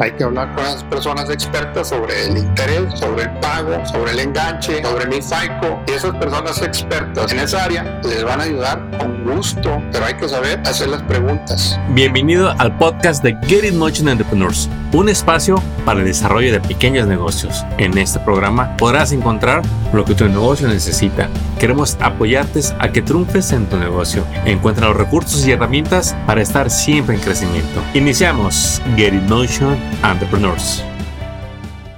Hay 0.00 0.12
que 0.12 0.24
hablar 0.24 0.54
con 0.54 0.64
las 0.64 0.82
personas 0.84 1.28
expertas 1.28 1.90
sobre 1.90 2.24
el 2.24 2.38
interés, 2.38 2.98
sobre 2.98 3.24
el 3.24 3.30
pago, 3.32 3.84
sobre 3.84 4.12
el 4.12 4.20
enganche, 4.20 4.82
sobre 4.82 5.06
mi 5.06 5.16
FICO. 5.16 5.82
Y 5.86 5.90
esas 5.90 6.16
personas 6.16 6.62
expertas 6.62 7.30
en 7.30 7.38
esa 7.38 7.64
área 7.64 8.00
les 8.02 8.24
van 8.24 8.40
a 8.40 8.44
ayudar 8.44 8.98
con 8.98 9.22
gusto, 9.24 9.82
pero 9.92 10.06
hay 10.06 10.14
que 10.14 10.26
saber 10.26 10.58
hacer 10.64 10.88
las 10.88 11.02
preguntas. 11.02 11.78
Bienvenido 11.90 12.50
al 12.58 12.74
podcast 12.78 13.22
de 13.22 13.36
Get 13.46 13.62
It 13.62 13.74
Motion 13.74 14.08
Entrepreneurs, 14.08 14.70
un 14.94 15.10
espacio 15.10 15.62
para 15.84 16.00
el 16.00 16.06
desarrollo 16.06 16.50
de 16.50 16.60
pequeños 16.60 17.06
negocios. 17.06 17.62
En 17.76 17.98
este 17.98 18.20
programa 18.20 18.74
podrás 18.78 19.12
encontrar 19.12 19.60
lo 19.92 20.06
que 20.06 20.14
tu 20.14 20.26
negocio 20.26 20.66
necesita. 20.66 21.28
Queremos 21.58 21.98
apoyarte 22.00 22.60
a 22.78 22.90
que 22.90 23.02
triunfes 23.02 23.52
en 23.52 23.66
tu 23.66 23.76
negocio. 23.76 24.24
Encuentra 24.46 24.88
los 24.88 24.96
recursos 24.96 25.46
y 25.46 25.52
herramientas 25.52 26.16
para 26.26 26.40
estar 26.40 26.70
siempre 26.70 27.16
en 27.16 27.20
crecimiento. 27.20 27.82
Iniciamos 27.92 28.80
Get 28.96 29.12
It 29.12 29.28
Motion 29.28 29.89
Entrepreneurs. 30.04 30.84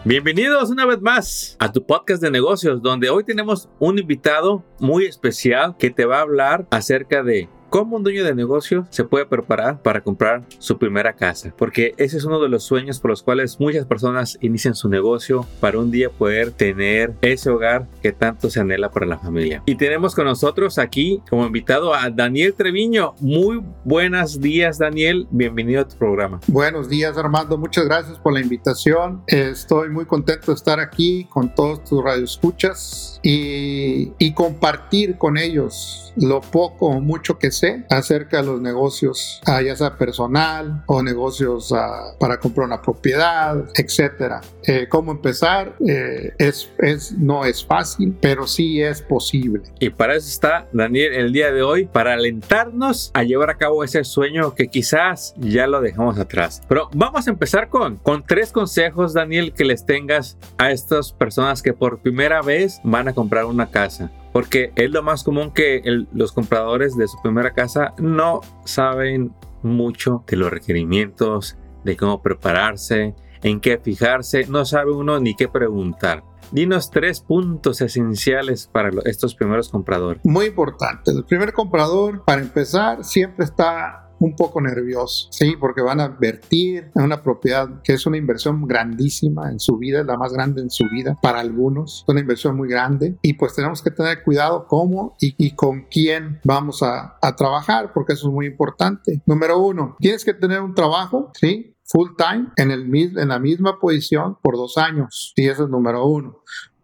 Bienvenidos 0.05 0.71
una 0.71 0.85
vez 0.85 1.01
más 1.01 1.57
a 1.61 1.71
tu 1.71 1.87
podcast 1.87 2.21
de 2.21 2.31
negocios, 2.31 2.83
donde 2.83 3.09
hoy 3.09 3.25
tenemos 3.25 3.69
un 3.79 3.99
invitado 3.99 4.65
muy 4.81 5.07
especial 5.07 5.77
que 5.77 5.91
te 5.91 6.05
va 6.05 6.19
a 6.19 6.23
hablar 6.23 6.67
acerca 6.71 7.23
de 7.23 7.49
cómo 7.73 7.97
un 7.97 8.03
dueño 8.03 8.23
de 8.23 8.35
negocio 8.35 8.87
se 8.91 9.03
puede 9.03 9.25
preparar 9.25 9.81
para 9.81 10.03
comprar 10.03 10.43
su 10.59 10.77
primera 10.77 11.15
casa. 11.15 11.55
Porque 11.57 11.95
ese 11.97 12.19
es 12.19 12.25
uno 12.27 12.39
de 12.39 12.51
los 12.51 12.65
sueños 12.65 13.01
por 13.01 13.11
los 13.11 13.23
cuales 13.23 13.59
muchas 13.59 13.87
personas 13.87 14.37
inician 14.43 14.75
su 14.75 14.91
negocio 14.91 15.47
para 15.59 15.79
un 15.79 15.91
día 15.91 16.11
poder 16.11 16.51
tener 16.51 17.15
ese 17.23 17.49
hogar 17.49 17.89
que 18.03 18.13
tanto 18.13 18.51
se 18.51 18.61
anhela 18.61 18.91
para 18.91 19.07
la 19.07 19.19
familia. 19.19 19.63
Y 19.65 19.77
tenemos 19.77 20.15
con 20.15 20.27
nosotros 20.27 20.79
aquí 20.79 21.23
como 21.31 21.47
invitado 21.47 21.95
a 21.95 22.11
Daniel 22.11 22.53
Treviño. 22.53 23.15
Muy 23.21 23.63
buenos 23.85 24.39
días, 24.39 24.77
Daniel. 24.77 25.27
Bienvenido 25.31 25.81
a 25.81 25.89
tu 25.89 25.97
programa. 25.97 26.41
Buenos 26.49 26.91
días, 26.91 27.17
Armando. 27.17 27.57
Muchas 27.57 27.87
gracias 27.87 28.19
por 28.19 28.35
la 28.35 28.43
invitación. 28.43 29.23
Estoy 29.29 29.89
muy 29.89 30.05
contento 30.05 30.49
de 30.49 30.57
estar 30.57 30.79
aquí 30.79 31.25
con 31.31 31.55
todos 31.55 31.85
tus 31.85 32.05
radioescuchas 32.05 33.19
y, 33.23 34.13
y 34.19 34.35
compartir 34.35 35.17
con 35.17 35.39
ellos 35.39 36.13
lo 36.17 36.43
poco 36.43 36.89
o 36.89 37.01
mucho 37.01 37.39
que 37.39 37.51
sé 37.51 37.62
acerca 37.91 38.39
de 38.39 38.45
los 38.45 38.61
negocios, 38.61 39.41
ah, 39.47 39.63
ya 39.63 39.77
sea 39.77 39.97
personal 39.97 40.83
o 40.87 41.03
negocios 41.03 41.73
ah, 41.73 42.15
para 42.19 42.39
comprar 42.39 42.67
una 42.67 42.83
propiedad, 42.83 43.65
etcétera. 43.75 44.41
Eh, 44.67 44.87
¿Cómo 44.89 45.13
empezar? 45.13 45.75
Eh, 45.87 46.33
es, 46.39 46.71
es, 46.79 47.13
no 47.13 47.45
es 47.45 47.65
fácil, 47.65 48.17
pero 48.21 48.47
sí 48.47 48.83
es 48.83 49.03
posible. 49.03 49.63
Y 49.81 49.91
para 49.91 50.17
eso 50.17 50.29
está 50.29 50.69
Daniel 50.73 51.13
el 51.15 51.33
día 51.33 51.53
de 51.53 51.63
hoy, 51.63 51.87
para 51.87 52.15
alentarnos 52.15 53.11
a 53.15 53.23
llevar 53.23 53.51
a 53.51 53.59
cabo 53.59 53.85
ese 53.85 54.05
sueño 54.05 54.55
que 54.55 54.69
quizás 54.69 55.35
ya 55.39 55.67
lo 55.67 55.81
dejamos 55.81 56.19
atrás. 56.19 56.63
Pero 56.69 56.89
vamos 56.95 57.27
a 57.27 57.31
empezar 57.31 57.69
con, 57.69 57.97
con 57.97 58.25
tres 58.25 58.53
consejos, 58.53 59.15
Daniel, 59.15 59.53
que 59.53 59.65
les 59.65 59.87
tengas 59.87 60.37
a 60.59 60.71
estas 60.71 61.13
personas 61.13 61.63
que 61.63 61.73
por 61.73 61.99
primera 62.01 62.43
vez 62.43 62.81
van 62.85 63.09
a 63.09 63.13
comprar 63.13 63.45
una 63.45 63.71
casa 63.71 64.11
porque 64.33 64.73
es 64.77 64.91
lo 64.91 65.03
más 65.03 65.25
común 65.25 65.53
que 65.53 65.83
los 66.13 66.33
compradores 66.33 66.97
de 66.97 67.09
su 67.09 67.21
primera 67.23 67.53
casa 67.53 67.95
no 67.99 68.41
saben 68.65 69.33
mucho 69.63 70.25
de 70.27 70.37
los 70.37 70.51
requerimientos, 70.51 71.57
de 71.85 71.97
cómo 71.97 72.23
prepararse, 72.23 73.15
en 73.43 73.61
qué 73.61 73.79
fijarse, 73.79 74.47
no 74.49 74.65
sabe 74.65 74.93
uno 74.93 75.21
ni 75.21 75.35
qué 75.35 75.49
preguntar. 75.49 76.25
Dinos 76.51 76.91
tres 76.91 77.21
puntos 77.21 77.81
esenciales 77.81 78.69
para 78.71 78.91
estos 79.05 79.35
primeros 79.35 79.71
compradores. 79.71 80.21
Muy 80.25 80.47
importante. 80.47 81.11
El 81.11 81.25
primer 81.25 81.53
comprador, 81.53 82.25
para 82.25 82.43
empezar, 82.43 83.05
siempre 83.05 83.47
está 83.47 84.02
un 84.25 84.37
poco 84.37 84.61
nervioso, 84.61 85.29
¿sí? 85.31 85.57
Porque 85.59 85.83
van 85.83 86.01
a 86.01 86.07
invertir 86.07 86.91
en 86.95 87.03
una 87.03 87.23
propiedad 87.23 87.83
que 87.83 87.95
es 87.95 88.07
una 88.07 88.17
inversión 88.17 88.67
grandísima 88.67 89.51
en 89.51 89.59
su 89.59 89.79
vida, 89.79 90.05
la 90.05 90.17
más 90.17 90.33
grande 90.33 90.63
en 90.63 90.71
su 90.71 90.85
vida 90.89 91.19
para 91.21 91.41
algunos, 91.41 92.03
es 92.03 92.09
una 92.09 92.21
inversión 92.21 92.57
muy 92.57 92.69
grande 92.69 93.17
y 93.23 93.35
pues 93.35 93.55
tenemos 93.55 93.83
que 93.83 93.91
tener 93.91 94.23
cuidado 94.23 94.67
cómo 94.67 95.17
y, 95.21 95.53
con 95.55 95.87
quién 95.91 96.41
vamos 96.45 96.83
a, 96.83 97.19
a 97.21 97.37
trabajar, 97.37 97.93
porque 97.93 98.15
eso 98.15 98.29
es 98.29 98.35
muy 98.35 98.47
importante. 98.47 99.23
Número 99.27 99.59
uno, 99.59 99.97
tienes 99.99 100.25
que 100.25 100.35
tener 100.35 100.61
un 100.61 100.75
trabajo, 100.75 101.31
¿sí? 101.35 101.73
full 101.93 102.11
time 102.17 102.49
en, 102.57 102.71
el, 102.71 102.95
en 103.19 103.29
la 103.29 103.39
misma 103.39 103.79
posición 103.79 104.39
por 104.43 104.57
dos 104.57 104.79
años. 104.79 105.33
Y 105.37 105.49
eso 105.49 105.65
es 105.65 105.71
número 105.71 106.07
uno. 106.07 106.39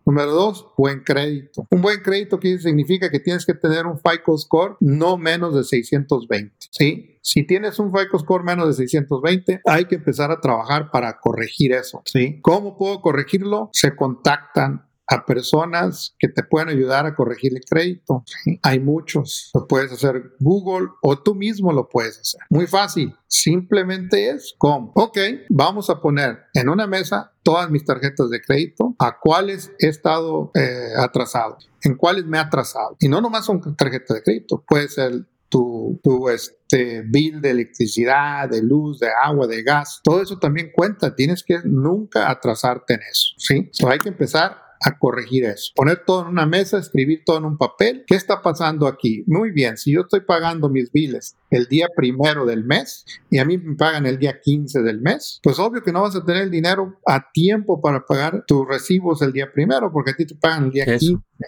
Número 0.09 0.33
dos, 0.33 0.67
buen 0.79 1.01
crédito. 1.01 1.67
Un 1.71 1.83
buen 1.83 2.01
crédito 2.01 2.41
significa 2.41 3.11
que 3.11 3.21
tienes 3.21 3.45
que 3.45 3.53
tener 3.53 3.85
un 3.85 3.99
FICO 3.99 4.39
score 4.39 4.79
no 4.81 5.19
menos 5.19 5.55
de 5.55 5.63
620. 5.65 6.57
¿sí? 6.71 7.19
Si 7.21 7.47
tienes 7.47 7.79
un 7.79 7.93
FICO 7.93 8.19
score 8.19 8.43
menos 8.43 8.69
de 8.69 8.73
620, 8.73 9.61
hay 9.67 9.85
que 9.85 9.97
empezar 9.97 10.31
a 10.31 10.41
trabajar 10.41 10.91
para 10.91 11.19
corregir 11.21 11.75
eso. 11.75 12.01
¿sí? 12.07 12.41
¿Cómo 12.41 12.79
puedo 12.79 13.03
corregirlo? 13.03 13.69
Se 13.75 13.95
contactan 13.95 14.88
a 15.09 15.25
personas 15.25 16.15
que 16.19 16.29
te 16.29 16.43
pueden 16.43 16.69
ayudar 16.69 17.07
a 17.07 17.15
corregir 17.15 17.55
el 17.55 17.65
crédito. 17.65 18.25
Hay 18.63 18.79
muchos. 18.79 19.51
Lo 19.55 19.67
puedes 19.67 19.91
hacer 19.91 20.35
Google 20.39 20.89
o 21.03 21.19
tú 21.19 21.35
mismo 21.35 21.73
lo 21.73 21.89
puedes 21.89 22.19
hacer. 22.19 22.41
Muy 22.51 22.67
fácil. 22.67 23.15
Simplemente 23.27 24.31
es 24.31 24.55
como, 24.59 24.93
ok, 24.95 25.19
vamos 25.49 25.89
a 25.91 26.01
poner 26.01 26.41
en 26.55 26.69
una 26.69 26.87
mesa 26.87 27.33
todas 27.43 27.71
mis 27.71 27.85
tarjetas 27.85 28.29
de 28.29 28.43
crédito, 28.43 28.95
a 28.99 29.19
cuáles 29.19 29.73
he 29.79 29.87
estado 29.87 30.51
eh, 30.55 30.93
atrasado, 30.99 31.57
en 31.83 31.97
cuáles 31.97 32.27
me 32.27 32.37
he 32.37 32.41
atrasado. 32.41 32.97
Y 33.01 33.09
no 33.09 33.23
nomás 33.23 33.47
son 33.47 33.75
tarjetas 33.75 34.17
de 34.17 34.23
crédito, 34.23 34.63
puede 34.69 34.89
ser 34.89 35.25
tu, 35.49 35.99
tu 36.03 36.29
este, 36.29 37.03
bill 37.03 37.41
de 37.41 37.51
electricidad, 37.51 38.49
de 38.51 38.63
luz, 38.63 38.99
de 38.99 39.09
agua, 39.23 39.47
de 39.47 39.63
gas. 39.63 40.01
Todo 40.05 40.21
eso 40.21 40.39
también 40.39 40.71
cuenta. 40.75 41.15
Tienes 41.15 41.43
que 41.43 41.61
nunca 41.65 42.31
atrasarte 42.31 42.95
en 42.95 43.01
eso. 43.01 43.35
¿sí? 43.39 43.71
hay 43.87 43.99
que 43.99 44.11
empezar 44.11 44.68
a 44.81 44.99
corregir 44.99 45.45
eso. 45.45 45.73
Poner 45.75 46.05
todo 46.05 46.23
en 46.23 46.29
una 46.29 46.47
mesa, 46.47 46.79
escribir 46.79 47.23
todo 47.25 47.39
en 47.39 47.45
un 47.45 47.59
papel. 47.59 48.05
¿Qué 48.07 48.15
está 48.15 48.43
pasando 48.43 48.87
aquí? 48.87 49.25
Muy 49.27 49.51
bien, 49.51 49.77
si 49.77 49.93
yo 49.93 50.03
estoy 50.03 50.21
pagando 50.21 50.69
mis 50.69 50.91
biles 50.93 51.37
el 51.51 51.67
día 51.67 51.89
primero 51.95 52.45
del 52.45 52.65
mes 52.65 53.05
y 53.31 53.39
a 53.39 53.45
mí 53.45 53.59
me 53.59 53.77
pagan 53.77 54.07
el 54.07 54.19
día 54.19 54.41
15 54.41 54.83
del 54.83 55.01
mes, 55.01 55.41
pues 55.43 55.59
obvio 55.59 55.83
que 55.83 55.93
no 55.93 56.03
vas 56.03 56.17
a 56.17 56.25
tener 56.25 56.43
el 56.43 56.51
dinero 56.51 56.99
a 57.07 57.31
tiempo 57.33 57.81
para 57.81 58.05
pagar 58.05 58.45
tus 58.47 58.67
recibos 58.67 59.23
el 59.23 59.33
día 59.33 59.51
primero 59.53 59.91
porque 59.93 60.13
a 60.13 60.17
ti 60.17 60.27
te 60.27 60.35
pagan 60.35 60.65
el 60.65 60.71
día 60.71 60.85
15. 60.85 60.99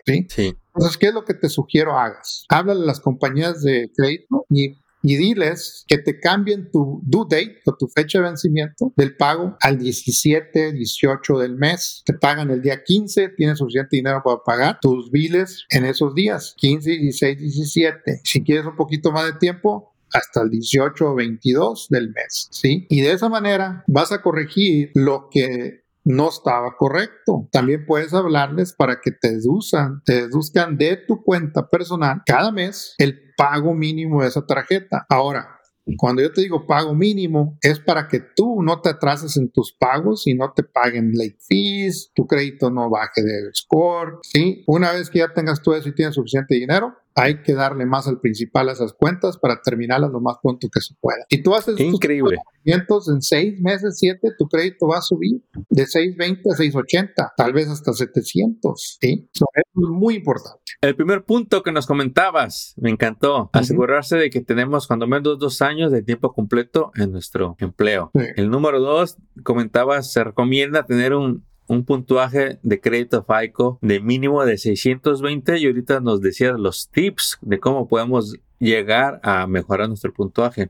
¿sí? 0.06 0.26
sí. 0.28 0.56
Entonces, 0.74 0.96
¿qué 0.98 1.08
es 1.08 1.14
lo 1.14 1.24
que 1.24 1.34
te 1.34 1.48
sugiero 1.48 1.98
hagas? 1.98 2.44
Háblale 2.48 2.82
a 2.82 2.86
las 2.86 3.00
compañías 3.00 3.62
de 3.62 3.90
crédito 3.94 4.46
y 4.48 4.76
y 5.02 5.16
diles 5.16 5.84
que 5.86 5.98
te 5.98 6.18
cambien 6.20 6.70
tu 6.70 7.00
due 7.04 7.26
date 7.28 7.60
o 7.66 7.74
tu 7.74 7.88
fecha 7.88 8.18
de 8.18 8.28
vencimiento 8.28 8.92
del 8.96 9.16
pago 9.16 9.56
al 9.60 9.78
17, 9.78 10.72
18 10.72 11.38
del 11.38 11.56
mes. 11.56 12.02
Te 12.04 12.14
pagan 12.14 12.50
el 12.50 12.62
día 12.62 12.82
15, 12.84 13.30
tienes 13.30 13.58
suficiente 13.58 13.96
dinero 13.96 14.22
para 14.24 14.42
pagar 14.44 14.78
tus 14.80 15.10
biles 15.10 15.64
en 15.70 15.84
esos 15.84 16.14
días, 16.14 16.54
15, 16.56 16.90
16, 16.90 17.38
17. 17.38 18.20
Si 18.24 18.42
quieres 18.42 18.66
un 18.66 18.76
poquito 18.76 19.12
más 19.12 19.26
de 19.26 19.38
tiempo, 19.38 19.90
hasta 20.12 20.42
el 20.42 20.50
18 20.50 21.12
o 21.12 21.14
22 21.14 21.86
del 21.88 22.10
mes, 22.10 22.48
¿sí? 22.50 22.86
Y 22.90 23.00
de 23.00 23.12
esa 23.12 23.28
manera 23.28 23.84
vas 23.86 24.12
a 24.12 24.22
corregir 24.22 24.90
lo 24.94 25.28
que 25.30 25.84
no 26.10 26.28
estaba 26.28 26.76
correcto. 26.76 27.48
También 27.52 27.86
puedes 27.86 28.12
hablarles 28.12 28.72
para 28.72 29.00
que 29.00 29.12
te 29.12 29.32
deduzcan, 29.32 30.02
te 30.04 30.26
deduzcan 30.26 30.76
de 30.76 30.96
tu 30.96 31.22
cuenta 31.22 31.68
personal 31.68 32.22
cada 32.26 32.52
mes 32.52 32.94
el 32.98 33.32
pago 33.36 33.74
mínimo 33.74 34.22
de 34.22 34.28
esa 34.28 34.44
tarjeta. 34.44 35.06
Ahora, 35.08 35.60
cuando 35.96 36.22
yo 36.22 36.32
te 36.32 36.42
digo 36.42 36.66
pago 36.66 36.94
mínimo, 36.94 37.58
es 37.62 37.80
para 37.80 38.06
que 38.06 38.20
tú 38.20 38.62
no 38.62 38.80
te 38.80 38.90
atrases 38.90 39.36
en 39.36 39.50
tus 39.50 39.72
pagos 39.72 40.26
y 40.26 40.34
no 40.34 40.52
te 40.52 40.62
paguen 40.62 41.12
late 41.14 41.38
fees, 41.40 42.12
tu 42.14 42.26
crédito 42.26 42.70
no 42.70 42.90
baje 42.90 43.22
de 43.22 43.50
score, 43.54 44.18
¿sí? 44.22 44.62
Una 44.66 44.92
vez 44.92 45.10
que 45.10 45.20
ya 45.20 45.32
tengas 45.32 45.62
todo 45.62 45.74
eso 45.76 45.88
y 45.88 45.94
tienes 45.94 46.14
suficiente 46.14 46.54
dinero, 46.54 46.94
hay 47.14 47.42
que 47.42 47.54
darle 47.54 47.86
más 47.86 48.06
al 48.08 48.20
principal 48.20 48.68
a 48.68 48.72
esas 48.72 48.92
cuentas 48.92 49.38
para 49.38 49.60
terminarlas 49.62 50.10
lo 50.10 50.20
más 50.20 50.36
pronto 50.42 50.68
que 50.72 50.80
se 50.80 50.94
pueda. 51.00 51.24
Y 51.28 51.42
tú 51.42 51.54
haces 51.54 51.78
Increíble. 51.80 52.38
en 52.64 53.22
seis 53.22 53.60
meses, 53.60 53.98
siete, 53.98 54.30
tu 54.38 54.48
crédito 54.48 54.86
va 54.88 54.98
a 54.98 55.02
subir 55.02 55.42
de 55.68 55.86
620 55.86 56.42
a 56.50 56.56
680, 56.56 57.32
tal 57.36 57.52
vez 57.52 57.68
hasta 57.68 57.92
700. 57.92 58.98
¿sí? 59.00 59.28
Eso 59.32 59.46
es 59.54 59.64
muy 59.74 60.16
importante. 60.16 60.60
El 60.80 60.96
primer 60.96 61.24
punto 61.24 61.62
que 61.62 61.72
nos 61.72 61.86
comentabas, 61.86 62.74
me 62.76 62.90
encantó, 62.90 63.50
asegurarse 63.52 64.16
de 64.16 64.30
que 64.30 64.40
tenemos 64.40 64.86
cuando 64.86 65.06
menos 65.06 65.38
dos 65.38 65.60
años 65.62 65.92
de 65.92 66.02
tiempo 66.02 66.32
completo 66.32 66.90
en 66.94 67.12
nuestro 67.12 67.56
empleo. 67.58 68.10
El 68.36 68.50
número 68.50 68.80
dos, 68.80 69.18
comentabas, 69.42 70.12
se 70.12 70.24
recomienda 70.24 70.86
tener 70.86 71.14
un 71.14 71.44
un 71.70 71.84
puntuaje 71.84 72.58
de 72.64 72.80
crédito 72.80 73.24
FICO 73.24 73.78
de 73.80 74.00
mínimo 74.00 74.44
de 74.44 74.58
620 74.58 75.58
y 75.58 75.66
ahorita 75.66 76.00
nos 76.00 76.20
decías 76.20 76.58
los 76.58 76.90
tips 76.90 77.38
de 77.42 77.60
cómo 77.60 77.86
podemos 77.86 78.34
llegar 78.58 79.20
a 79.22 79.46
mejorar 79.46 79.86
nuestro 79.86 80.12
puntuaje. 80.12 80.68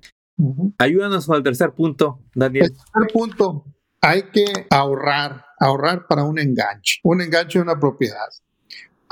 Ayúdanos 0.76 1.24
con 1.24 1.36
el 1.36 1.42
tercer 1.42 1.72
punto, 1.72 2.20
Daniel. 2.34 2.66
El 2.66 2.76
tercer 2.76 3.12
punto, 3.14 3.64
hay 4.02 4.24
que 4.24 4.44
ahorrar, 4.68 5.46
ahorrar 5.58 6.06
para 6.06 6.24
un 6.24 6.38
enganche, 6.38 7.00
un 7.02 7.22
enganche 7.22 7.58
de 7.58 7.62
una 7.62 7.80
propiedad. 7.80 8.28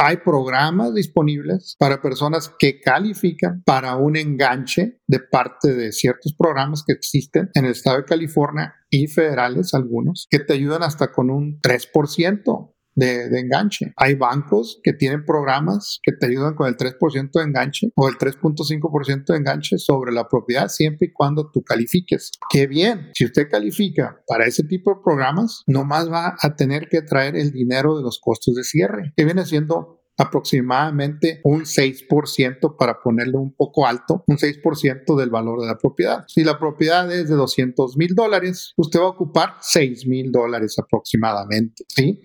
Hay 0.00 0.18
programas 0.18 0.94
disponibles 0.94 1.74
para 1.76 2.00
personas 2.00 2.54
que 2.56 2.80
califican 2.80 3.62
para 3.64 3.96
un 3.96 4.16
enganche 4.16 5.00
de 5.08 5.18
parte 5.18 5.74
de 5.74 5.90
ciertos 5.90 6.34
programas 6.34 6.84
que 6.86 6.92
existen 6.92 7.50
en 7.54 7.64
el 7.64 7.72
estado 7.72 7.96
de 7.98 8.04
California 8.04 8.74
y 8.90 9.08
federales 9.08 9.74
algunos 9.74 10.28
que 10.30 10.38
te 10.38 10.52
ayudan 10.52 10.84
hasta 10.84 11.10
con 11.10 11.30
un 11.30 11.60
3% 11.60 12.72
de, 12.98 13.38
enganche. 13.38 13.92
Hay 13.96 14.14
bancos 14.14 14.80
que 14.82 14.92
tienen 14.92 15.24
programas 15.24 16.00
que 16.02 16.12
te 16.12 16.26
ayudan 16.26 16.54
con 16.54 16.66
el 16.66 16.76
3% 16.76 17.30
de 17.32 17.42
enganche 17.42 17.88
o 17.94 18.08
el 18.08 18.16
3.5% 18.16 19.24
de 19.26 19.36
enganche 19.36 19.78
sobre 19.78 20.12
la 20.12 20.28
propiedad 20.28 20.68
siempre 20.68 21.08
y 21.08 21.12
cuando 21.12 21.50
tú 21.50 21.62
califiques. 21.62 22.32
Qué 22.50 22.66
bien, 22.66 23.10
si 23.14 23.24
usted 23.24 23.48
califica 23.50 24.22
para 24.26 24.46
ese 24.46 24.64
tipo 24.64 24.94
de 24.94 25.00
programas, 25.02 25.62
nomás 25.66 26.10
va 26.10 26.36
a 26.40 26.56
tener 26.56 26.88
que 26.88 27.02
traer 27.02 27.36
el 27.36 27.52
dinero 27.52 27.96
de 27.96 28.02
los 28.02 28.20
costos 28.20 28.54
de 28.54 28.64
cierre, 28.64 29.12
que 29.16 29.24
viene 29.24 29.44
siendo 29.44 29.98
aproximadamente 30.18 31.40
un 31.44 31.60
6% 31.60 32.76
para 32.76 33.00
ponerle 33.00 33.36
un 33.36 33.54
poco 33.54 33.86
alto, 33.86 34.24
un 34.26 34.36
6% 34.36 35.16
del 35.16 35.30
valor 35.30 35.60
de 35.60 35.68
la 35.68 35.78
propiedad. 35.78 36.24
Si 36.26 36.42
la 36.42 36.58
propiedad 36.58 37.10
es 37.12 37.28
de 37.28 37.36
200 37.36 37.96
mil 37.96 38.14
dólares, 38.16 38.72
usted 38.76 38.98
va 38.98 39.04
a 39.04 39.10
ocupar 39.10 39.54
6 39.60 40.06
mil 40.08 40.32
dólares 40.32 40.76
aproximadamente, 40.76 41.84
¿sí? 41.86 42.20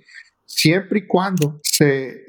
Siempre 0.55 0.99
y 0.99 1.07
cuando 1.07 1.59
se, 1.63 2.25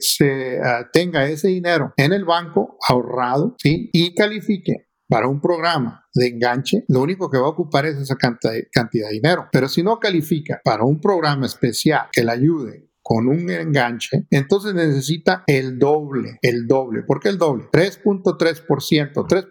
ah, 0.62 0.88
tenga 0.92 1.28
ese 1.28 1.48
dinero 1.48 1.92
en 1.96 2.12
el 2.12 2.24
banco 2.24 2.76
ahorrado 2.88 3.54
¿sí? 3.58 3.90
y 3.92 4.14
califique 4.14 4.88
para 5.08 5.28
un 5.28 5.40
programa 5.40 6.06
de 6.14 6.28
enganche, 6.28 6.84
lo 6.88 7.02
único 7.02 7.30
que 7.30 7.38
va 7.38 7.46
a 7.46 7.50
ocupar 7.50 7.86
es 7.86 7.96
esa 7.96 8.16
cantidad, 8.16 8.54
cantidad 8.72 9.08
de 9.08 9.14
dinero. 9.14 9.48
Pero 9.52 9.68
si 9.68 9.82
no 9.82 9.98
califica 9.98 10.60
para 10.64 10.84
un 10.84 11.00
programa 11.00 11.46
especial 11.46 12.08
que 12.10 12.24
le 12.24 12.32
ayude 12.32 12.90
con 13.02 13.28
un 13.28 13.50
enganche, 13.50 14.26
entonces 14.30 14.74
necesita 14.74 15.44
el 15.46 15.78
doble, 15.78 16.38
el 16.40 16.66
doble. 16.66 17.02
¿Por 17.02 17.20
qué 17.20 17.28
el 17.28 17.38
doble? 17.38 17.64
3.3%, 17.70 19.26
3. 19.28 19.46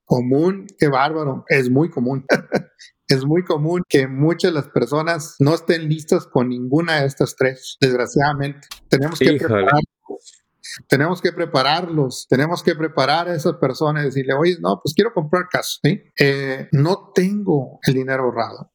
común, 0.06 0.68
qué 0.78 0.88
bárbaro, 0.88 1.46
es 1.48 1.70
muy 1.70 1.90
común. 1.90 2.26
es 3.08 3.26
muy 3.26 3.44
común 3.44 3.82
que 3.90 4.08
muchas 4.08 4.52
de 4.52 4.60
las 4.60 4.70
personas 4.70 5.36
no 5.40 5.56
estén 5.56 5.90
listas 5.90 6.28
con 6.28 6.50
ninguna 6.50 7.02
de 7.02 7.08
estas 7.08 7.36
tres, 7.36 7.78
desgraciadamente. 7.82 8.68
Tenemos 8.90 9.18
que 9.18 9.34
preparar 9.34 9.82
tenemos 10.88 11.22
que 11.22 11.32
prepararlos, 11.32 12.28
tenemos 12.30 12.64
que 12.64 12.76
preparar 12.76 13.28
a 13.28 13.36
esas 13.36 13.54
personas 13.54 14.04
y 14.04 14.06
decirle, 14.08 14.34
oye, 14.34 14.58
no, 14.60 14.80
pues 14.84 14.94
quiero 14.94 15.14
comprar 15.14 15.48
casa, 15.50 15.80
eh, 16.20 16.68
no 16.72 17.12
tengo 17.14 17.80
el 17.86 17.94
dinero 17.94 18.24
ahorrado. 18.24 18.73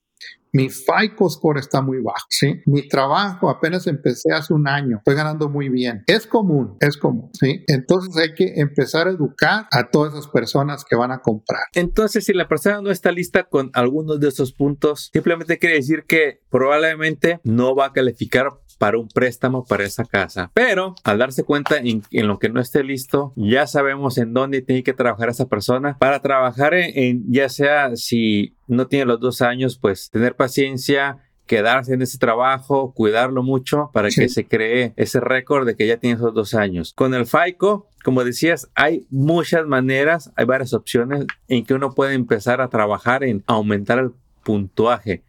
Mi 0.52 0.68
FICO 0.68 1.28
score 1.28 1.58
está 1.58 1.82
muy 1.82 2.00
bajo, 2.00 2.26
¿sí? 2.28 2.60
Mi 2.66 2.88
trabajo 2.88 3.50
apenas 3.50 3.86
empecé 3.86 4.32
hace 4.32 4.52
un 4.54 4.68
año, 4.68 4.98
estoy 4.98 5.14
ganando 5.14 5.48
muy 5.48 5.68
bien. 5.68 6.04
Es 6.06 6.26
común, 6.26 6.76
es 6.80 6.96
común, 6.96 7.30
¿sí? 7.32 7.64
Entonces 7.66 8.16
hay 8.16 8.34
que 8.34 8.54
empezar 8.56 9.08
a 9.08 9.10
educar 9.10 9.66
a 9.70 9.90
todas 9.90 10.14
esas 10.14 10.28
personas 10.28 10.84
que 10.84 10.96
van 10.96 11.12
a 11.12 11.20
comprar. 11.20 11.62
Entonces, 11.74 12.24
si 12.24 12.32
la 12.32 12.48
persona 12.48 12.80
no 12.80 12.90
está 12.90 13.12
lista 13.12 13.44
con 13.44 13.70
algunos 13.74 14.20
de 14.20 14.28
esos 14.28 14.52
puntos, 14.52 15.10
simplemente 15.12 15.58
quiere 15.58 15.76
decir 15.76 16.04
que 16.06 16.40
probablemente 16.50 17.40
no 17.44 17.74
va 17.74 17.86
a 17.86 17.92
calificar 17.92 18.48
para 18.78 18.98
un 18.98 19.08
préstamo 19.08 19.64
para 19.64 19.84
esa 19.84 20.04
casa. 20.04 20.50
Pero 20.54 20.94
al 21.04 21.18
darse 21.18 21.44
cuenta 21.44 21.76
en, 21.78 22.02
lo 22.10 22.38
que 22.38 22.48
no 22.48 22.60
esté 22.60 22.84
listo, 22.84 23.32
ya 23.36 23.66
sabemos 23.66 24.18
en 24.18 24.32
dónde 24.32 24.62
tiene 24.62 24.82
que 24.82 24.92
trabajar 24.92 25.28
esa 25.28 25.48
persona 25.48 25.98
para 25.98 26.22
trabajar 26.22 26.74
en, 26.74 27.24
ya 27.28 27.48
sea 27.48 27.96
si 27.96 28.56
no 28.68 28.86
tiene 28.86 29.06
los 29.06 29.20
dos 29.20 29.42
años, 29.42 29.78
pues 29.78 30.10
tener 30.10 30.36
paciencia, 30.36 31.18
quedarse 31.46 31.94
en 31.94 32.02
ese 32.02 32.18
trabajo, 32.18 32.92
cuidarlo 32.94 33.42
mucho 33.42 33.90
para 33.92 34.10
que 34.10 34.28
se 34.28 34.46
cree 34.46 34.92
ese 34.96 35.18
récord 35.18 35.66
de 35.66 35.74
que 35.74 35.86
ya 35.86 35.96
tiene 35.96 36.16
esos 36.16 36.32
dos 36.34 36.54
años. 36.54 36.92
Con 36.94 37.14
el 37.14 37.26
FICO, 37.26 37.88
como 38.04 38.22
decías, 38.22 38.70
hay 38.74 39.06
muchas 39.10 39.66
maneras, 39.66 40.30
hay 40.36 40.44
varias 40.44 40.74
opciones 40.74 41.26
en 41.48 41.64
que 41.64 41.74
uno 41.74 41.94
puede 41.94 42.14
empezar 42.14 42.60
a 42.60 42.68
trabajar 42.68 43.24
en 43.24 43.42
aumentar 43.46 43.98
el 43.98 44.12
puntuaje. 44.44 45.24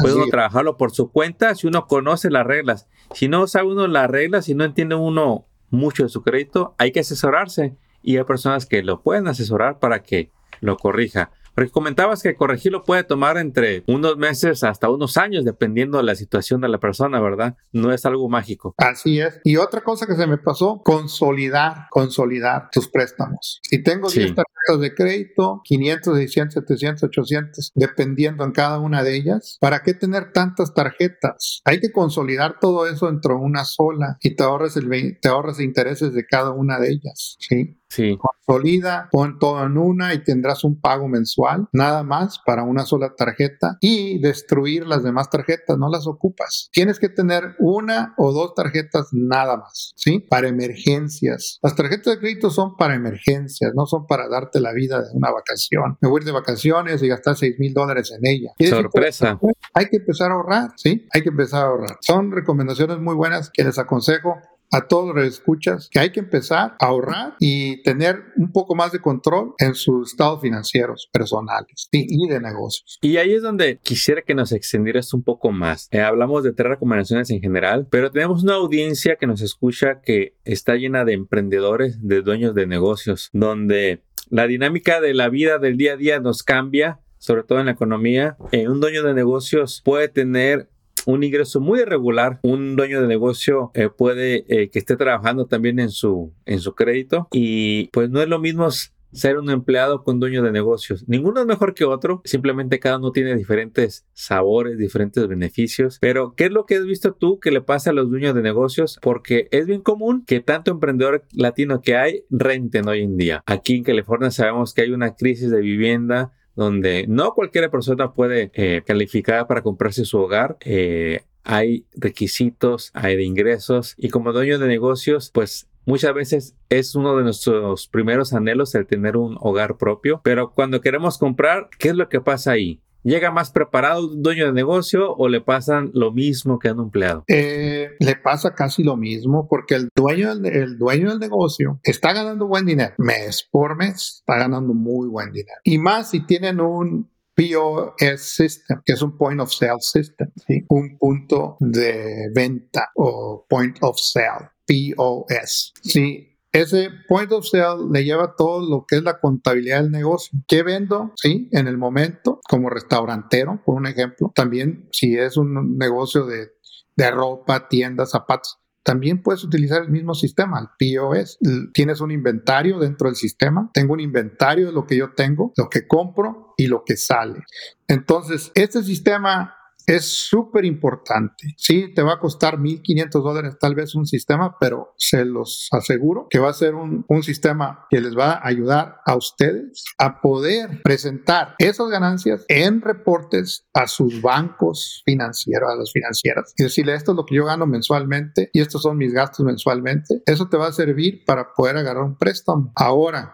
Puede 0.00 0.14
uno 0.14 0.26
trabajarlo 0.30 0.76
por 0.76 0.92
su 0.92 1.10
cuenta 1.10 1.54
si 1.54 1.66
uno 1.66 1.86
conoce 1.86 2.30
las 2.30 2.46
reglas. 2.46 2.88
Si 3.12 3.28
no 3.28 3.46
sabe 3.46 3.68
uno 3.68 3.86
las 3.86 4.10
reglas, 4.10 4.46
si 4.46 4.54
no 4.54 4.64
entiende 4.64 4.94
uno 4.94 5.46
mucho 5.70 6.04
de 6.04 6.08
su 6.08 6.22
crédito, 6.22 6.74
hay 6.78 6.92
que 6.92 7.00
asesorarse. 7.00 7.76
Y 8.02 8.16
hay 8.16 8.24
personas 8.24 8.66
que 8.66 8.82
lo 8.82 9.02
pueden 9.02 9.28
asesorar 9.28 9.78
para 9.78 10.02
que 10.02 10.30
lo 10.60 10.76
corrija. 10.76 11.30
Porque 11.54 11.70
comentabas 11.70 12.22
que 12.22 12.34
corregirlo 12.34 12.84
puede 12.84 13.04
tomar 13.04 13.36
entre 13.38 13.84
unos 13.86 14.16
meses 14.16 14.64
hasta 14.64 14.90
unos 14.90 15.16
años, 15.16 15.44
dependiendo 15.44 15.98
de 15.98 16.04
la 16.04 16.14
situación 16.14 16.60
de 16.60 16.68
la 16.68 16.78
persona, 16.78 17.20
¿verdad? 17.20 17.56
No 17.72 17.92
es 17.92 18.04
algo 18.06 18.28
mágico. 18.28 18.74
Así 18.78 19.20
es. 19.20 19.40
Y 19.44 19.56
otra 19.56 19.82
cosa 19.82 20.06
que 20.06 20.16
se 20.16 20.26
me 20.26 20.38
pasó, 20.38 20.82
consolidar, 20.84 21.86
consolidar 21.90 22.68
tus 22.72 22.88
préstamos. 22.88 23.60
Si 23.62 23.82
tengo 23.82 24.08
10 24.08 24.34
tarjetas 24.34 24.80
de 24.80 24.94
crédito, 24.94 25.60
500, 25.64 26.16
600, 26.16 26.54
700, 26.54 27.02
800, 27.04 27.72
dependiendo 27.74 28.44
en 28.44 28.52
cada 28.52 28.78
una 28.78 29.02
de 29.02 29.16
ellas, 29.16 29.58
¿para 29.60 29.82
qué 29.82 29.94
tener 29.94 30.32
tantas 30.32 30.74
tarjetas? 30.74 31.60
Hay 31.64 31.80
que 31.80 31.92
consolidar 31.92 32.58
todo 32.60 32.86
eso 32.86 33.06
dentro 33.06 33.34
de 33.36 33.40
una 33.40 33.64
sola 33.64 34.16
y 34.20 34.34
te 34.36 34.42
ahorras, 34.42 34.76
el, 34.76 35.18
te 35.20 35.28
ahorras 35.28 35.60
intereses 35.60 36.14
de 36.14 36.26
cada 36.26 36.50
una 36.50 36.78
de 36.78 36.90
ellas, 36.90 37.36
¿sí? 37.38 37.78
Sí. 37.94 38.18
Consolida, 38.18 39.08
pon 39.12 39.38
todo 39.38 39.64
en 39.64 39.78
una 39.78 40.14
y 40.14 40.24
tendrás 40.24 40.64
un 40.64 40.80
pago 40.80 41.08
mensual, 41.08 41.68
nada 41.72 42.02
más 42.02 42.40
para 42.44 42.64
una 42.64 42.84
sola 42.84 43.14
tarjeta 43.16 43.78
y 43.80 44.20
destruir 44.20 44.86
las 44.86 45.04
demás 45.04 45.30
tarjetas, 45.30 45.78
no 45.78 45.88
las 45.88 46.06
ocupas. 46.08 46.68
Tienes 46.72 46.98
que 46.98 47.08
tener 47.08 47.54
una 47.60 48.14
o 48.18 48.32
dos 48.32 48.54
tarjetas 48.54 49.08
nada 49.12 49.56
más, 49.56 49.92
¿sí? 49.96 50.18
Para 50.18 50.48
emergencias. 50.48 51.58
Las 51.62 51.76
tarjetas 51.76 52.14
de 52.14 52.18
crédito 52.18 52.50
son 52.50 52.76
para 52.76 52.94
emergencias, 52.96 53.72
no 53.74 53.86
son 53.86 54.06
para 54.06 54.28
darte 54.28 54.60
la 54.60 54.72
vida 54.72 55.00
de 55.00 55.08
una 55.14 55.30
vacación. 55.30 55.96
Me 56.00 56.08
voy 56.08 56.24
de 56.24 56.32
vacaciones 56.32 57.02
y 57.02 57.08
gastar 57.08 57.36
6 57.36 57.56
mil 57.58 57.72
dólares 57.72 58.12
en 58.12 58.26
ella. 58.26 58.52
Sorpresa. 58.68 59.38
Hay 59.72 59.86
que 59.86 59.98
empezar 59.98 60.32
a 60.32 60.34
ahorrar, 60.34 60.70
¿sí? 60.76 61.06
Hay 61.12 61.22
que 61.22 61.28
empezar 61.28 61.64
a 61.64 61.68
ahorrar. 61.68 61.96
Son 62.00 62.32
recomendaciones 62.32 62.98
muy 62.98 63.14
buenas 63.14 63.50
que 63.52 63.62
les 63.62 63.78
aconsejo 63.78 64.34
a 64.74 64.88
todos 64.88 65.14
los 65.14 65.24
escuchas 65.24 65.88
que 65.88 66.00
hay 66.00 66.10
que 66.10 66.18
empezar 66.18 66.74
a 66.80 66.86
ahorrar 66.86 67.36
y 67.38 67.80
tener 67.84 68.24
un 68.36 68.50
poco 68.50 68.74
más 68.74 68.90
de 68.90 68.98
control 68.98 69.54
en 69.58 69.76
sus 69.76 70.10
estados 70.10 70.40
financieros 70.40 71.08
personales 71.12 71.88
y, 71.92 72.26
de 72.26 72.40
negocios. 72.40 72.98
Y 73.00 73.18
ahí 73.18 73.34
es 73.34 73.42
donde 73.42 73.78
quisiera 73.84 74.22
que 74.22 74.34
nos 74.34 74.50
extendieras 74.50 75.14
un 75.14 75.22
poco 75.22 75.52
más. 75.52 75.86
Eh, 75.92 76.00
hablamos 76.00 76.42
de 76.42 76.52
tres 76.52 76.70
recomendaciones 76.70 77.30
en 77.30 77.40
general, 77.40 77.86
pero 77.88 78.10
tenemos 78.10 78.42
una 78.42 78.54
audiencia 78.54 79.14
que 79.14 79.28
nos 79.28 79.42
escucha 79.42 80.00
que 80.00 80.34
está 80.44 80.74
llena 80.74 81.04
de 81.04 81.12
emprendedores, 81.12 81.98
de 82.02 82.22
dueños 82.22 82.56
de 82.56 82.66
negocios, 82.66 83.30
donde 83.32 84.02
la 84.28 84.48
dinámica 84.48 85.00
de 85.00 85.14
la 85.14 85.28
vida 85.28 85.58
del 85.58 85.76
día 85.76 85.92
a 85.92 85.96
día 85.96 86.18
nos 86.18 86.42
cambia 86.42 86.98
sobre 87.24 87.42
todo 87.42 87.58
en 87.58 87.66
la 87.66 87.72
economía, 87.72 88.36
eh, 88.52 88.68
un 88.68 88.80
dueño 88.80 89.02
de 89.02 89.14
negocios 89.14 89.80
puede 89.82 90.08
tener 90.08 90.68
un 91.06 91.22
ingreso 91.22 91.60
muy 91.60 91.80
irregular. 91.80 92.40
Un 92.42 92.76
dueño 92.76 93.00
de 93.00 93.08
negocio 93.08 93.70
eh, 93.74 93.88
puede 93.88 94.44
eh, 94.48 94.70
que 94.70 94.78
esté 94.78 94.96
trabajando 94.96 95.46
también 95.46 95.78
en 95.78 95.90
su, 95.90 96.32
en 96.46 96.60
su 96.60 96.74
crédito 96.74 97.28
y 97.32 97.88
pues 97.88 98.10
no 98.10 98.20
es 98.20 98.28
lo 98.28 98.38
mismo 98.38 98.68
ser 99.14 99.38
un 99.38 99.48
empleado 99.48 100.02
con 100.02 100.20
dueño 100.20 100.42
de 100.42 100.50
negocios. 100.50 101.04
Ninguno 101.08 101.40
es 101.40 101.46
mejor 101.46 101.74
que 101.74 101.84
otro, 101.84 102.20
simplemente 102.24 102.80
cada 102.80 102.98
uno 102.98 103.12
tiene 103.12 103.36
diferentes 103.36 104.04
sabores, 104.12 104.76
diferentes 104.76 105.26
beneficios. 105.26 105.98
Pero, 106.00 106.34
¿qué 106.34 106.46
es 106.46 106.50
lo 106.50 106.66
que 106.66 106.76
has 106.76 106.84
visto 106.84 107.14
tú 107.14 107.38
que 107.38 107.52
le 107.52 107.60
pasa 107.60 107.90
a 107.90 107.92
los 107.92 108.10
dueños 108.10 108.34
de 108.34 108.42
negocios? 108.42 108.98
Porque 109.00 109.48
es 109.52 109.66
bien 109.66 109.82
común 109.82 110.24
que 110.26 110.40
tanto 110.40 110.70
emprendedor 110.70 111.24
latino 111.32 111.80
que 111.80 111.96
hay 111.96 112.24
renten 112.28 112.88
hoy 112.88 113.02
en 113.02 113.16
día. 113.16 113.42
Aquí 113.46 113.76
en 113.76 113.84
California 113.84 114.30
sabemos 114.30 114.74
que 114.74 114.82
hay 114.82 114.90
una 114.90 115.14
crisis 115.14 115.50
de 115.50 115.60
vivienda 115.60 116.32
donde 116.56 117.06
no 117.08 117.34
cualquier 117.34 117.70
persona 117.70 118.12
puede 118.12 118.50
eh, 118.54 118.82
calificar 118.86 119.46
para 119.46 119.62
comprarse 119.62 120.04
su 120.04 120.18
hogar. 120.18 120.56
Eh, 120.60 121.22
hay 121.42 121.84
requisitos, 121.94 122.90
hay 122.94 123.16
de 123.16 123.24
ingresos 123.24 123.94
y 123.98 124.08
como 124.08 124.32
dueño 124.32 124.58
de 124.58 124.66
negocios, 124.66 125.30
pues 125.32 125.68
Muchas 125.86 126.14
veces 126.14 126.56
es 126.70 126.94
uno 126.94 127.14
de 127.14 127.24
nuestros 127.24 127.88
primeros 127.88 128.32
anhelos 128.32 128.74
el 128.74 128.86
tener 128.86 129.18
un 129.18 129.36
hogar 129.40 129.76
propio, 129.76 130.22
pero 130.24 130.50
cuando 130.50 130.80
queremos 130.80 131.18
comprar, 131.18 131.68
¿qué 131.78 131.90
es 131.90 131.94
lo 131.94 132.08
que 132.08 132.22
pasa 132.22 132.52
ahí? 132.52 132.80
¿Llega 133.04 133.30
más 133.30 133.50
preparado 133.50 134.08
un 134.08 134.22
dueño 134.22 134.46
de 134.46 134.52
negocio 134.52 135.14
o 135.14 135.28
le 135.28 135.42
pasan 135.42 135.90
lo 135.92 136.10
mismo 136.10 136.58
que 136.58 136.68
a 136.68 136.72
un 136.72 136.80
empleado? 136.80 137.24
Eh, 137.28 137.90
le 138.00 138.16
pasa 138.16 138.54
casi 138.54 138.82
lo 138.82 138.96
mismo 138.96 139.46
porque 139.46 139.74
el 139.74 139.90
dueño, 139.94 140.32
el 140.32 140.78
dueño 140.78 141.10
del 141.10 141.18
negocio 141.18 141.78
está 141.82 142.14
ganando 142.14 142.46
buen 142.46 142.64
dinero. 142.64 142.94
Mes 142.96 143.46
por 143.50 143.76
mes 143.76 144.20
está 144.20 144.38
ganando 144.38 144.72
muy 144.72 145.08
buen 145.08 145.32
dinero. 145.32 145.58
Y 145.64 145.76
más 145.76 146.10
si 146.10 146.24
tienen 146.24 146.60
un 146.60 147.10
POS 147.34 148.20
System, 148.20 148.80
que 148.84 148.94
es 148.94 149.02
un 149.02 149.18
Point 149.18 149.40
of 149.40 149.52
Sale 149.52 149.80
System, 149.80 150.30
un 150.68 150.96
punto 150.96 151.56
de 151.60 152.30
venta 152.34 152.88
o 152.94 153.44
Point 153.48 153.78
of 153.82 153.98
Sale. 153.98 154.50
POS. 154.66 155.74
Sí, 155.82 156.33
ese 156.54 156.88
point 157.08 157.30
of 157.32 157.44
sale 157.44 157.90
le 157.92 158.04
lleva 158.04 158.36
todo 158.36 158.68
lo 158.68 158.84
que 158.86 158.96
es 158.96 159.02
la 159.02 159.18
contabilidad 159.18 159.82
del 159.82 159.90
negocio. 159.90 160.38
¿Qué 160.46 160.62
vendo? 160.62 161.12
Sí, 161.16 161.48
en 161.50 161.66
el 161.66 161.76
momento, 161.76 162.40
como 162.48 162.70
restaurantero, 162.70 163.60
por 163.64 163.74
un 163.74 163.86
ejemplo. 163.86 164.30
También, 164.34 164.88
si 164.92 165.16
es 165.18 165.36
un 165.36 165.76
negocio 165.76 166.26
de, 166.26 166.52
de 166.96 167.10
ropa, 167.10 167.68
tiendas, 167.68 168.12
zapatos, 168.12 168.60
también 168.84 169.22
puedes 169.22 169.42
utilizar 169.42 169.82
el 169.82 169.90
mismo 169.90 170.14
sistema, 170.14 170.60
el 170.60 170.68
POS. 170.78 171.38
Tienes 171.72 172.00
un 172.00 172.12
inventario 172.12 172.78
dentro 172.78 173.08
del 173.08 173.16
sistema. 173.16 173.70
Tengo 173.72 173.94
un 173.94 174.00
inventario 174.00 174.66
de 174.66 174.72
lo 174.72 174.86
que 174.86 174.96
yo 174.96 175.14
tengo, 175.14 175.52
lo 175.56 175.68
que 175.68 175.88
compro 175.88 176.54
y 176.56 176.66
lo 176.66 176.84
que 176.84 176.96
sale. 176.96 177.40
Entonces, 177.88 178.52
este 178.54 178.82
sistema 178.82 179.54
es 179.86 180.06
súper 180.06 180.64
importante. 180.64 181.54
Sí, 181.56 181.92
te 181.94 182.02
va 182.02 182.14
a 182.14 182.18
costar 182.18 182.58
1.500 182.58 183.22
dólares 183.22 183.56
tal 183.58 183.74
vez 183.74 183.94
un 183.94 184.06
sistema, 184.06 184.56
pero 184.58 184.94
se 184.96 185.24
los 185.24 185.68
aseguro 185.72 186.26
que 186.30 186.38
va 186.38 186.50
a 186.50 186.54
ser 186.54 186.74
un, 186.74 187.04
un, 187.08 187.22
sistema 187.22 187.86
que 187.90 188.00
les 188.00 188.16
va 188.16 188.32
a 188.32 188.48
ayudar 188.48 189.00
a 189.06 189.16
ustedes 189.16 189.84
a 189.98 190.20
poder 190.20 190.82
presentar 190.82 191.54
esas 191.58 191.88
ganancias 191.88 192.44
en 192.48 192.80
reportes 192.80 193.66
a 193.72 193.86
sus 193.86 194.20
bancos 194.20 195.02
financieros, 195.04 195.70
a 195.70 195.76
las 195.76 195.92
financieras, 195.92 196.52
y 196.56 196.64
decirle 196.64 196.94
esto 196.94 197.12
es 197.12 197.16
lo 197.16 197.24
que 197.24 197.36
yo 197.36 197.44
gano 197.44 197.66
mensualmente 197.66 198.50
y 198.52 198.60
estos 198.60 198.82
son 198.82 198.96
mis 198.96 199.12
gastos 199.12 199.44
mensualmente. 199.44 200.22
Eso 200.26 200.48
te 200.48 200.56
va 200.56 200.68
a 200.68 200.72
servir 200.72 201.24
para 201.24 201.52
poder 201.54 201.76
agarrar 201.76 202.04
un 202.04 202.16
préstamo. 202.16 202.72
Ahora, 202.74 203.32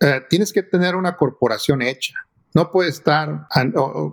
eh, 0.00 0.20
tienes 0.28 0.52
que 0.52 0.62
tener 0.62 0.94
una 0.94 1.16
corporación 1.16 1.82
hecha. 1.82 2.14
No 2.56 2.70
puede 2.70 2.88
estar 2.88 3.48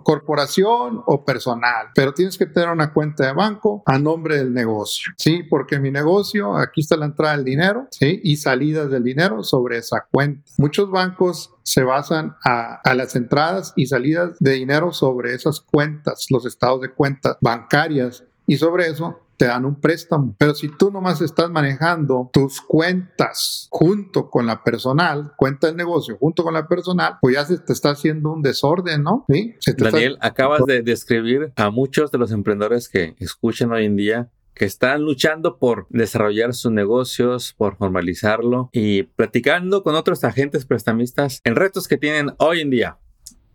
corporación 0.02 1.02
o 1.06 1.24
personal, 1.24 1.86
pero 1.94 2.12
tienes 2.12 2.36
que 2.36 2.44
tener 2.44 2.68
una 2.68 2.92
cuenta 2.92 3.24
de 3.24 3.32
banco 3.32 3.82
a 3.86 3.98
nombre 3.98 4.36
del 4.36 4.52
negocio, 4.52 5.14
¿sí? 5.16 5.42
Porque 5.44 5.78
mi 5.78 5.90
negocio, 5.90 6.54
aquí 6.54 6.82
está 6.82 6.98
la 6.98 7.06
entrada 7.06 7.36
del 7.36 7.46
dinero. 7.46 7.88
Y 8.00 8.36
salidas 8.36 8.90
del 8.90 9.02
dinero 9.02 9.42
sobre 9.42 9.78
esa 9.78 10.06
cuenta. 10.12 10.42
Muchos 10.58 10.90
bancos 10.90 11.54
se 11.62 11.84
basan 11.84 12.36
a, 12.44 12.82
a, 12.84 12.94
las 12.94 13.16
entradas 13.16 13.72
y 13.76 13.86
salidas 13.86 14.36
de 14.40 14.52
dinero 14.52 14.92
sobre 14.92 15.32
esas 15.32 15.62
cuentas, 15.62 16.26
los 16.28 16.44
estados 16.44 16.82
de 16.82 16.92
cuentas 16.92 17.38
bancarias, 17.40 18.24
y 18.46 18.58
sobre 18.58 18.88
eso 18.88 19.23
te 19.36 19.46
dan 19.46 19.64
un 19.64 19.80
préstamo. 19.80 20.34
Pero 20.38 20.54
si 20.54 20.68
tú 20.68 20.90
nomás 20.90 21.20
estás 21.20 21.50
manejando 21.50 22.30
tus 22.32 22.60
cuentas 22.60 23.68
junto 23.70 24.30
con 24.30 24.46
la 24.46 24.62
personal, 24.62 25.32
cuenta 25.36 25.66
del 25.66 25.76
negocio 25.76 26.16
junto 26.18 26.42
con 26.42 26.54
la 26.54 26.68
personal, 26.68 27.18
pues 27.20 27.34
ya 27.34 27.44
se 27.44 27.58
te 27.58 27.72
está 27.72 27.90
haciendo 27.90 28.32
un 28.32 28.42
desorden, 28.42 29.02
¿no? 29.02 29.24
¿Sí? 29.28 29.54
Daniel, 29.76 30.18
acabas 30.20 30.64
de 30.66 30.82
describir 30.82 31.52
a 31.56 31.70
muchos 31.70 32.10
de 32.10 32.18
los 32.18 32.32
emprendedores 32.32 32.88
que 32.88 33.14
escuchan 33.18 33.72
hoy 33.72 33.84
en 33.86 33.96
día 33.96 34.30
que 34.54 34.64
están 34.64 35.02
luchando 35.02 35.58
por 35.58 35.86
desarrollar 35.90 36.54
sus 36.54 36.70
negocios, 36.70 37.54
por 37.58 37.76
formalizarlo 37.76 38.70
y 38.72 39.02
platicando 39.02 39.82
con 39.82 39.96
otros 39.96 40.22
agentes 40.24 40.64
prestamistas 40.64 41.40
en 41.44 41.56
retos 41.56 41.88
que 41.88 41.98
tienen 41.98 42.34
hoy 42.38 42.60
en 42.60 42.70
día 42.70 42.98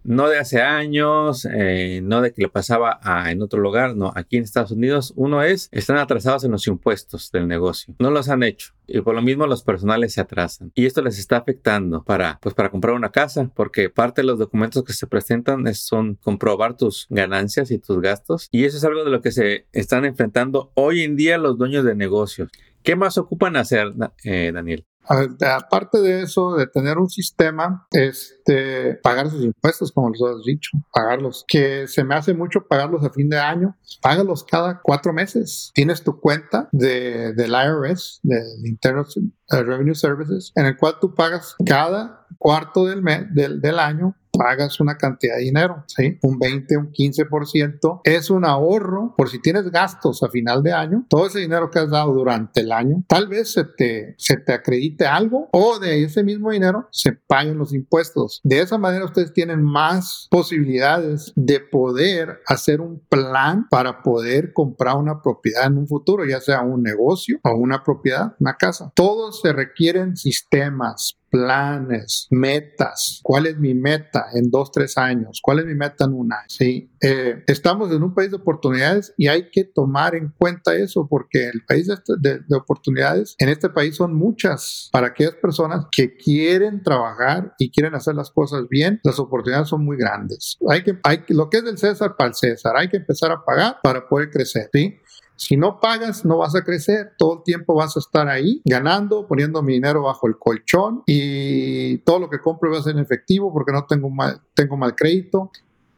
no 0.04 0.30
de 0.30 0.40
hace 0.40 0.62
años, 0.62 1.48
eh, 1.52 2.02
no 2.04 2.22
de 2.22 2.34
que 2.34 2.44
le 2.44 2.50
pasaba 2.50 3.00
en 3.30 3.42
otro 3.42 3.60
lugar, 3.60 3.96
no, 3.96 4.12
aquí 4.16 4.38
en 4.38 4.44
Estados 4.44 4.72
Unidos, 4.72 5.14
uno 5.16 5.44
es, 5.44 5.70
están 5.72 5.98
atrasados 5.98 6.44
en 6.44 6.52
los 6.52 6.68
impuestos 6.68 7.32
del 7.32 7.48
negocio, 7.48 7.96
no 8.00 8.12
los 8.12 8.30
han 8.30 8.44
hecho 8.44 8.74
y 8.88 9.02
por 9.02 9.14
lo 9.14 9.22
mismo 9.22 9.46
los 9.46 9.64
personales 9.64 10.14
se 10.14 10.22
atrasan 10.22 10.72
y 10.74 10.86
esto 10.86 11.02
les 11.02 11.20
está 11.20 11.38
afectando 11.38 12.04
para, 12.04 12.40
pues 12.42 12.56
para 12.56 12.70
comprar 12.70 12.96
una 12.96 13.12
casa, 13.12 13.52
porque 13.56 13.90
parte 13.90 14.22
de 14.22 14.28
los 14.28 14.40
documentos 14.40 14.84
que 14.84 14.94
se 14.94 15.08
presentan 15.08 15.74
son 15.76 16.16
comprobar 16.16 16.76
tus 16.76 17.06
ganancias 17.10 17.72
y 17.72 17.78
tus 17.78 18.02
gastos 18.02 18.48
y 18.52 18.66
eso 18.66 18.78
es 18.78 18.84
algo 18.84 19.04
de 19.04 19.12
lo 19.12 19.22
que 19.22 19.32
se 19.32 19.68
están 19.74 20.06
enfrentando 20.06 20.72
hoy 20.76 21.04
en 21.04 21.16
día 21.16 21.38
los 21.38 21.58
dueños 21.58 21.84
de 21.84 21.96
negocios. 21.96 22.50
¿Qué 22.84 22.96
más 22.96 23.18
ocupan 23.18 23.58
hacer, 23.58 23.94
eh, 24.24 24.52
Daniel? 24.54 24.86
Aparte 25.10 26.00
de 26.00 26.22
eso, 26.22 26.56
de 26.56 26.68
tener 26.68 26.98
un 26.98 27.10
sistema, 27.10 27.88
este, 27.92 28.96
pagar 28.96 29.30
sus 29.30 29.44
impuestos, 29.44 29.92
como 29.92 30.10
les 30.10 30.22
has 30.22 30.44
dicho, 30.46 30.72
pagarlos, 30.94 31.46
que 31.48 31.88
se 31.88 32.04
me 32.04 32.16
hace 32.16 32.34
mucho 32.34 32.68
pagarlos 32.68 33.04
a 33.04 33.10
fin 33.10 33.30
de 33.30 33.40
año, 33.40 33.76
págalos 34.02 34.44
cada 34.44 34.82
cuatro 34.82 35.12
meses. 35.14 35.72
Tienes 35.74 36.04
tu 36.04 36.20
cuenta 36.20 36.70
de, 36.72 37.34
del 37.34 37.52
IRS, 37.52 38.20
del 38.24 38.66
Internal 38.66 39.06
Revenue 39.50 39.96
Services, 39.96 40.52
en 40.56 40.66
el 40.66 40.78
cual 40.78 40.96
tú 41.02 41.16
pagas 41.16 41.56
cada 41.66 42.28
cuarto 42.38 42.86
del, 42.86 43.02
mes, 43.02 43.26
del, 43.34 43.62
del 43.62 43.80
año 43.80 44.16
pagas 44.40 44.80
una 44.80 44.96
cantidad 44.96 45.36
de 45.36 45.44
dinero, 45.44 45.84
¿sí? 45.88 46.18
Un 46.22 46.40
20, 46.40 46.78
un 46.78 46.92
15%. 46.94 48.00
Es 48.06 48.30
un 48.30 48.46
ahorro 48.46 49.14
por 49.18 49.30
si 49.30 49.42
tienes 49.42 49.70
gastos 49.70 50.24
a 50.24 50.30
final 50.30 50.64
de 50.64 50.72
año. 50.72 51.06
Todo 51.10 51.28
ese 51.28 51.40
dinero 51.40 51.70
que 51.70 51.80
has 51.80 51.90
dado 51.90 52.14
durante 52.14 52.62
el 52.62 52.72
año, 52.72 53.04
tal 53.10 53.28
vez 53.28 53.52
se 53.52 53.66
te, 53.66 54.16
se 54.18 54.38
te 54.38 54.54
acredite 54.54 55.06
algo 55.06 55.50
o 55.52 55.78
de 55.78 56.06
ese 56.06 56.24
mismo 56.24 56.52
dinero 56.52 56.88
se 56.92 57.12
paguen 57.12 57.58
los 57.58 57.74
impuestos. 57.74 58.40
De 58.46 58.62
esa 58.62 58.78
manera 58.78 59.04
ustedes 59.04 59.34
tienen 59.34 59.62
más 59.62 60.28
posibilidades 60.32 61.34
de 61.36 61.60
poder 61.60 62.40
hacer 62.48 62.80
un 62.80 63.02
plan 63.10 63.68
para 63.70 64.02
poder 64.04 64.54
comprar 64.54 64.96
una 64.96 65.22
propiedad 65.22 65.68
en 65.68 65.80
un 65.80 65.88
futuro, 65.88 66.26
ya 66.26 66.40
sea 66.40 66.62
un 66.62 66.82
negocio 66.82 67.40
o 67.44 67.56
una 67.56 67.84
propiedad, 67.84 68.36
una 68.40 68.56
casa. 68.56 68.94
Todos 68.96 69.42
se 69.42 69.52
requieren 69.52 70.16
sistemas, 70.16 71.20
planes, 71.30 72.28
metas. 72.30 73.20
¿Cuál 73.24 73.48
es 73.48 73.58
mi 73.58 73.74
meta 73.74 74.28
en 74.34 74.50
dos, 74.50 74.72
tres 74.72 74.98
años? 74.98 75.40
¿Cuál 75.42 75.60
es 75.60 75.66
mi 75.66 75.76
meta 75.76 76.06
en 76.06 76.14
un 76.14 76.32
año? 76.32 76.46
Sí, 76.48 76.92
eh, 77.02 77.44
estamos 77.48 77.92
en 77.92 78.04
un 78.04 78.14
país 78.14 78.32
de 78.32 78.38
oportunidades 78.38 79.14
y 79.18 79.28
hay 79.28 79.50
que 79.50 79.64
tomar 79.64 80.16
en 80.16 80.34
cuenta 80.38 80.76
eso 80.76 81.08
porque 81.08 81.50
el 81.50 81.64
país 81.66 81.88
de, 81.88 82.40
de, 82.48 82.56
oportunidades 82.56 83.36
en 83.40 83.50
este 83.50 83.70
país 83.70 83.96
son 83.96 84.14
muchas 84.14 84.90
para 84.92 85.08
aquellas 85.08 85.36
personas 85.36 85.86
que 85.92 86.16
quieren 86.16 86.84
trabajar 86.84 87.54
y 87.58 87.72
quieren 87.72 87.96
hacer 87.96 88.16
las 88.16 88.32
cosas 88.32 88.68
bien. 88.70 89.00
Las 89.04 89.20
oportunidades 89.20 89.70
son 89.70 89.86
muy 89.86 89.98
grandes. 89.98 90.58
Hay 90.70 90.84
que, 90.84 91.00
hay, 91.04 91.24
lo 91.30 91.50
que 91.50 91.58
es 91.58 91.64
del 91.64 91.78
César 91.78 92.16
para 92.18 92.30
el 92.30 92.36
César, 92.36 92.76
hay 92.76 92.90
que 92.90 92.98
empezar 92.98 93.32
a 93.32 93.44
pagar 93.44 93.78
para 93.82 94.08
poder 94.08 94.30
crecer. 94.30 94.70
¿sí? 94.74 95.00
Si 95.40 95.56
no 95.56 95.80
pagas, 95.80 96.26
no 96.26 96.38
vas 96.38 96.54
a 96.54 96.64
crecer. 96.64 97.14
Todo 97.18 97.38
el 97.38 97.44
tiempo 97.44 97.74
vas 97.74 97.96
a 97.96 98.02
estar 98.02 98.28
ahí 98.28 98.62
ganando, 98.66 99.26
poniendo 99.26 99.64
mi 99.64 99.74
dinero 99.74 100.04
bajo 100.04 100.28
el 100.28 100.38
colchón 100.38 101.02
y 101.06 102.00
todo 102.00 102.20
lo 102.20 102.30
que 102.30 102.40
compro 102.40 102.70
va 102.70 102.80
a 102.80 102.84
ser 102.84 102.96
en 102.98 103.02
efectivo 103.02 103.54
porque 103.54 103.72
no 103.72 103.86
tengo 103.86 104.10
mal, 104.10 104.42
tengo 104.54 104.76
mal 104.76 104.96
crédito. 104.96 105.50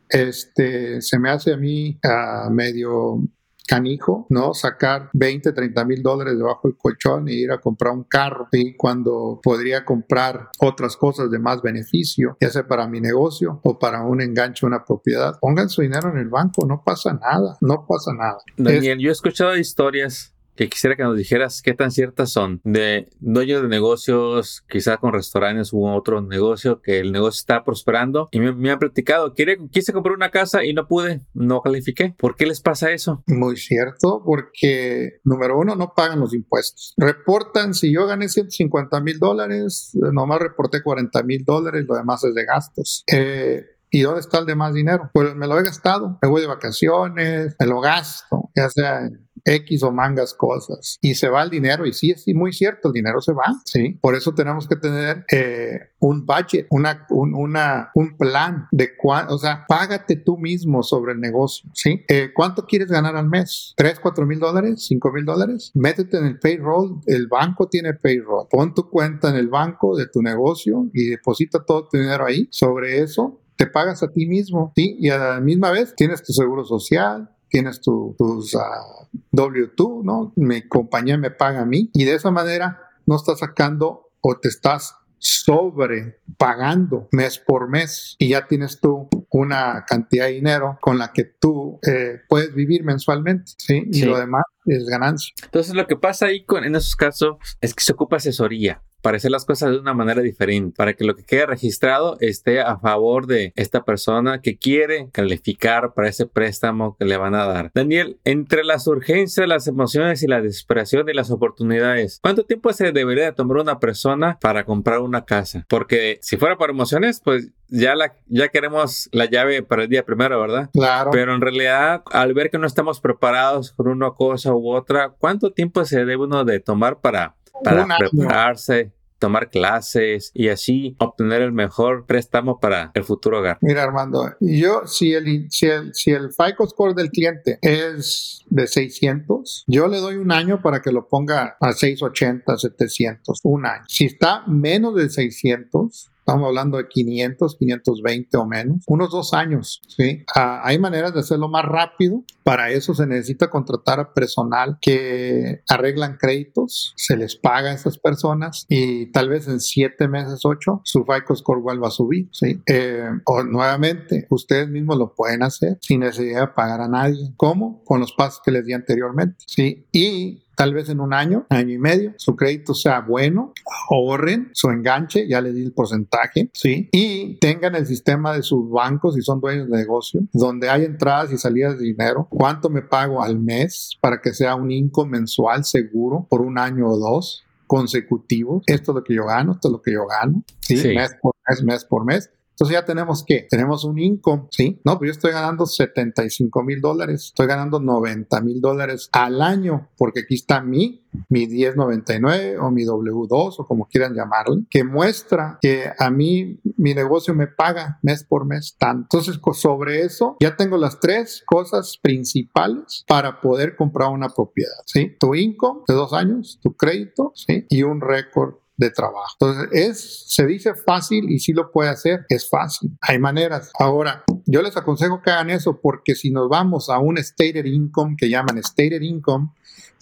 Este, 0.07 1.01
se 1.01 1.17
me 1.17 1.31
hace 1.31 1.53
a 1.53 1.57
mí 1.57 1.97
uh, 2.03 2.51
medio 2.51 3.23
canijo, 3.71 4.25
¿no? 4.27 4.53
Sacar 4.53 5.09
20, 5.13 5.53
30 5.53 5.85
mil 5.85 6.03
dólares 6.03 6.37
debajo 6.37 6.67
del 6.67 6.77
colchón 6.77 7.29
e 7.29 7.35
ir 7.35 7.51
a 7.51 7.59
comprar 7.59 7.93
un 7.93 8.03
carro, 8.03 8.49
¿sí? 8.51 8.75
Cuando 8.77 9.39
podría 9.41 9.85
comprar 9.85 10.49
otras 10.59 10.97
cosas 10.97 11.31
de 11.31 11.39
más 11.39 11.61
beneficio, 11.61 12.35
ya 12.41 12.49
sea 12.49 12.67
para 12.67 12.85
mi 12.89 12.99
negocio 12.99 13.61
o 13.63 13.79
para 13.79 14.03
un 14.03 14.21
enganche, 14.21 14.65
una 14.65 14.83
propiedad. 14.83 15.39
Pongan 15.39 15.69
su 15.69 15.83
dinero 15.83 16.09
en 16.11 16.17
el 16.17 16.27
banco, 16.27 16.65
no 16.65 16.83
pasa 16.83 17.13
nada, 17.13 17.57
no 17.61 17.85
pasa 17.87 18.11
nada. 18.13 18.39
Daniel, 18.57 18.99
yo 18.99 19.07
he 19.07 19.13
escuchado 19.13 19.55
historias 19.55 20.33
que 20.61 20.69
quisiera 20.69 20.95
que 20.95 21.01
nos 21.01 21.17
dijeras 21.17 21.63
qué 21.63 21.73
tan 21.73 21.89
ciertas 21.89 22.31
son 22.31 22.61
de 22.63 23.09
dueños 23.19 23.63
de 23.63 23.67
negocios, 23.67 24.63
quizás 24.69 24.99
con 24.99 25.11
restaurantes 25.11 25.73
u 25.73 25.87
otro 25.87 26.21
negocio, 26.21 26.83
que 26.83 26.99
el 26.99 27.11
negocio 27.11 27.39
está 27.39 27.63
prosperando 27.63 28.29
y 28.31 28.39
me, 28.39 28.69
han 28.69 28.77
platicado, 28.77 29.33
quise 29.33 29.91
comprar 29.91 30.13
una 30.13 30.29
casa 30.29 30.63
y 30.63 30.73
no 30.73 30.87
pude, 30.87 31.21
no 31.33 31.61
califiqué. 31.61 32.13
¿Por 32.15 32.35
qué 32.35 32.45
les 32.45 32.61
pasa 32.61 32.91
eso? 32.91 33.23
Muy 33.25 33.57
cierto, 33.57 34.21
porque 34.23 35.21
número 35.23 35.57
uno, 35.57 35.75
no 35.75 35.93
pagan 35.95 36.19
los 36.19 36.31
impuestos. 36.35 36.93
Reportan, 36.95 37.73
si 37.73 37.91
yo 37.91 38.05
gané 38.05 38.29
150 38.29 39.01
mil 39.01 39.17
dólares, 39.17 39.97
nomás 40.13 40.41
reporté 40.41 40.83
40 40.83 41.23
mil 41.23 41.43
dólares, 41.43 41.85
lo 41.89 41.95
demás 41.95 42.23
es 42.23 42.35
de 42.35 42.45
gastos. 42.45 43.03
Eh, 43.11 43.65
¿Y 43.89 44.01
dónde 44.01 44.21
está 44.21 44.37
el 44.37 44.45
demás 44.45 44.75
dinero? 44.75 45.09
Pues 45.11 45.35
me 45.35 45.47
lo 45.47 45.59
he 45.59 45.63
gastado. 45.63 46.17
Me 46.21 46.29
voy 46.29 46.39
de 46.39 46.47
vacaciones, 46.47 47.55
me 47.59 47.65
lo 47.65 47.81
gasto, 47.81 48.49
ya 48.55 48.69
sea 48.69 49.09
X 49.45 49.83
o 49.83 49.91
mangas 49.91 50.33
cosas 50.33 50.97
y 51.01 51.15
se 51.15 51.29
va 51.29 51.43
el 51.43 51.49
dinero 51.49 51.85
y 51.85 51.93
sí 51.93 52.11
es 52.11 52.25
muy 52.33 52.53
cierto, 52.53 52.89
el 52.89 52.93
dinero 52.93 53.21
se 53.21 53.33
va, 53.33 53.45
sí. 53.65 53.97
Por 54.01 54.15
eso 54.15 54.33
tenemos 54.33 54.67
que 54.67 54.75
tener 54.75 55.25
eh, 55.31 55.79
un 55.99 56.25
budget, 56.25 56.67
una, 56.69 57.05
un, 57.09 58.17
plan 58.17 58.67
de 58.71 58.95
cuánto, 58.95 59.35
o 59.35 59.37
sea, 59.37 59.65
págate 59.67 60.15
tú 60.15 60.37
mismo 60.37 60.83
sobre 60.83 61.13
el 61.13 61.19
negocio. 61.19 61.69
Eh, 62.07 62.31
¿Cuánto 62.33 62.65
quieres 62.65 62.89
ganar 62.89 63.15
al 63.15 63.27
mes? 63.27 63.73
¿3, 63.77 63.99
4 64.01 64.25
mil 64.25 64.39
dólares? 64.39 64.87
¿5 64.89 65.13
mil 65.13 65.25
dólares? 65.25 65.71
Métete 65.73 66.17
en 66.17 66.25
el 66.25 66.39
payroll, 66.39 67.01
el 67.05 67.27
banco 67.27 67.67
tiene 67.67 67.93
payroll. 67.93 68.47
Pon 68.49 68.73
tu 68.73 68.89
cuenta 68.89 69.29
en 69.29 69.35
el 69.35 69.47
banco 69.47 69.95
de 69.95 70.07
tu 70.07 70.21
negocio 70.21 70.87
y 70.93 71.09
deposita 71.09 71.63
todo 71.63 71.87
tu 71.87 71.97
dinero 71.97 72.25
ahí. 72.25 72.47
Sobre 72.51 73.01
eso 73.01 73.41
te 73.61 73.67
pagas 73.67 74.01
a 74.01 74.11
ti 74.11 74.25
mismo. 74.25 74.73
Y 74.75 75.09
a 75.09 75.17
la 75.17 75.39
misma 75.39 75.69
vez 75.69 75.93
tienes 75.95 76.23
tu 76.23 76.33
seguro 76.33 76.65
social, 76.65 77.29
tienes 77.51 77.81
tu, 77.81 78.15
tus 78.17 78.55
uh, 78.55 79.07
W2, 79.31 80.03
¿no? 80.03 80.33
Mi 80.35 80.67
compañía 80.67 81.17
me 81.17 81.29
paga 81.29 81.61
a 81.61 81.65
mí 81.65 81.91
y 81.93 82.05
de 82.05 82.15
esa 82.15 82.31
manera 82.31 82.79
no 83.05 83.17
estás 83.17 83.39
sacando 83.39 84.11
o 84.21 84.39
te 84.39 84.47
estás 84.47 84.95
sobre 85.19 86.19
pagando 86.37 87.07
mes 87.11 87.37
por 87.37 87.69
mes 87.69 88.15
y 88.17 88.29
ya 88.29 88.47
tienes 88.47 88.79
tú 88.79 89.07
una 89.29 89.85
cantidad 89.87 90.25
de 90.25 90.31
dinero 90.31 90.79
con 90.81 90.97
la 90.97 91.11
que 91.13 91.25
tú 91.25 91.79
eh, 91.87 92.21
puedes 92.27 92.55
vivir 92.55 92.83
mensualmente, 92.83 93.51
¿sí? 93.57 93.83
Y 93.91 94.03
lo 94.03 94.17
demás 94.17 94.43
es 94.65 94.85
ganancia. 94.85 95.33
Entonces 95.43 95.75
lo 95.75 95.85
que 95.85 95.95
pasa 95.95 96.25
ahí 96.25 96.43
con, 96.43 96.63
en 96.63 96.75
esos 96.75 96.95
casos 96.95 97.35
es 97.61 97.75
que 97.75 97.83
se 97.83 97.93
ocupa 97.93 98.15
asesoría 98.15 98.81
para 99.01 99.17
hacer 99.17 99.31
las 99.31 99.45
cosas 99.45 99.71
de 99.71 99.79
una 99.79 99.93
manera 99.93 100.21
diferente, 100.21 100.75
para 100.75 100.93
que 100.93 101.03
lo 101.03 101.15
que 101.15 101.23
quede 101.23 101.45
registrado 101.45 102.17
esté 102.19 102.61
a 102.61 102.77
favor 102.77 103.27
de 103.27 103.53
esta 103.55 103.83
persona 103.83 104.41
que 104.41 104.57
quiere 104.57 105.09
calificar 105.11 105.93
para 105.93 106.09
ese 106.09 106.25
préstamo 106.25 106.95
que 106.97 107.05
le 107.05 107.17
van 107.17 107.35
a 107.35 107.45
dar. 107.45 107.71
Daniel, 107.73 108.19
entre 108.23 108.63
las 108.63 108.87
urgencias, 108.87 109.47
las 109.47 109.67
emociones 109.67 110.23
y 110.23 110.27
la 110.27 110.41
desesperación 110.41 111.07
y 111.09 111.13
las 111.13 111.31
oportunidades, 111.31 112.19
¿cuánto 112.21 112.45
tiempo 112.45 112.71
se 112.73 112.91
debería 112.91 113.25
de 113.25 113.31
tomar 113.33 113.57
una 113.57 113.79
persona 113.79 114.37
para 114.41 114.65
comprar 114.65 114.99
una 114.99 115.25
casa? 115.25 115.65
Porque 115.67 116.19
si 116.21 116.37
fuera 116.37 116.57
por 116.57 116.69
emociones, 116.69 117.21
pues 117.23 117.51
ya, 117.67 117.95
la, 117.95 118.13
ya 118.27 118.49
queremos 118.49 119.09
la 119.11 119.25
llave 119.25 119.63
para 119.63 119.83
el 119.83 119.89
día 119.89 120.05
primero, 120.05 120.39
¿verdad? 120.39 120.69
Claro. 120.73 121.11
Pero 121.11 121.33
en 121.33 121.41
realidad, 121.41 122.03
al 122.11 122.33
ver 122.33 122.49
que 122.49 122.57
no 122.57 122.67
estamos 122.67 122.99
preparados 122.99 123.71
con 123.71 123.87
una 123.87 124.11
cosa 124.11 124.53
u 124.53 124.71
otra, 124.71 125.13
¿cuánto 125.17 125.51
tiempo 125.51 125.83
se 125.85 125.99
debe 125.99 126.17
uno 126.17 126.43
de 126.43 126.59
tomar 126.59 126.99
para 126.99 127.35
para 127.63 127.87
prepararse, 127.97 128.91
tomar 129.21 129.49
clases 129.49 130.31
y 130.33 130.49
así 130.49 130.95
obtener 130.99 131.43
el 131.43 131.51
mejor 131.51 132.05
préstamo 132.07 132.59
para 132.59 132.91
el 132.95 133.03
futuro 133.03 133.39
hogar. 133.39 133.59
Mira, 133.61 133.83
Armando, 133.83 134.33
yo 134.39 134.87
si 134.87 135.13
el, 135.13 135.49
si 135.51 135.67
el, 135.67 135.93
si 135.93 136.11
el 136.11 136.31
FICO 136.31 136.67
score 136.67 136.95
del 136.95 137.11
cliente 137.11 137.59
es 137.61 138.43
de 138.47 138.65
600, 138.65 139.65
yo 139.67 139.87
le 139.87 139.99
doy 139.99 140.15
un 140.15 140.31
año 140.31 140.61
para 140.61 140.81
que 140.81 140.91
lo 140.91 141.07
ponga 141.07 141.55
a 141.61 141.71
680, 141.71 142.57
700, 142.57 143.39
un 143.43 143.65
año. 143.67 143.83
Si 143.87 144.05
está 144.05 144.43
menos 144.47 144.95
de 144.95 145.07
600, 145.07 146.09
Estamos 146.31 146.47
hablando 146.47 146.77
de 146.77 146.87
500, 146.87 147.57
520 147.57 148.37
o 148.37 148.45
menos, 148.45 148.77
unos 148.87 149.11
dos 149.11 149.33
años, 149.33 149.81
¿sí? 149.85 150.23
Ah, 150.33 150.61
hay 150.63 150.79
maneras 150.79 151.13
de 151.13 151.19
hacerlo 151.19 151.49
más 151.49 151.65
rápido. 151.65 152.23
Para 152.43 152.71
eso 152.71 152.93
se 152.93 153.05
necesita 153.05 153.49
contratar 153.49 153.99
a 153.99 154.13
personal 154.13 154.77
que 154.81 155.59
arreglan 155.67 156.15
créditos, 156.17 156.93
se 156.95 157.17
les 157.17 157.35
paga 157.35 157.71
a 157.71 157.73
esas 157.73 157.97
personas 157.97 158.65
y 158.69 159.11
tal 159.11 159.27
vez 159.27 159.49
en 159.49 159.59
siete 159.59 160.07
meses, 160.07 160.45
ocho, 160.45 160.79
su 160.85 161.03
FICO 161.03 161.35
score 161.35 161.61
vuelva 161.61 161.89
a 161.89 161.91
subir, 161.91 162.29
¿sí? 162.31 162.61
Eh, 162.65 163.09
o 163.25 163.43
nuevamente, 163.43 164.25
ustedes 164.29 164.69
mismos 164.69 164.97
lo 164.97 165.13
pueden 165.13 165.43
hacer 165.43 165.79
sin 165.81 165.99
necesidad 165.99 166.41
de 166.41 166.53
pagar 166.53 166.79
a 166.79 166.87
nadie. 166.87 167.33
¿Cómo? 167.35 167.83
Con 167.83 167.99
los 167.99 168.13
pasos 168.13 168.39
que 168.41 168.51
les 168.51 168.65
di 168.65 168.71
anteriormente, 168.71 169.35
¿sí? 169.45 169.85
Y 169.91 170.43
tal 170.55 170.73
vez 170.73 170.89
en 170.89 170.99
un 170.99 171.13
año, 171.13 171.45
año 171.49 171.73
y 171.73 171.77
medio, 171.77 172.13
su 172.17 172.35
crédito 172.35 172.73
sea 172.73 173.01
bueno, 173.01 173.53
ahorren 173.89 174.49
su 174.53 174.69
enganche, 174.69 175.27
ya 175.27 175.41
le 175.41 175.53
di 175.53 175.63
el 175.63 175.73
porcentaje, 175.73 176.49
¿sí? 176.53 176.89
Y 176.91 177.37
tengan 177.39 177.75
el 177.75 177.85
sistema 177.85 178.33
de 178.33 178.43
sus 178.43 178.69
bancos, 178.69 179.15
si 179.15 179.21
son 179.21 179.39
dueños 179.39 179.69
de 179.69 179.77
negocio, 179.77 180.21
donde 180.33 180.69
hay 180.69 180.85
entradas 180.85 181.31
y 181.31 181.37
salidas 181.37 181.77
de 181.79 181.85
dinero, 181.85 182.27
cuánto 182.29 182.69
me 182.69 182.81
pago 182.81 183.23
al 183.23 183.39
mes 183.39 183.97
para 184.01 184.21
que 184.21 184.33
sea 184.33 184.55
un 184.55 184.71
income 184.71 185.19
mensual 185.19 185.65
seguro 185.65 186.27
por 186.29 186.41
un 186.41 186.57
año 186.57 186.87
o 186.87 186.97
dos 186.97 187.43
consecutivos. 187.67 188.63
Esto 188.67 188.91
es 188.91 188.95
lo 188.95 189.03
que 189.03 189.15
yo 189.15 189.25
gano, 189.25 189.53
esto 189.53 189.69
es 189.69 189.71
lo 189.71 189.81
que 189.81 189.93
yo 189.93 190.05
gano, 190.05 190.43
¿sí? 190.59 190.75
Mes 190.93 191.15
por 191.21 191.33
mes, 191.47 191.63
mes 191.63 191.85
por 191.85 192.05
mes 192.05 192.29
entonces 192.61 192.79
ya 192.79 192.85
tenemos 192.85 193.23
que, 193.25 193.47
tenemos 193.49 193.83
un 193.85 193.97
income, 193.97 194.43
¿sí? 194.51 194.79
No, 194.85 194.99
pues 194.99 195.07
yo 195.07 195.11
estoy 195.13 195.31
ganando 195.31 195.65
75 195.65 196.61
mil 196.61 196.79
dólares, 196.79 197.25
estoy 197.25 197.47
ganando 197.47 197.79
90 197.79 198.39
mil 198.41 198.61
dólares 198.61 199.09
al 199.13 199.41
año, 199.41 199.89
porque 199.97 200.19
aquí 200.19 200.35
está 200.35 200.61
mi, 200.61 201.03
mi 201.27 201.47
1099 201.47 202.59
o 202.59 202.69
mi 202.69 202.85
W2 202.85 203.55
o 203.57 203.65
como 203.65 203.87
quieran 203.87 204.13
llamarle, 204.13 204.61
que 204.69 204.83
muestra 204.83 205.57
que 205.59 205.91
a 205.97 206.11
mí 206.11 206.59
mi 206.77 206.93
negocio 206.93 207.33
me 207.33 207.47
paga 207.47 207.97
mes 208.03 208.23
por 208.23 208.45
mes 208.45 208.75
tanto. 208.77 209.17
Entonces 209.17 209.41
sobre 209.59 210.01
eso 210.01 210.37
ya 210.39 210.55
tengo 210.55 210.77
las 210.77 210.99
tres 210.99 211.41
cosas 211.47 211.97
principales 211.99 213.03
para 213.07 213.41
poder 213.41 213.75
comprar 213.75 214.09
una 214.09 214.29
propiedad, 214.29 214.83
¿sí? 214.85 215.15
Tu 215.19 215.33
income 215.33 215.81
de 215.87 215.95
dos 215.95 216.13
años, 216.13 216.59
tu 216.61 216.75
crédito, 216.75 217.31
¿sí? 217.33 217.65
Y 217.69 217.81
un 217.81 218.01
récord 218.01 218.60
de 218.81 218.91
trabajo. 218.91 219.35
Entonces, 219.39 219.69
es, 219.71 220.25
se 220.27 220.45
dice 220.45 220.73
fácil 220.73 221.29
y 221.29 221.39
si 221.39 221.53
lo 221.53 221.71
puede 221.71 221.89
hacer, 221.89 222.25
es 222.29 222.49
fácil. 222.49 222.97
Hay 223.01 223.19
maneras. 223.19 223.71
Ahora, 223.79 224.23
yo 224.45 224.61
les 224.61 224.75
aconsejo 224.75 225.21
que 225.21 225.29
hagan 225.29 225.51
eso 225.51 225.79
porque 225.79 226.15
si 226.15 226.31
nos 226.31 226.49
vamos 226.49 226.89
a 226.89 226.97
un 226.99 227.17
stated 227.17 227.65
income 227.65 228.15
que 228.17 228.29
llaman 228.29 228.61
stated 228.63 229.01
income, 229.01 229.51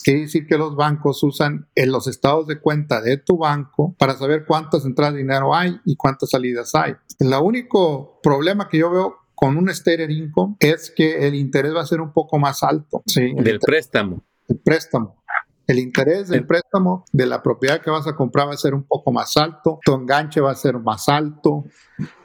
quiere 0.02 0.22
decir 0.22 0.48
que 0.48 0.58
los 0.58 0.76
bancos 0.76 1.22
usan 1.24 1.68
en 1.76 1.92
los 1.92 2.08
estados 2.08 2.48
de 2.48 2.60
cuenta 2.60 3.02
de 3.02 3.18
tu 3.18 3.38
banco 3.38 3.96
para 4.00 4.15
saber 4.15 4.46
cuántas 4.46 4.86
entradas 4.86 5.13
de 5.13 5.20
dinero 5.20 5.54
hay 5.54 5.78
y 5.86 5.96
cuántas 5.96 6.30
salidas 6.30 6.74
hay. 6.74 6.96
El 7.20 7.34
único 7.34 8.20
problema 8.24 8.70
que 8.70 8.78
yo 8.78 8.89
veo 8.89 9.18
con 9.36 9.58
un 9.58 9.70
stated 9.70 10.10
income 10.10 10.56
es 10.60 10.92
que 10.96 11.28
el 11.28 11.36
interés 11.36 11.76
va 11.76 11.82
a 11.82 11.86
ser 11.86 12.00
un 12.00 12.13
poco 12.13 12.39
más 12.39 12.63
alto. 12.63 13.04
¿sí? 13.06 13.34
Del 13.36 13.60
préstamo. 13.60 14.24
El 14.48 14.60
préstamo. 14.60 15.20
El 15.69 15.77
interés 15.77 16.29
del 16.29 16.47
préstamo 16.47 17.05
de 17.12 17.27
la 17.27 17.43
propiedad 17.43 17.79
que 17.79 17.91
vas 17.91 18.08
a 18.08 18.15
comprar 18.15 18.47
va 18.47 18.53
a 18.53 18.58
ser 18.58 18.73
un 18.73 18.86
poco 18.86 19.12
más 19.12 19.38
alto, 19.38 19.77
tu 19.86 19.93
enganche 19.93 20.41
va 20.41 20.49
a 20.49 20.55
ser 20.55 20.79
más 20.79 21.08
alto, 21.08 21.65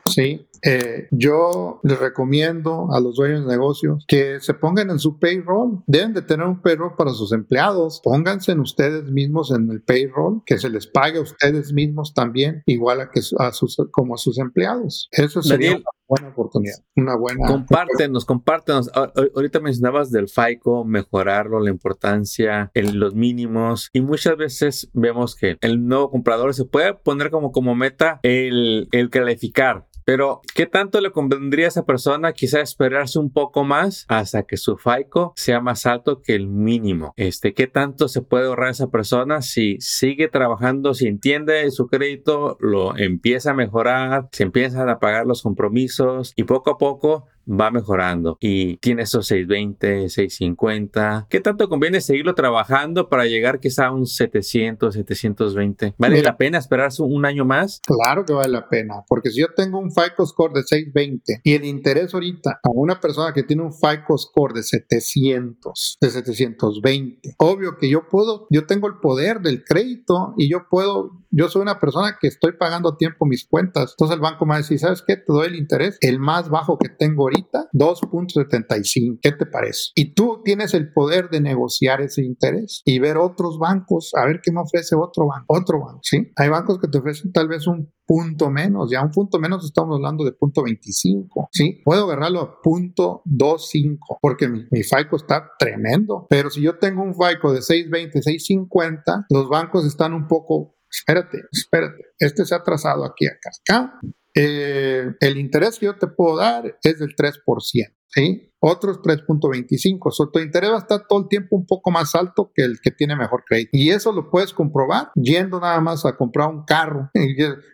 ¿sí? 0.06 0.48
Eh, 0.64 1.08
yo 1.10 1.80
les 1.82 1.98
recomiendo 1.98 2.88
a 2.92 3.00
los 3.00 3.16
dueños 3.16 3.44
de 3.44 3.52
negocios 3.52 4.04
que 4.08 4.40
se 4.40 4.54
pongan 4.54 4.90
en 4.90 4.98
su 4.98 5.18
payroll. 5.18 5.82
Deben 5.86 6.14
de 6.14 6.22
tener 6.22 6.46
un 6.46 6.62
payroll 6.62 6.96
para 6.96 7.10
sus 7.10 7.32
empleados. 7.32 8.00
Pónganse 8.02 8.52
en 8.52 8.60
ustedes 8.60 9.04
mismos 9.10 9.50
en 9.50 9.70
el 9.70 9.82
payroll, 9.82 10.42
que 10.46 10.58
se 10.58 10.70
les 10.70 10.86
pague 10.86 11.18
a 11.18 11.22
ustedes 11.22 11.72
mismos 11.72 12.14
también, 12.14 12.62
igual 12.66 13.00
a 13.02 13.10
que 13.10 13.20
a 13.38 13.52
sus, 13.52 13.76
como 13.90 14.14
a 14.14 14.18
sus 14.18 14.38
empleados. 14.38 15.08
Eso 15.12 15.42
sería 15.42 15.72
una 15.72 15.84
buena 16.08 16.28
oportunidad, 16.28 16.76
una 16.96 17.16
buena. 17.16 17.46
Compártenos, 17.46 18.24
compártenos. 18.24 18.90
Ahorita 19.34 19.60
mencionabas 19.60 20.10
del 20.10 20.28
FICO, 20.28 20.84
mejorarlo, 20.84 21.60
la 21.60 21.70
importancia, 21.70 22.70
en 22.74 22.98
los 22.98 23.14
mínimos, 23.14 23.90
y 23.92 24.00
muchas 24.00 24.36
veces 24.36 24.88
vemos 24.94 25.34
que 25.34 25.58
el 25.60 25.86
nuevo 25.86 26.10
comprador 26.10 26.54
se 26.54 26.64
puede 26.64 26.94
poner 26.94 27.30
como, 27.30 27.52
como 27.52 27.74
meta 27.74 28.20
el, 28.22 28.88
el 28.92 29.10
calificar 29.10 29.86
pero, 30.04 30.40
¿qué 30.54 30.66
tanto 30.66 31.00
le 31.00 31.10
convendría 31.10 31.66
a 31.66 31.68
esa 31.68 31.84
persona 31.84 32.32
quizá 32.32 32.60
esperarse 32.60 33.18
un 33.18 33.32
poco 33.32 33.64
más 33.64 34.04
hasta 34.08 34.44
que 34.44 34.56
su 34.56 34.76
FICO 34.76 35.32
sea 35.36 35.60
más 35.60 35.86
alto 35.86 36.20
que 36.22 36.34
el 36.34 36.46
mínimo? 36.46 37.12
Este, 37.16 37.54
¿qué 37.54 37.66
tanto 37.66 38.08
se 38.08 38.22
puede 38.22 38.46
ahorrar 38.46 38.70
esa 38.70 38.90
persona 38.90 39.42
si 39.42 39.76
sigue 39.80 40.28
trabajando, 40.28 40.94
si 40.94 41.06
entiende 41.06 41.70
su 41.70 41.86
crédito, 41.86 42.56
lo 42.60 42.96
empieza 42.96 43.52
a 43.52 43.54
mejorar, 43.54 44.28
se 44.32 44.42
empiezan 44.42 44.88
a 44.88 44.98
pagar 44.98 45.26
los 45.26 45.42
compromisos 45.42 46.32
y 46.36 46.44
poco 46.44 46.70
a 46.70 46.78
poco 46.78 47.26
va 47.48 47.70
mejorando 47.70 48.36
y 48.40 48.76
tiene 48.78 49.02
esos 49.02 49.26
620, 49.26 50.08
650, 50.08 51.26
¿qué 51.28 51.40
tanto 51.40 51.68
conviene 51.68 52.00
seguirlo 52.00 52.34
trabajando 52.34 53.08
para 53.08 53.26
llegar 53.26 53.60
quizá 53.60 53.86
a 53.86 53.92
un 53.92 54.06
700, 54.06 54.94
720? 54.94 55.94
¿Vale 55.98 56.22
la 56.22 56.36
pena 56.36 56.58
esperarse 56.58 57.02
un 57.02 57.24
año 57.24 57.44
más? 57.44 57.80
Claro 57.84 58.24
que 58.24 58.32
vale 58.32 58.50
la 58.50 58.68
pena, 58.68 59.02
porque 59.08 59.30
si 59.30 59.40
yo 59.40 59.48
tengo 59.54 59.78
un 59.78 59.90
FICO 59.90 60.26
score 60.26 60.52
de 60.52 60.62
620 60.62 61.40
y 61.42 61.54
el 61.54 61.64
interés 61.64 62.14
ahorita 62.14 62.60
a 62.62 62.70
una 62.72 63.00
persona 63.00 63.32
que 63.32 63.42
tiene 63.42 63.62
un 63.62 63.72
FICO 63.72 64.18
score 64.18 64.54
de 64.54 64.62
700, 64.62 65.98
de 66.00 66.10
720, 66.10 67.34
obvio 67.38 67.76
que 67.78 67.88
yo 67.88 68.08
puedo, 68.08 68.46
yo 68.50 68.66
tengo 68.66 68.88
el 68.88 68.98
poder 69.00 69.40
del 69.40 69.64
crédito 69.64 70.34
y 70.36 70.50
yo 70.50 70.66
puedo, 70.70 71.23
yo 71.36 71.48
soy 71.48 71.62
una 71.62 71.80
persona 71.80 72.16
que 72.20 72.28
estoy 72.28 72.52
pagando 72.52 72.90
a 72.90 72.96
tiempo 72.96 73.26
mis 73.26 73.46
cuentas, 73.46 73.94
entonces 73.94 74.14
el 74.14 74.20
banco 74.20 74.44
me 74.46 74.50
va 74.50 74.54
a 74.56 74.58
decir, 74.58 74.78
¿sabes 74.78 75.02
qué? 75.06 75.16
Te 75.16 75.24
doy 75.26 75.48
el 75.48 75.56
interés, 75.56 75.98
el 76.00 76.18
más 76.18 76.48
bajo 76.48 76.78
que 76.78 76.88
tengo 76.88 77.24
ahorita, 77.24 77.68
2.75, 77.72 79.18
¿qué 79.20 79.32
te 79.32 79.46
parece? 79.46 79.90
Y 79.94 80.14
tú 80.14 80.42
tienes 80.44 80.74
el 80.74 80.92
poder 80.92 81.30
de 81.30 81.40
negociar 81.40 82.00
ese 82.00 82.22
interés 82.22 82.82
y 82.84 82.98
ver 82.98 83.16
otros 83.16 83.58
bancos, 83.58 84.12
a 84.14 84.24
ver 84.26 84.40
qué 84.42 84.52
me 84.52 84.60
ofrece 84.60 84.94
otro 84.94 85.26
banco, 85.26 85.46
otro 85.48 85.80
banco, 85.80 86.00
¿sí? 86.02 86.32
Hay 86.36 86.48
bancos 86.48 86.78
que 86.78 86.88
te 86.88 86.98
ofrecen 86.98 87.32
tal 87.32 87.48
vez 87.48 87.66
un 87.66 87.92
punto 88.06 88.50
menos, 88.50 88.90
ya 88.90 89.02
un 89.02 89.10
punto 89.10 89.38
menos 89.38 89.64
estamos 89.64 89.96
hablando 89.96 90.24
de 90.24 90.32
punto 90.32 90.62
25, 90.62 91.48
¿sí? 91.52 91.80
Puedo 91.84 92.04
agarrarlo 92.04 92.40
a 92.40 92.60
punto 92.60 93.22
25 93.24 94.18
porque 94.20 94.48
mi, 94.48 94.64
mi 94.70 94.82
FICO 94.82 95.16
está 95.16 95.50
tremendo, 95.58 96.26
pero 96.28 96.50
si 96.50 96.62
yo 96.62 96.78
tengo 96.78 97.02
un 97.02 97.14
FICO 97.14 97.52
de 97.52 97.62
620, 97.62 98.22
650, 98.22 99.26
los 99.30 99.48
bancos 99.48 99.86
están 99.86 100.12
un 100.12 100.26
poco, 100.28 100.73
espérate, 100.94 101.42
espérate, 101.52 102.02
este 102.18 102.44
se 102.44 102.54
ha 102.54 102.62
trazado 102.62 103.04
aquí, 103.04 103.26
acá, 103.26 103.98
eh, 104.34 105.12
el 105.20 105.38
interés 105.38 105.78
que 105.78 105.86
yo 105.86 105.96
te 105.96 106.06
puedo 106.08 106.36
dar 106.36 106.78
es 106.82 106.98
del 106.98 107.14
3%, 107.14 107.94
¿sí? 108.08 108.50
Otros 108.66 109.00
3.25. 109.02 110.10
So, 110.10 110.30
tu 110.30 110.38
interés 110.38 110.70
va 110.70 110.76
a 110.76 110.78
estar 110.78 111.06
todo 111.06 111.20
el 111.20 111.28
tiempo 111.28 111.54
un 111.54 111.66
poco 111.66 111.90
más 111.90 112.14
alto 112.14 112.50
que 112.54 112.62
el 112.62 112.80
que 112.80 112.90
tiene 112.90 113.14
mejor 113.14 113.44
crédito. 113.46 113.70
Y 113.74 113.90
eso 113.90 114.10
lo 114.10 114.30
puedes 114.30 114.54
comprobar 114.54 115.10
yendo 115.14 115.60
nada 115.60 115.80
más 115.80 116.06
a 116.06 116.16
comprar 116.16 116.48
un 116.48 116.64
carro. 116.64 117.10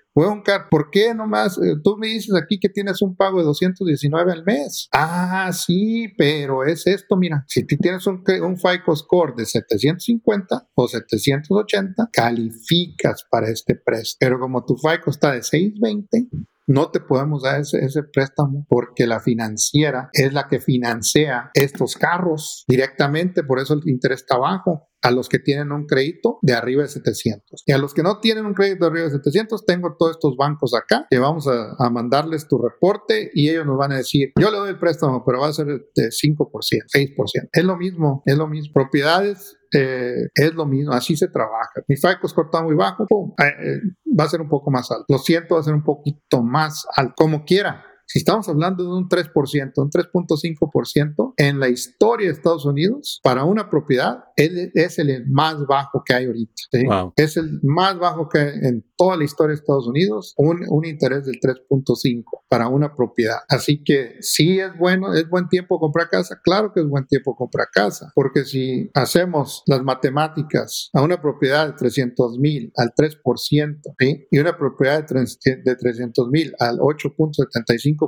¿por 0.71 0.91
qué 0.91 1.15
nomás? 1.15 1.59
Eh, 1.59 1.77
tú 1.83 1.97
me 1.97 2.09
dices 2.09 2.35
aquí 2.35 2.59
que 2.59 2.69
tienes 2.69 3.03
un 3.03 3.17
pago 3.17 3.39
de 3.39 3.45
219 3.45 4.33
al 4.33 4.45
mes. 4.45 4.89
Ah, 4.93 5.51
sí, 5.53 6.13
pero 6.17 6.65
es 6.65 6.87
esto, 6.87 7.17
mira, 7.17 7.45
si 7.49 7.65
tú 7.65 7.77
tienes 7.77 8.07
un, 8.07 8.23
un 8.43 8.57
FICO 8.57 8.97
score 8.97 9.35
de 9.37 9.47
750 9.47 10.69
o 10.75 10.89
780, 10.89 12.11
calificas 12.13 13.25
para 13.31 13.49
este 13.49 13.75
préstamo. 13.75 14.19
Pero 14.21 14.41
como 14.41 14.65
tu 14.65 14.77
FICO 14.77 15.11
está 15.11 15.33
de 15.33 15.43
620, 15.43 16.29
no 16.67 16.91
te 16.91 17.01
podemos 17.01 17.43
dar 17.43 17.61
ese, 17.61 17.85
ese, 17.85 18.03
préstamo 18.05 18.65
porque 18.69 19.07
la 19.07 19.21
financiera 19.21 20.09
es 20.13 20.33
la 20.33 20.47
que 20.49 20.61
financia 20.61 21.51
estos 21.55 21.97
carros 21.97 22.65
directamente, 22.69 23.43
por 23.43 23.59
eso 23.59 23.75
el 23.75 23.89
interés 23.89 24.21
está 24.21 24.37
bajo 24.37 24.90
a 25.03 25.11
los 25.11 25.29
que 25.29 25.39
tienen 25.39 25.73
un 25.73 25.87
crédito 25.87 26.39
de 26.43 26.53
arriba 26.53 26.83
de 26.83 26.89
700. 26.89 27.63
Y 27.67 27.73
a 27.73 27.79
los 27.79 27.95
que 27.95 28.03
no 28.03 28.21
tienen 28.21 28.47
un 28.47 28.55
crédito 28.55 28.85
de 28.85 28.91
arriba 28.91 29.05
de 29.07 29.13
700, 29.13 29.65
tengo 29.65 29.97
todos 29.99 30.13
estos 30.13 30.37
bancos 30.37 30.75
acá 30.75 31.07
que 31.11 31.19
vamos 31.19 31.47
a, 31.49 31.91
mandarles 31.91 32.47
tu 32.47 32.59
reporte 32.59 33.31
y 33.35 33.49
ellos 33.49 33.67
nos 33.67 33.77
van 33.77 33.93
a 33.93 33.97
decir, 33.97 34.33
yo 34.39 34.51
le 34.51 34.59
doy 34.59 34.71
el 34.71 34.79
préstamo, 34.79 35.25
pero 35.25 35.41
va 35.41 35.49
a 35.49 35.53
ser 35.53 35.67
de 35.67 36.09
5%, 36.09 36.39
6%. 36.39 37.49
Es 37.53 37.65
lo 37.65 37.77
mismo, 37.77 38.23
es 38.27 38.37
lo 38.37 38.47
mismo. 38.47 38.73
Propiedades 38.73 39.59
eh, 39.73 40.29
es 40.35 40.55
lo 40.55 40.67
mismo, 40.67 40.93
así 40.93 41.17
se 41.17 41.29
trabaja. 41.29 41.83
Mi 41.89 41.97
FICO 41.97 42.29
score 42.29 42.47
está 42.47 42.63
muy 42.63 42.75
bajo, 42.75 43.05
eh, 43.05 43.45
eh, 43.45 43.81
va 44.19 44.25
a 44.25 44.29
ser 44.29 44.41
un 44.41 44.49
poco 44.49 44.71
más 44.71 44.91
alto. 44.91 45.05
Lo 45.09 45.19
siento, 45.19 45.55
va 45.55 45.61
a 45.61 45.65
ser 45.65 45.75
un 45.75 45.85
poquito 45.85 46.43
más 46.43 46.87
alto, 46.97 47.15
como 47.17 47.45
quiera. 47.45 47.85
Si 48.13 48.19
estamos 48.19 48.49
hablando 48.49 48.83
de 48.83 48.91
un 48.91 49.09
3%, 49.09 49.73
un 49.77 49.89
3.5% 49.89 51.35
en 51.37 51.61
la 51.61 51.69
historia 51.69 52.27
de 52.27 52.33
Estados 52.33 52.65
Unidos, 52.65 53.21
para 53.23 53.45
una 53.45 53.71
propiedad 53.71 54.25
es 54.35 54.99
el 54.99 55.29
más 55.29 55.65
bajo 55.65 56.03
que 56.05 56.15
hay 56.15 56.25
ahorita. 56.27 57.13
Es 57.15 57.37
el 57.37 57.61
más 57.63 57.97
bajo 58.01 58.29
que 58.29 58.39
hay 58.41 58.49
en 58.63 58.85
toda 58.97 59.17
la 59.17 59.23
historia 59.23 59.51
de 59.51 59.61
Estados 59.61 59.87
Unidos, 59.87 60.35
un, 60.39 60.65
un 60.69 60.85
interés 60.87 61.25
del 61.25 61.39
3.5 61.39 62.25
para 62.49 62.67
una 62.67 62.97
propiedad. 62.97 63.39
Así 63.49 63.85
que 63.85 64.17
sí 64.21 64.59
es 64.59 64.77
bueno, 64.77 65.15
es 65.15 65.29
buen 65.29 65.49
tiempo 65.49 65.79
comprar 65.79 66.09
casa. 66.09 66.41
Claro 66.43 66.73
que 66.73 66.81
es 66.81 66.89
buen 66.89 67.07
tiempo 67.07 67.37
comprar 67.37 67.69
casa, 67.73 68.11
porque 68.17 68.45
si 68.45 68.91
hacemos 68.95 69.63
las 69.67 69.85
matemáticas 69.85 70.91
a 70.93 71.03
una 71.03 71.23
propiedad 71.23 71.69
de 71.69 71.75
300 71.75 72.41
mil 72.41 72.73
al 72.77 72.93
3% 72.93 73.95
y 74.31 74.39
una 74.39 74.59
propiedad 74.59 75.07
de 75.07 75.77
300 75.77 76.29
mil 76.29 76.53
al 76.59 76.79
8.75 76.79 78.00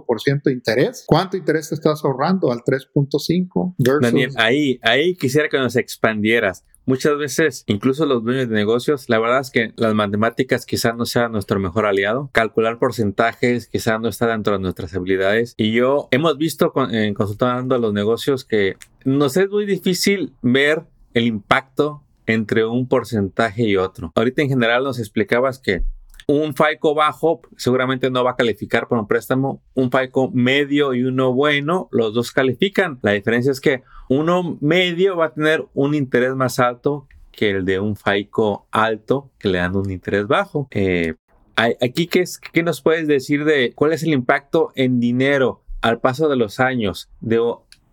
de 0.45 0.53
interés. 0.53 1.05
¿Cuánto 1.07 1.37
interés 1.37 1.69
te 1.69 1.75
estás 1.75 2.05
ahorrando 2.05 2.53
al 2.53 2.61
3.5? 2.61 3.75
Daniel, 4.01 4.31
ahí, 4.37 4.79
ahí 4.83 5.15
quisiera 5.15 5.49
que 5.49 5.59
nos 5.59 5.77
expandieras. 5.77 6.65
Muchas 6.85 7.17
veces, 7.17 7.63
incluso 7.67 8.07
los 8.07 8.25
dueños 8.25 8.49
de 8.49 8.57
negocios, 8.57 9.09
la 9.09 9.21
verdad 9.21 9.41
es 9.41 9.51
que 9.51 9.73
las 9.77 9.95
matemáticas 9.95 10.67
quizás 10.67 10.97
no 10.97 11.07
sean 11.07 11.31
nuestro 11.31 11.61
mejor 11.61 11.87
aliado. 11.87 12.29
Calcular 12.33 12.79
porcentajes 12.79 13.69
quizás 13.69 14.01
no 14.01 14.09
está 14.09 14.27
dentro 14.27 14.55
de 14.55 14.59
nuestras 14.59 14.93
habilidades. 14.95 15.55
Y 15.57 15.73
yo 15.73 16.09
hemos 16.11 16.37
visto 16.39 16.73
en 16.91 17.15
consultando 17.15 17.77
a 17.77 17.79
los 17.79 17.93
negocios 17.93 18.45
que 18.45 18.77
nos 19.05 19.37
es 19.37 19.49
muy 19.49 19.65
difícil 19.65 20.33
ver 20.43 20.83
el 21.15 21.27
impacto 21.27 22.03
entre 22.27 22.65
un 22.65 22.89
porcentaje 22.89 23.63
y 23.63 23.77
otro. 23.77 24.13
Ahorita 24.17 24.43
en 24.43 24.49
general 24.49 24.83
nos 24.83 24.99
explicabas 24.99 25.61
que 25.61 25.85
un 26.27 26.55
FICO 26.55 26.95
bajo 26.95 27.43
seguramente 27.57 28.11
no 28.11 28.25
va 28.25 28.33
a 28.33 28.37
calificar 28.37 28.89
para 28.89 29.01
un 29.01 29.09
préstamo. 29.09 29.63
Un 29.75 29.91
FICO 29.91 30.31
medio 30.33 30.95
y 30.95 31.05
uno 31.05 31.33
bueno, 31.33 31.89
los 31.91 32.15
dos 32.15 32.33
califican. 32.33 32.99
La 33.03 33.13
diferencia 33.13 33.53
es 33.53 33.61
que 33.61 33.83
uno 34.09 34.59
medio 34.61 35.17
va 35.17 35.27
a 35.27 35.35
tener 35.35 35.65
un 35.75 35.95
interés 35.95 36.35
más 36.35 36.59
alto 36.59 37.07
que 37.33 37.51
el 37.51 37.65
de 37.65 37.81
un 37.81 37.97
FICO 37.97 38.67
alto 38.71 39.31
que 39.39 39.49
le 39.49 39.59
dan 39.59 39.75
un 39.77 39.91
interés 39.91 40.27
bajo. 40.27 40.69
Eh, 40.71 41.15
aquí, 41.57 42.07
¿qué, 42.07 42.21
es, 42.21 42.39
¿qué 42.39 42.63
nos 42.63 42.83
puedes 42.83 43.07
decir 43.07 43.45
de 43.45 43.73
cuál 43.75 43.93
es 43.93 44.03
el 44.03 44.13
impacto 44.13 44.73
en 44.75 45.01
dinero 45.01 45.63
al 45.81 46.01
paso 46.01 46.29
de 46.29 46.37
los 46.37 46.61
años 46.61 47.11
de 47.21 47.41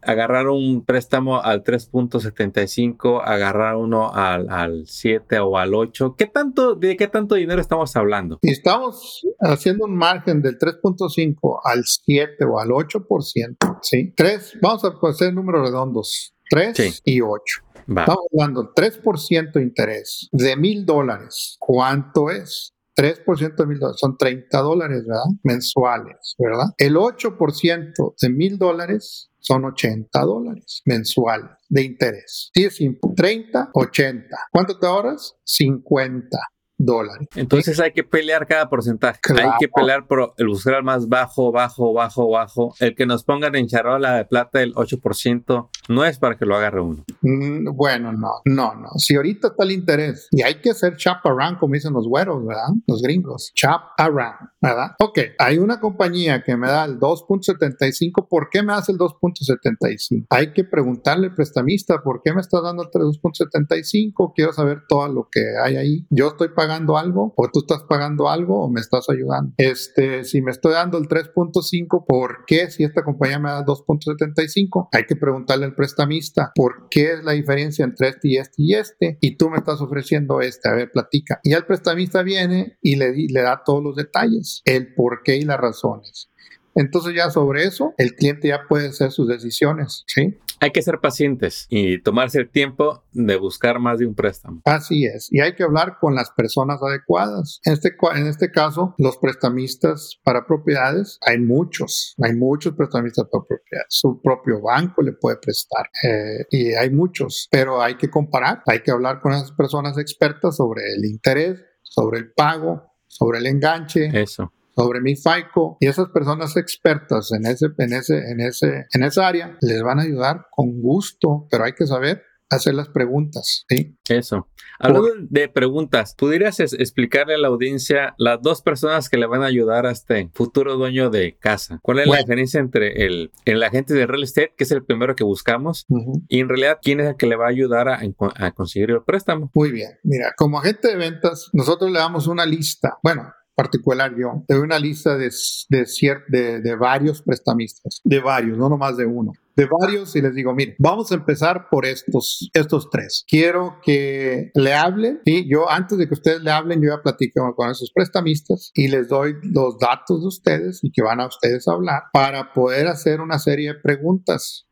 agarrar 0.02 0.48
un 0.48 0.86
préstamo 0.86 1.42
al 1.42 1.64
3.75, 1.64 3.22
agarrar 3.24 3.76
uno 3.76 4.12
al, 4.14 4.50
al, 4.50 4.88
7 4.88 5.40
o 5.40 5.58
al 5.58 5.74
8. 5.74 6.16
¿Qué 6.18 6.28
tanto, 6.28 6.76
¿De 6.76 6.98
qué 6.98 7.08
tanto 7.08 7.36
dinero 7.36 7.62
estamos 7.62 7.96
hablando? 7.96 8.40
Estamos 8.42 9.26
haciendo 9.40 9.86
un 9.86 9.96
margen 9.96 10.42
del 10.42 10.58
3.5 10.58 11.60
al 11.64 11.84
7 11.86 12.46
o 12.46 12.60
al 12.60 12.70
8%, 12.70 13.80
¿sí? 13.82 14.14
3, 14.16 14.60
vamos 14.62 14.84
a 14.86 14.94
hacer 15.08 15.34
números 15.34 15.68
redondos, 15.68 16.34
3 16.50 17.02
y 17.06 17.22
8. 17.22 17.44
Estamos 17.88 18.26
hablando 18.32 18.74
3% 18.74 19.52
de 19.54 19.64
interés 19.64 20.30
de 20.32 20.56
mil 20.56 20.86
dólares. 20.86 21.58
¿Cuánto 21.60 22.30
es? 22.30 22.76
3% 23.00 23.56
de 23.56 23.66
mil 23.66 23.80
dólares 23.80 24.00
son 24.02 24.18
30 24.18 24.58
dólares, 24.60 25.06
¿verdad? 25.08 25.24
Mensuales, 25.44 26.36
¿verdad? 26.38 26.66
El 26.78 26.96
8% 26.98 28.16
de 28.22 28.30
mil 28.30 28.58
dólares 28.58 29.32
son 29.40 29.64
80 29.64 30.20
dólares 30.20 30.82
mensuales 30.84 31.52
de 31.70 31.84
interés. 31.84 32.52
Sí, 32.54 32.66
es 32.66 32.76
simple. 32.76 33.12
30, 33.16 33.70
80. 33.74 34.38
¿Cuánto 34.52 34.78
te 34.78 34.86
ahorras? 34.86 35.38
50 35.46 36.38
dólares. 36.80 37.28
Entonces 37.36 37.80
hay 37.80 37.92
que 37.92 38.04
pelear 38.04 38.48
cada 38.48 38.70
porcentaje. 38.70 39.20
Hay 39.38 39.52
que 39.60 39.68
pelear 39.68 40.08
por 40.08 40.34
el 40.38 40.48
buscar 40.48 40.82
más 40.82 41.08
bajo, 41.08 41.52
bajo, 41.52 41.94
bajo, 41.94 42.30
bajo. 42.30 42.74
El 42.80 42.96
que 42.96 43.06
nos 43.06 43.24
pongan 43.24 43.56
en 43.56 43.68
charola 43.68 44.15
de 44.15 44.26
plata 44.26 44.63
el 44.63 44.74
8% 44.74 45.70
no 45.89 46.06
es 46.06 46.18
para 46.18 46.38
que 46.38 46.46
lo 46.46 46.56
agarre 46.56 46.82
uno. 46.82 47.04
Mm, 47.22 47.76
bueno, 47.76 48.13
no, 48.13 48.42
no, 48.46 48.76
no. 48.76 48.89
Si 48.98 49.15
ahorita 49.15 49.50
está 49.50 49.63
el 49.63 49.72
interés 49.72 50.28
y 50.32 50.42
hay 50.42 50.56
que 50.56 50.72
hacer 50.72 50.96
chap 50.96 51.26
around, 51.26 51.60
como 51.60 51.74
dicen 51.74 51.94
los 51.94 52.08
güeros, 52.08 52.46
¿verdad? 52.46 52.70
Los 52.88 53.02
gringos. 53.02 53.52
Chap 53.54 53.82
around, 53.98 54.50
¿verdad? 54.62 54.92
Ok, 55.00 55.20
hay 55.38 55.58
una 55.58 55.80
compañía 55.80 56.44
que 56.44 56.56
me 56.56 56.68
da 56.68 56.86
el 56.86 57.00
2.75. 57.00 58.28
¿Por 58.30 58.50
qué 58.50 58.63
me 58.63 58.74
hace 58.74 58.94
el 58.94 58.98
2.75? 58.98 60.28
Hay 60.30 60.54
que 60.54 60.63
preguntarle 60.63 61.28
al 61.28 61.36
prestamista, 61.36 62.02
¿por 62.02 62.22
qué 62.24 62.34
me 62.34 62.39
está 62.39 62.62
dando 62.62 62.84
el 62.84 62.89
2.75? 62.89 64.32
Quiero 64.34 64.54
saber 64.54 64.84
todo 64.88 65.08
lo 65.10 65.28
que 65.30 65.42
hay 65.62 65.76
ahí. 65.76 66.08
Yo 66.10 66.30
estoy 66.30 66.50
pagando 66.50 66.68
pagando 66.69 66.97
algo 66.97 67.34
o 67.36 67.49
tú 67.51 67.62
estás 67.62 67.84
pagando 67.89 68.29
algo 68.29 68.63
o 68.63 68.69
me 68.69 68.79
estás 68.79 69.10
ayudando. 69.10 69.53
Este, 69.58 70.23
si 70.23 70.41
me 70.43 70.51
estoy 70.51 70.73
dando 70.73 70.99
el 70.99 71.08
3.5, 71.08 72.05
¿por 72.08 72.45
qué 72.45 72.69
si 72.69 72.84
esta 72.84 73.03
compañía 73.03 73.39
me 73.39 73.49
da 73.49 73.65
2.75? 73.65 74.89
Hay 74.91 75.05
que 75.05 75.15
preguntarle 75.15 75.65
al 75.65 75.73
prestamista, 75.73 76.51
¿por 76.53 76.88
qué 76.91 77.13
es 77.13 77.23
la 77.23 77.32
diferencia 77.32 77.84
entre 77.84 78.10
este 78.10 78.27
y 78.27 78.38
este 78.38 78.62
y 78.62 78.73
este? 78.75 79.17
Y 79.19 79.36
tú 79.36 79.49
me 79.49 79.58
estás 79.58 79.82
ofreciendo 79.82 80.41
este, 80.41 80.69
a 80.69 80.73
ver, 80.73 80.91
platica. 80.91 81.39
Y 81.43 81.53
el 81.53 81.65
prestamista 81.65 82.21
viene 82.21 82.77
y 82.84 82.97
le, 82.97 83.13
le 83.15 83.41
da 83.41 83.63
todos 83.65 83.84
los 83.84 83.95
detalles, 83.95 84.62
el 84.65 84.93
por 84.93 85.23
qué 85.23 85.38
y 85.38 85.45
las 85.45 85.60
razones. 85.60 86.29
Entonces 86.75 87.15
ya 87.15 87.32
sobre 87.32 87.63
eso, 87.63 87.95
el 87.97 88.13
cliente 88.13 88.49
ya 88.49 88.67
puede 88.69 88.89
hacer 88.89 89.12
sus 89.12 89.27
decisiones, 89.27 90.03
¿sí? 90.05 90.38
Hay 90.62 90.72
que 90.72 90.82
ser 90.82 91.00
pacientes 91.00 91.67
y 91.69 92.02
tomarse 92.02 92.39
el 92.39 92.50
tiempo 92.50 93.04
de 93.12 93.38
buscar 93.38 93.80
más 93.80 94.00
de 94.00 94.08
un 94.08 94.15
préstamo. 94.15 94.62
Así 94.65 95.06
es. 95.06 95.28
Y 95.32 95.39
hay 95.39 95.56
que 95.56 95.63
hablar 95.63 95.98
con 96.00 96.15
las 96.15 96.32
personas 96.32 96.82
adecuadas. 96.82 97.62
En 97.65 97.74
este, 97.74 97.95
en 98.15 98.28
este 98.28 98.52
caso, 98.52 98.93
los 98.98 99.17
prestamistas 99.17 100.19
para 100.24 100.45
propiedades, 100.45 101.17
hay 101.26 101.39
muchos. 101.39 102.15
Hay 102.22 102.36
muchos 102.36 102.76
prestamistas 102.76 103.26
para 103.32 103.45
propiedades. 103.45 103.88
Su 103.89 104.22
propio 104.22 104.62
banco 104.62 105.02
le 105.02 105.13
puede 105.13 105.38
prestar. 105.38 105.89
Eh, 106.04 106.45
y 106.52 106.74
hay 106.74 106.89
muchos. 106.89 107.48
Pero 107.52 107.82
hay 107.82 107.95
que 107.95 108.10
comparar. 108.10 108.62
Hay 108.67 108.82
que 108.82 108.91
hablar 108.91 109.22
con 109.22 109.32
esas 109.32 109.52
personas 109.52 109.98
expertas 109.98 110.58
sobre 110.58 110.82
el 110.93 111.06
interés, 111.06 111.60
sobre 111.84 112.19
el 112.19 112.32
pago, 112.34 112.93
sobre 113.08 113.39
el 113.39 113.45
enganche. 113.48 114.10
Eso 114.13 114.52
sobre 114.80 115.02
mi 115.02 115.15
FICO 115.15 115.78
y 115.80 115.88
esas 115.88 116.10
personas 116.10 116.56
expertas 116.58 117.32
en 117.32 117.46
ese, 117.46 117.68
en 117.78 117.94
ese, 117.94 118.18
en 118.32 118.39
ese, 118.39 118.86
en 118.94 119.04
esa 119.04 119.28
área 119.28 119.58
les 119.62 119.82
van 119.84 120.00
a 120.00 120.04
ayudar 120.04 120.46
con 120.52 120.82
gusto, 120.82 121.48
pero 121.52 121.65
hay 121.65 121.74
que 121.74 121.86
saber 121.86 122.24
hacer 122.50 122.74
las 122.74 122.89
preguntas, 122.89 123.65
¿sí? 123.70 123.96
Eso. 124.08 124.48
Hablando 124.80 125.10
de 125.30 125.50
preguntas, 125.50 126.15
¿pudieras 126.18 126.60
explicarle 126.60 127.36
a 127.36 127.38
la 127.38 127.50
audiencia 127.50 128.15
las 128.18 128.42
dos 128.42 128.62
personas 128.62 129.10
que 129.10 129.18
le 129.18 129.28
van 129.28 129.44
a 129.44 129.48
ayudar 129.48 129.86
a 129.86 129.92
este 129.92 130.32
futuro 130.34 130.76
dueño 130.76 131.10
de 131.10 131.38
casa? 131.38 131.80
¿Cuál 131.84 132.00
es 132.00 132.08
la 132.08 132.18
diferencia 132.18 132.60
entre 132.60 133.06
el, 133.06 133.32
el, 133.46 133.62
agente 133.62 133.94
de 133.94 134.08
real 134.08 134.24
estate, 134.24 134.54
que 134.58 134.63
es 134.63 134.72
el 134.72 134.84
primero 134.84 135.15
que 135.15 135.24
buscamos, 135.24 135.86
y 136.28 136.39
en 136.39 136.50
realidad 136.50 136.80
quién 136.82 137.02
es 137.02 137.08
el 137.08 137.18
que 137.18 137.28
le 137.28 137.36
va 137.36 137.46
a 137.46 137.50
ayudar 137.50 137.88
a, 137.89 138.00
a 138.36 138.52
conseguir 138.52 138.92
el 138.92 139.04
préstamo? 139.04 139.52
Muy 139.54 139.72
bien. 139.72 139.92
Mira, 140.04 140.34
como 140.36 140.58
agente 140.58 140.88
de 140.88 140.96
ventas, 140.96 141.50
nosotros 141.54 141.92
le 141.92 142.00
damos 142.00 142.26
una 142.26 142.46
lista. 142.46 142.98
Bueno, 143.04 143.32
particular 143.60 144.15
yo, 144.17 144.45
de 144.48 144.58
una 144.58 144.80
lista 144.80 145.17
de, 145.17 145.30
de, 145.69 146.76
varios 146.76 147.22
prestamistas, 147.22 148.00
de 148.06 148.22
varios, 148.22 148.58
no 148.58 148.69
nomás 148.69 148.95
de 148.95 149.06
uno, 149.06 149.34
de 149.54 149.67
varios 149.82 150.15
y 150.15 150.22
les 150.22 150.34
digo, 150.34 150.56
mire, 150.56 150.78
vamos 150.80 151.12
a 151.12 151.15
empezar 151.15 151.67
por 151.69 151.86
estos, 151.86 152.50
estos 152.54 152.89
tres. 152.89 153.26
Quiero 153.28 153.76
que 153.84 154.52
le 154.56 154.74
hablen 154.74 155.19
y 155.26 155.52
yo 155.52 155.69
antes 155.69 155.98
de 155.98 156.08
que 156.08 156.13
ustedes 156.13 156.41
le 156.41 156.52
hablen, 156.52 156.82
yo 156.82 156.91
ya 156.95 157.02
platico 157.02 157.54
con 157.54 157.69
esos 157.69 157.91
prestamistas 157.93 158.72
y 158.74 158.88
les 158.88 159.10
doy 159.10 159.36
los 159.43 159.78
datos 159.78 160.22
de 160.22 160.28
ustedes 160.28 160.80
y 160.82 160.93
que 160.93 161.02
van 161.02 161.19
a 161.19 161.28
ustedes 161.28 161.67
a 161.67 161.74
hablar 161.74 162.04
para 162.13 162.54
poder 162.54 162.88
hacer 162.88 163.19
una 163.19 163.39
serie 163.39 163.74
de 163.74 163.80
preguntas. 163.82 164.67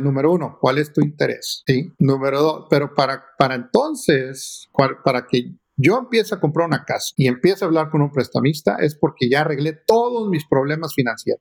número 0.00 0.32
uno, 0.32 0.58
¿cuál 0.60 0.78
es 0.78 0.92
tu 0.92 1.02
interés? 1.02 1.62
¿Sí? 1.68 1.92
Número 2.00 2.40
dos, 2.40 2.66
pero 2.68 2.94
para, 2.94 3.22
para 3.38 3.54
entonces, 3.54 4.68
para 5.04 5.28
que 5.30 5.54
yo 5.76 5.98
empiezo 5.98 6.34
a 6.34 6.40
comprar 6.40 6.66
una 6.66 6.84
casa 6.84 7.12
y 7.16 7.26
empiezo 7.26 7.64
a 7.64 7.68
hablar 7.68 7.90
con 7.90 8.02
un 8.02 8.12
prestamista 8.12 8.76
es 8.76 8.94
porque 8.94 9.28
ya 9.28 9.40
arreglé 9.40 9.72
todos 9.86 10.28
mis 10.28 10.46
problemas 10.46 10.94
financieros. 10.94 11.40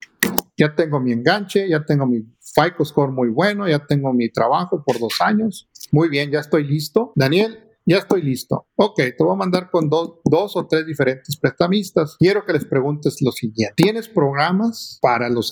Ya 0.57 0.75
tengo 0.75 0.99
mi 0.99 1.11
enganche, 1.11 1.67
ya 1.67 1.83
tengo 1.83 2.05
mi 2.05 2.23
FICO 2.39 2.85
score 2.85 3.11
muy 3.11 3.29
bueno, 3.29 3.67
ya 3.67 3.85
tengo 3.85 4.13
mi 4.13 4.29
trabajo 4.29 4.83
por 4.85 4.99
dos 4.99 5.19
años. 5.21 5.69
Muy 5.91 6.09
bien, 6.09 6.31
ya 6.31 6.39
estoy 6.39 6.63
listo. 6.63 7.11
Daniel, 7.15 7.59
ya 7.85 7.97
estoy 7.97 8.21
listo. 8.21 8.67
Ok, 8.75 8.95
te 8.97 9.23
voy 9.23 9.33
a 9.33 9.37
mandar 9.37 9.69
con 9.69 9.89
dos, 9.89 10.55
o 10.55 10.67
tres 10.67 10.85
diferentes 10.85 11.37
prestamistas. 11.37 12.15
Quiero 12.19 12.45
que 12.45 12.53
les 12.53 12.65
preguntes 12.65 13.17
lo 13.21 13.31
siguiente. 13.31 13.75
¿Tienes 13.75 14.07
programas 14.07 14.99
para, 15.01 15.29
los 15.29 15.51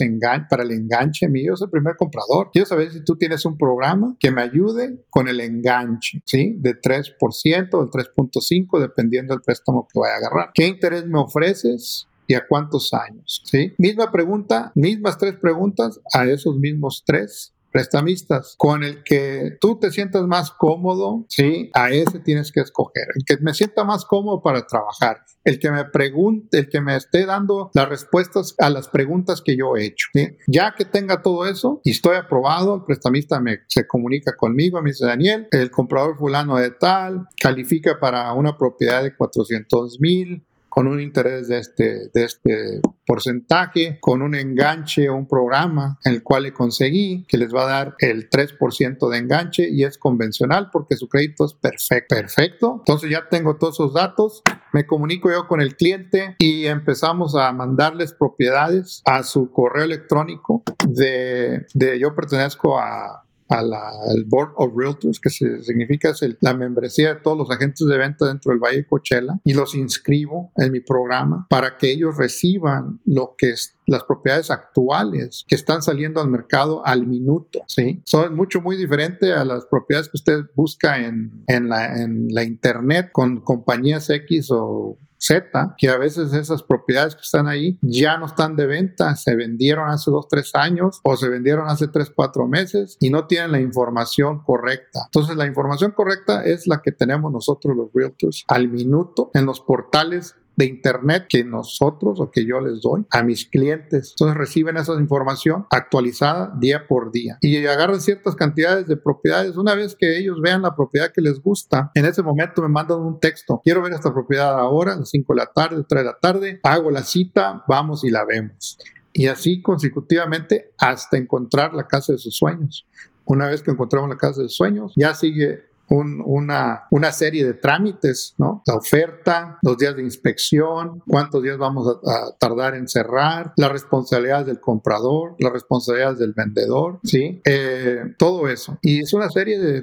para 0.49 0.63
el 0.63 0.71
enganche 0.71 1.27
mío? 1.27 1.55
Soy 1.55 1.65
el 1.65 1.71
primer 1.71 1.95
comprador. 1.95 2.49
Quiero 2.51 2.65
saber 2.65 2.91
si 2.91 3.03
tú 3.03 3.15
tienes 3.15 3.45
un 3.45 3.57
programa 3.57 4.15
que 4.19 4.31
me 4.31 4.41
ayude 4.41 5.03
con 5.09 5.27
el 5.27 5.39
enganche, 5.39 6.21
¿sí? 6.25 6.55
De 6.57 6.79
3% 6.79 7.69
o 7.73 7.79
del 7.79 7.89
3.5, 7.89 8.79
dependiendo 8.79 9.33
del 9.33 9.41
préstamo 9.41 9.87
que 9.91 9.99
vaya 9.99 10.15
a 10.15 10.17
agarrar. 10.17 10.51
¿Qué 10.53 10.67
interés 10.67 11.05
me 11.05 11.19
ofreces? 11.19 12.07
y 12.27 12.33
a 12.33 12.47
cuántos 12.47 12.93
años. 12.93 13.41
¿sí? 13.43 13.73
Misma 13.77 14.09
pregunta, 14.09 14.71
mismas 14.73 15.17
tres 15.17 15.35
preguntas 15.35 15.99
a 16.13 16.25
esos 16.25 16.55
mismos 16.57 17.03
tres 17.05 17.53
prestamistas, 17.71 18.55
con 18.57 18.83
el 18.83 19.03
que 19.03 19.57
tú 19.59 19.79
te 19.79 19.91
sientas 19.91 20.23
más 20.23 20.51
cómodo, 20.51 21.25
¿sí? 21.29 21.69
A 21.73 21.89
ese 21.89 22.19
tienes 22.19 22.51
que 22.51 22.61
escoger, 22.61 23.05
el 23.15 23.23
que 23.25 23.41
me 23.43 23.53
sienta 23.53 23.83
más 23.83 24.05
cómodo 24.05 24.41
para 24.41 24.65
trabajar, 24.67 25.23
el 25.43 25.59
que 25.59 25.71
me 25.71 25.85
pregunte, 25.85 26.59
el 26.59 26.69
que 26.69 26.81
me 26.81 26.95
esté 26.95 27.25
dando 27.25 27.71
las 27.73 27.89
respuestas 27.89 28.55
a 28.59 28.69
las 28.69 28.87
preguntas 28.87 29.41
que 29.41 29.57
yo 29.57 29.75
he 29.75 29.85
hecho. 29.85 30.07
Ya 30.47 30.75
que 30.77 30.85
tenga 30.85 31.21
todo 31.21 31.47
eso 31.47 31.81
y 31.83 31.91
estoy 31.91 32.17
aprobado, 32.17 32.75
el 32.75 32.83
prestamista 32.83 33.39
me, 33.39 33.59
se 33.67 33.87
comunica 33.87 34.35
conmigo, 34.35 34.81
me 34.81 34.91
dice 34.91 35.05
Daniel, 35.05 35.47
el 35.51 35.71
comprador 35.71 36.17
fulano 36.17 36.57
de 36.57 36.71
tal, 36.71 37.27
califica 37.39 37.99
para 37.99 38.31
una 38.33 38.57
propiedad 38.57 39.03
de 39.03 39.15
400 39.15 39.99
mil, 39.99 40.45
con 40.71 40.87
un 40.87 41.01
interés 41.01 41.49
de 41.49 41.59
este, 41.59 42.09
de 42.13 42.23
este 42.23 42.81
porcentaje, 43.05 43.97
con 43.99 44.21
un 44.21 44.35
enganche 44.35 45.09
o 45.09 45.15
un 45.15 45.27
programa 45.27 45.99
en 46.05 46.13
el 46.13 46.23
cual 46.23 46.43
le 46.43 46.53
conseguí 46.53 47.25
que 47.27 47.37
les 47.37 47.53
va 47.53 47.63
a 47.63 47.69
dar 47.69 47.95
el 47.99 48.29
3% 48.29 49.09
de 49.09 49.17
enganche 49.17 49.69
y 49.69 49.83
es 49.83 49.97
convencional 49.97 50.69
porque 50.71 50.95
su 50.95 51.09
crédito 51.09 51.43
es 51.45 51.53
perfecto. 51.53 52.15
Perfecto. 52.15 52.75
Entonces 52.79 53.09
ya 53.09 53.27
tengo 53.29 53.57
todos 53.57 53.75
esos 53.75 53.93
datos. 53.93 54.43
Me 54.71 54.85
comunico 54.85 55.29
yo 55.29 55.45
con 55.45 55.59
el 55.59 55.75
cliente 55.75 56.37
y 56.39 56.67
empezamos 56.67 57.35
a 57.35 57.51
mandarles 57.51 58.13
propiedades 58.13 59.01
a 59.05 59.23
su 59.23 59.51
correo 59.51 59.83
electrónico 59.83 60.63
de, 60.87 61.65
de 61.73 61.99
yo 61.99 62.15
pertenezco 62.15 62.79
a 62.79 63.25
al 63.51 64.25
Board 64.25 64.53
of 64.55 64.73
Realtors, 64.75 65.19
que 65.19 65.29
significa 65.29 66.09
es 66.09 66.37
la 66.39 66.53
membresía 66.53 67.15
de 67.15 67.21
todos 67.21 67.37
los 67.37 67.51
agentes 67.51 67.85
de 67.87 67.97
venta 67.97 68.25
dentro 68.27 68.51
del 68.51 68.59
Valle 68.59 68.77
de 68.77 68.87
Coachella, 68.87 69.39
y 69.43 69.53
los 69.53 69.75
inscribo 69.75 70.51
en 70.57 70.71
mi 70.71 70.79
programa 70.79 71.47
para 71.49 71.77
que 71.77 71.91
ellos 71.91 72.17
reciban 72.17 72.99
lo 73.05 73.35
que 73.37 73.51
es 73.51 73.75
las 73.87 74.03
propiedades 74.03 74.51
actuales 74.51 75.43
que 75.47 75.55
están 75.55 75.81
saliendo 75.81 76.21
al 76.21 76.29
mercado 76.29 76.85
al 76.85 77.05
minuto, 77.05 77.61
¿sí? 77.67 78.01
Son 78.05 78.35
mucho, 78.35 78.61
muy 78.61 78.77
diferente 78.77 79.33
a 79.33 79.43
las 79.43 79.65
propiedades 79.65 80.07
que 80.07 80.17
usted 80.17 80.39
busca 80.55 81.05
en, 81.05 81.43
en, 81.47 81.67
la, 81.67 82.01
en 82.01 82.27
la 82.29 82.43
internet 82.43 83.09
con 83.11 83.41
compañías 83.41 84.09
X 84.09 84.49
o 84.51 84.97
Z, 85.21 85.75
que 85.77 85.89
a 85.89 85.97
veces 85.97 86.33
esas 86.33 86.63
propiedades 86.63 87.15
que 87.15 87.21
están 87.21 87.47
ahí 87.47 87.77
ya 87.81 88.17
no 88.17 88.25
están 88.25 88.55
de 88.55 88.65
venta, 88.65 89.15
se 89.15 89.35
vendieron 89.35 89.89
hace 89.89 90.09
dos, 90.09 90.27
tres 90.27 90.51
años 90.55 90.99
o 91.03 91.15
se 91.15 91.29
vendieron 91.29 91.69
hace 91.69 91.87
tres, 91.87 92.11
cuatro 92.13 92.47
meses 92.47 92.97
y 92.99 93.09
no 93.11 93.27
tienen 93.27 93.51
la 93.51 93.61
información 93.61 94.43
correcta. 94.43 95.01
Entonces 95.05 95.35
la 95.35 95.45
información 95.45 95.91
correcta 95.91 96.43
es 96.43 96.65
la 96.67 96.81
que 96.81 96.91
tenemos 96.91 97.31
nosotros 97.31 97.77
los 97.77 97.89
realtors 97.93 98.43
al 98.47 98.67
minuto 98.67 99.29
en 99.33 99.45
los 99.45 99.61
portales 99.61 100.35
de 100.61 100.67
internet 100.67 101.25
que 101.27 101.43
nosotros 101.43 102.19
o 102.19 102.29
que 102.29 102.45
yo 102.45 102.61
les 102.61 102.81
doy 102.81 103.03
a 103.09 103.23
mis 103.23 103.47
clientes. 103.47 104.11
Entonces 104.11 104.37
reciben 104.37 104.77
esa 104.77 104.93
información 104.93 105.65
actualizada 105.71 106.53
día 106.59 106.87
por 106.87 107.11
día 107.11 107.39
y 107.41 107.65
agarran 107.65 107.99
ciertas 107.99 108.35
cantidades 108.35 108.85
de 108.85 108.95
propiedades. 108.95 109.57
Una 109.57 109.73
vez 109.73 109.95
que 109.95 110.19
ellos 110.19 110.39
vean 110.39 110.61
la 110.61 110.75
propiedad 110.75 111.11
que 111.11 111.21
les 111.21 111.41
gusta, 111.41 111.91
en 111.95 112.05
ese 112.05 112.21
momento 112.21 112.61
me 112.61 112.67
mandan 112.67 112.99
un 112.99 113.19
texto. 113.19 113.59
Quiero 113.63 113.81
ver 113.81 113.93
esta 113.93 114.13
propiedad 114.13 114.59
ahora, 114.59 114.93
a 114.93 114.97
las 114.97 115.09
5 115.09 115.33
de 115.33 115.37
la 115.37 115.47
tarde, 115.47 115.83
3 115.87 116.01
de 116.03 116.05
la 116.05 116.19
tarde. 116.19 116.59
Hago 116.61 116.91
la 116.91 117.01
cita, 117.01 117.63
vamos 117.67 118.03
y 118.03 118.11
la 118.11 118.23
vemos. 118.23 118.77
Y 119.13 119.27
así 119.27 119.63
consecutivamente 119.63 120.73
hasta 120.77 121.17
encontrar 121.17 121.73
la 121.73 121.87
casa 121.87 122.13
de 122.13 122.19
sus 122.19 122.37
sueños. 122.37 122.85
Una 123.25 123.47
vez 123.47 123.63
que 123.63 123.71
encontramos 123.71 124.09
la 124.09 124.17
casa 124.17 124.43
de 124.43 124.47
sus 124.47 124.57
sueños, 124.57 124.93
ya 124.95 125.15
sigue 125.15 125.70
una, 125.91 126.83
una 126.89 127.11
serie 127.11 127.45
de 127.45 127.53
trámites. 127.53 128.35
La 128.37 128.75
oferta, 128.75 129.59
los 129.61 129.77
días 129.77 129.95
de 129.95 130.03
inspección, 130.03 131.01
cuántos 131.07 131.43
días 131.43 131.57
vamos 131.57 131.87
a, 131.87 132.37
tardar 132.39 132.75
en 132.75 132.87
cerrar, 132.87 133.53
las 133.57 133.71
responsabilidades 133.71 134.47
del 134.47 134.59
comprador, 134.59 135.35
las 135.39 135.51
responsabilidades 135.51 136.19
del 136.19 136.33
vendedor, 136.33 136.99
¿sí? 137.03 137.41
Eh, 137.45 138.15
todo 138.17 138.47
eso. 138.47 138.77
Y 138.81 139.01
es 139.01 139.13
una 139.13 139.29
serie 139.29 139.59
de, 139.59 139.81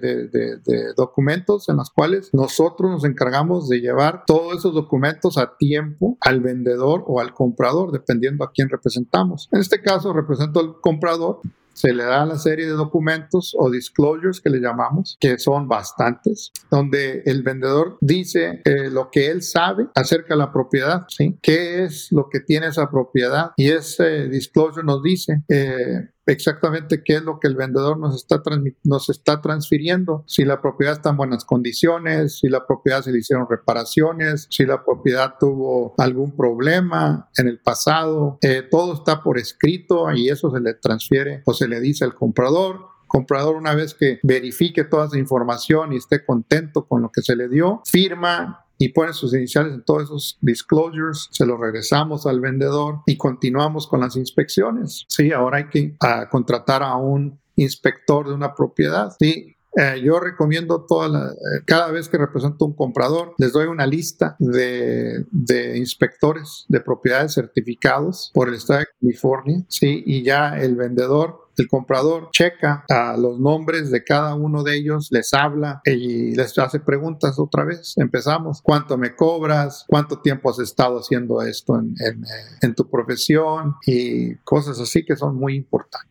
documentos 0.97 1.69
en 1.69 1.77
los 1.77 1.91
cuales 1.91 2.31
nosotros 2.33 2.91
nos 2.91 3.05
encargamos 3.05 3.69
de 3.69 3.81
llevar 3.81 4.25
todos 4.27 4.59
esos 4.59 4.75
documentos 4.75 5.39
a 5.39 5.57
tiempo 5.57 6.17
al 6.21 6.41
vendedor 6.41 7.05
o 7.07 7.21
al 7.21 7.35
comprador, 7.35 7.93
dependiendo 7.93 8.45
a 8.45 8.53
quién 8.53 8.69
representamos. 8.69 9.49
En 9.53 9.61
este 9.61 9.83
caso 9.83 10.13
represento 10.13 10.61
al 10.61 10.81
comprador 10.81 11.41
se 11.79 11.93
le 11.93 12.03
da 12.03 12.27
la 12.27 12.37
serie 12.39 12.67
de 12.67 12.73
documentos 12.73 13.55
o 13.57 13.71
disclosures 13.71 14.41
que 14.41 14.51
le 14.51 14.59
llamamos, 14.59 15.17
que 15.21 15.39
son 15.39 15.69
bastantes, 15.69 16.51
donde 16.73 17.23
el 17.25 17.45
vendedor 17.45 17.99
dice 18.01 18.63
eh, 18.65 18.91
lo 18.91 19.11
que 19.13 19.31
él 19.31 19.43
sabe 19.43 19.87
acerca 19.95 20.35
de 20.35 20.39
la 20.39 20.53
propiedad, 20.53 21.05
¿sí? 21.09 21.39
¿Qué 21.41 21.85
es 21.85 22.09
lo 22.11 22.29
que 22.29 22.41
tiene 22.41 22.67
esa 22.67 22.91
propiedad? 22.91 23.53
Y 23.57 23.71
ese 23.71 24.29
disclosure 24.29 24.85
nos 24.85 25.05
dice 25.05 25.45
eh, 25.49 26.09
exactamente 26.29 27.03
qué 27.03 27.17
es 27.17 27.23
lo 27.23 27.41
que 27.41 27.49
el 27.49 27.57
vendedor 27.57 27.99
nos 27.99 28.15
está, 28.15 28.43
nos 28.85 29.09
está 29.09 29.41
transfiriendo, 29.41 30.25
si 30.27 30.45
la 30.45 30.61
propiedad 30.61 30.95
está 30.95 31.11
en 31.11 31.17
buenas 31.17 31.45
condiciones, 31.45 32.39
si 32.39 32.49
la 32.49 32.67
propiedad 32.67 33.03
se 33.03 33.13
le 33.13 33.19
hicieron 33.19 33.47
reparaciones, 33.49 34.47
si 34.51 34.67
la 34.67 34.85
propiedad 34.85 35.35
tuvo 35.41 35.95
algún 35.99 36.37
problema 36.37 37.29
en 37.37 37.49
el 37.49 37.59
pasado, 37.59 38.39
eh, 38.43 38.63
todo 38.71 38.95
está 38.95 39.23
por 39.23 39.39
escrito 39.39 40.13
y 40.13 40.29
eso 40.29 40.51
se 40.51 40.61
le 40.61 40.75
transfiere 40.75 41.43
o 41.47 41.55
se 41.55 41.67
le 41.67 41.81
dice 41.81 42.05
al 42.05 42.15
comprador. 42.15 42.87
Comprador 43.07 43.57
una 43.57 43.75
vez 43.75 43.95
que 43.95 44.21
verifique 44.23 44.85
toda 44.85 45.07
esa 45.07 45.19
información 45.19 45.95
y 45.95 45.97
esté 45.97 46.27
contento 46.27 46.87
con 46.87 47.01
lo 47.01 47.11
que 47.11 47.23
se 47.23 47.37
le 47.37 47.49
dio, 47.49 47.81
firma 47.87 48.68
y 48.79 48.91
pone 48.91 49.13
sus 49.13 49.35
iniciales 49.35 49.75
en 49.75 49.83
todos 49.83 50.05
esos 50.05 50.39
disclosures, 50.41 51.29
se 51.33 51.45
lo 51.45 51.57
regresamos 51.57 52.27
al 52.27 52.41
vendedor 52.41 53.01
y 53.07 53.17
continuamos 53.17 53.87
con 53.89 54.01
las 54.01 54.17
inspecciones. 54.17 55.05
Sí, 55.09 55.33
ahora 55.33 55.59
hay 55.59 55.69
que 55.69 55.97
ah, 56.01 56.29
contratar 56.31 56.83
a 56.83 56.97
un 56.97 57.41
inspector 57.57 58.29
de 58.29 58.35
una 58.35 58.55
propiedad. 58.55 59.11
¿sí? 59.19 59.57
Eh, 59.77 60.01
yo 60.03 60.19
recomiendo 60.19 60.87
toda 60.89 61.31
eh, 61.31 61.63
cada 61.67 61.91
vez 61.91 62.09
que 62.09 62.19
represento 62.19 62.65
un 62.65 62.75
comprador, 62.75 63.35
les 63.39 63.53
doy 63.53 63.67
una 63.67 63.87
lista 63.87 64.35
de, 64.39 65.25
de, 65.31 65.77
inspectores 65.77 66.65
de 66.69 66.81
propiedades 66.81 67.35
certificados 67.35 68.31
por 68.33 68.49
el 68.49 68.55
estado 68.55 68.81
de 68.81 68.87
California, 69.01 69.65
¿sí? 69.69 70.03
Y 70.07 70.23
ya 70.23 70.59
el 70.59 70.75
vendedor 70.75 71.48
el 71.59 71.69
comprador 71.69 72.31
checa 72.33 72.85
a 72.89 73.17
los 73.17 73.39
nombres 73.39 73.91
de 73.91 74.05
cada 74.05 74.35
uno 74.35 74.63
de 74.63 74.77
ellos, 74.77 75.09
les 75.11 75.33
habla 75.35 75.81
y 75.85 76.35
les 76.35 76.59
hace 76.59 76.81
preguntas 76.81 77.39
otra 77.39 77.65
vez. 77.65 77.95
Empezamos. 77.97 78.63
¿Cuánto 78.63 78.97
me 78.97 79.15
cobras? 79.15 79.85
¿Cuánto 79.89 80.21
tiempo 80.21 80.51
has 80.51 80.59
estado 80.59 80.99
haciendo 80.99 81.43
esto 81.43 81.79
en, 81.79 81.95
en, 82.01 82.25
en 82.63 82.75
tu 82.75 82.89
profesión? 82.89 83.77
Y 83.87 84.37
cosas 84.37 84.81
así 84.81 85.05
que 85.05 85.17
son 85.17 85.37
muy 85.37 85.55
importantes. 85.57 86.09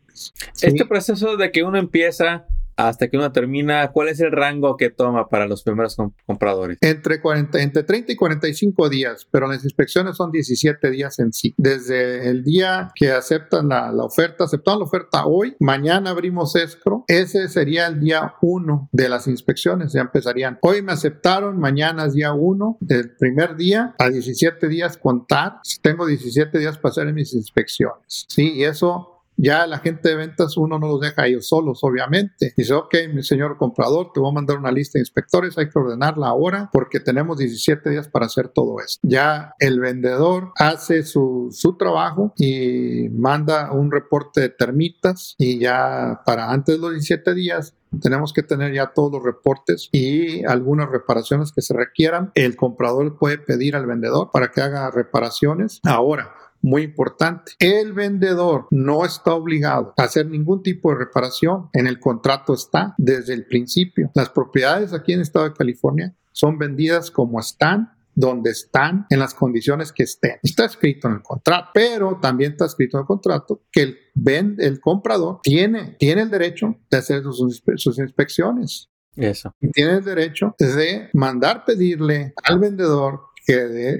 Este 0.60 0.84
proceso 0.84 1.36
de 1.36 1.50
que 1.52 1.62
uno 1.62 1.78
empieza 1.78 2.46
hasta 2.78 3.08
que 3.08 3.16
uno 3.16 3.32
termina, 3.32 3.90
¿cuál 3.90 4.08
es 4.08 4.20
el 4.20 4.30
rango 4.30 4.76
que 4.76 4.88
toma 4.88 5.28
para 5.28 5.48
los 5.48 5.64
primeros 5.64 5.96
compradores? 6.24 6.78
Entre, 6.80 7.20
40, 7.20 7.60
entre 7.60 7.82
30 7.82 8.12
y 8.12 8.16
45 8.16 8.88
días, 8.88 9.26
pero 9.30 9.48
las 9.48 9.64
inspecciones 9.64 10.16
son 10.16 10.30
17 10.30 10.88
días 10.90 11.18
en 11.18 11.32
sí. 11.32 11.54
Desde 11.56 12.28
el 12.30 12.44
día 12.44 12.92
que 12.94 13.10
aceptan 13.10 13.68
la, 13.68 13.92
oferta, 13.98 14.44
aceptan 14.44 14.78
la 14.78 14.84
oferta 14.84 15.26
hoy, 15.26 15.56
mañana 15.58 16.10
abrimos 16.10 16.54
escro, 16.54 17.04
ese 17.08 17.48
sería 17.48 17.88
el 17.88 17.98
día 17.98 18.34
1 18.40 18.90
de 18.92 19.08
las 19.08 19.26
inspecciones, 19.26 19.92
ya 19.92 20.02
empezarían. 20.02 20.58
Hoy 20.62 20.80
me 20.80 20.92
aceptaron, 20.92 21.58
mañana 21.58 22.06
es 22.06 22.14
día 22.14 22.32
1 22.32 22.78
del 22.80 23.16
primer 23.16 23.56
día, 23.56 23.96
a 23.98 24.08
17 24.08 24.68
días 24.68 24.96
contar, 24.96 25.54
tengo 25.82 26.06
17 26.06 26.56
días 26.56 26.78
para 26.78 26.92
hacer 26.92 27.12
mis 27.12 27.34
inspecciones. 27.34 28.24
Sí, 28.28 28.52
y 28.54 28.64
eso 28.64 29.17
ya 29.38 29.66
la 29.66 29.78
gente 29.78 30.08
de 30.08 30.16
ventas 30.16 30.56
uno 30.56 30.78
no 30.78 30.88
los 30.88 31.00
deja 31.00 31.26
ellos 31.26 31.48
solos, 31.48 31.80
obviamente. 31.82 32.52
Dice, 32.56 32.74
ok, 32.74 32.94
mi 33.14 33.22
señor 33.22 33.56
comprador, 33.56 34.10
te 34.12 34.20
voy 34.20 34.30
a 34.30 34.34
mandar 34.34 34.58
una 34.58 34.72
lista 34.72 34.98
de 34.98 35.02
inspectores, 35.02 35.56
hay 35.56 35.68
que 35.68 35.78
ordenarla 35.78 36.28
ahora 36.28 36.68
porque 36.72 37.00
tenemos 37.00 37.38
17 37.38 37.88
días 37.88 38.08
para 38.08 38.26
hacer 38.26 38.48
todo 38.48 38.80
esto. 38.80 38.98
Ya 39.02 39.54
el 39.60 39.80
vendedor 39.80 40.52
hace 40.56 41.04
su, 41.04 41.48
su 41.52 41.76
trabajo 41.76 42.32
y 42.36 43.08
manda 43.10 43.72
un 43.72 43.92
reporte 43.92 44.40
de 44.40 44.48
termitas 44.48 45.36
y 45.38 45.58
ya 45.58 46.20
para 46.26 46.50
antes 46.50 46.74
de 46.74 46.80
los 46.80 46.90
17 46.90 47.34
días 47.34 47.74
tenemos 48.02 48.32
que 48.32 48.42
tener 48.42 48.74
ya 48.74 48.92
todos 48.94 49.12
los 49.12 49.22
reportes 49.22 49.88
y 49.92 50.44
algunas 50.44 50.90
reparaciones 50.90 51.52
que 51.52 51.62
se 51.62 51.74
requieran. 51.74 52.32
El 52.34 52.56
comprador 52.56 53.18
puede 53.18 53.38
pedir 53.38 53.76
al 53.76 53.86
vendedor 53.86 54.30
para 54.32 54.50
que 54.50 54.60
haga 54.60 54.90
reparaciones. 54.90 55.80
Ahora, 55.84 56.34
muy 56.60 56.82
importante. 56.82 57.52
El 57.58 57.92
vendedor 57.92 58.66
no 58.70 59.04
está 59.04 59.34
obligado 59.34 59.94
a 59.96 60.02
hacer 60.02 60.26
ningún 60.26 60.62
tipo 60.62 60.90
de 60.90 60.98
reparación. 60.98 61.68
En 61.72 61.86
el 61.86 61.98
contrato 62.00 62.54
está 62.54 62.94
desde 62.98 63.34
el 63.34 63.46
principio. 63.46 64.10
Las 64.14 64.30
propiedades 64.30 64.92
aquí 64.92 65.12
en 65.12 65.18
el 65.18 65.22
estado 65.22 65.48
de 65.48 65.54
California 65.54 66.14
son 66.32 66.58
vendidas 66.58 67.10
como 67.10 67.40
están 67.40 67.92
donde 68.18 68.50
están, 68.50 69.06
en 69.10 69.20
las 69.20 69.32
condiciones 69.32 69.92
que 69.92 70.02
estén. 70.02 70.38
Está 70.42 70.64
escrito 70.64 71.06
en 71.06 71.14
el 71.14 71.22
contrato, 71.22 71.68
pero 71.72 72.18
también 72.20 72.50
está 72.50 72.66
escrito 72.66 72.96
en 72.96 73.02
el 73.02 73.06
contrato 73.06 73.62
que 73.70 73.82
el, 73.82 74.56
el 74.58 74.80
comprador 74.80 75.38
tiene, 75.40 75.94
tiene 76.00 76.22
el 76.22 76.30
derecho 76.30 76.74
de 76.90 76.96
hacer 76.96 77.22
sus, 77.22 77.62
sus 77.76 77.98
inspecciones. 78.00 78.90
Eso. 79.14 79.54
Y 79.60 79.70
tiene 79.70 79.94
el 79.94 80.04
derecho 80.04 80.54
de 80.58 81.10
mandar 81.12 81.64
pedirle 81.64 82.34
al 82.42 82.58
vendedor 82.58 83.20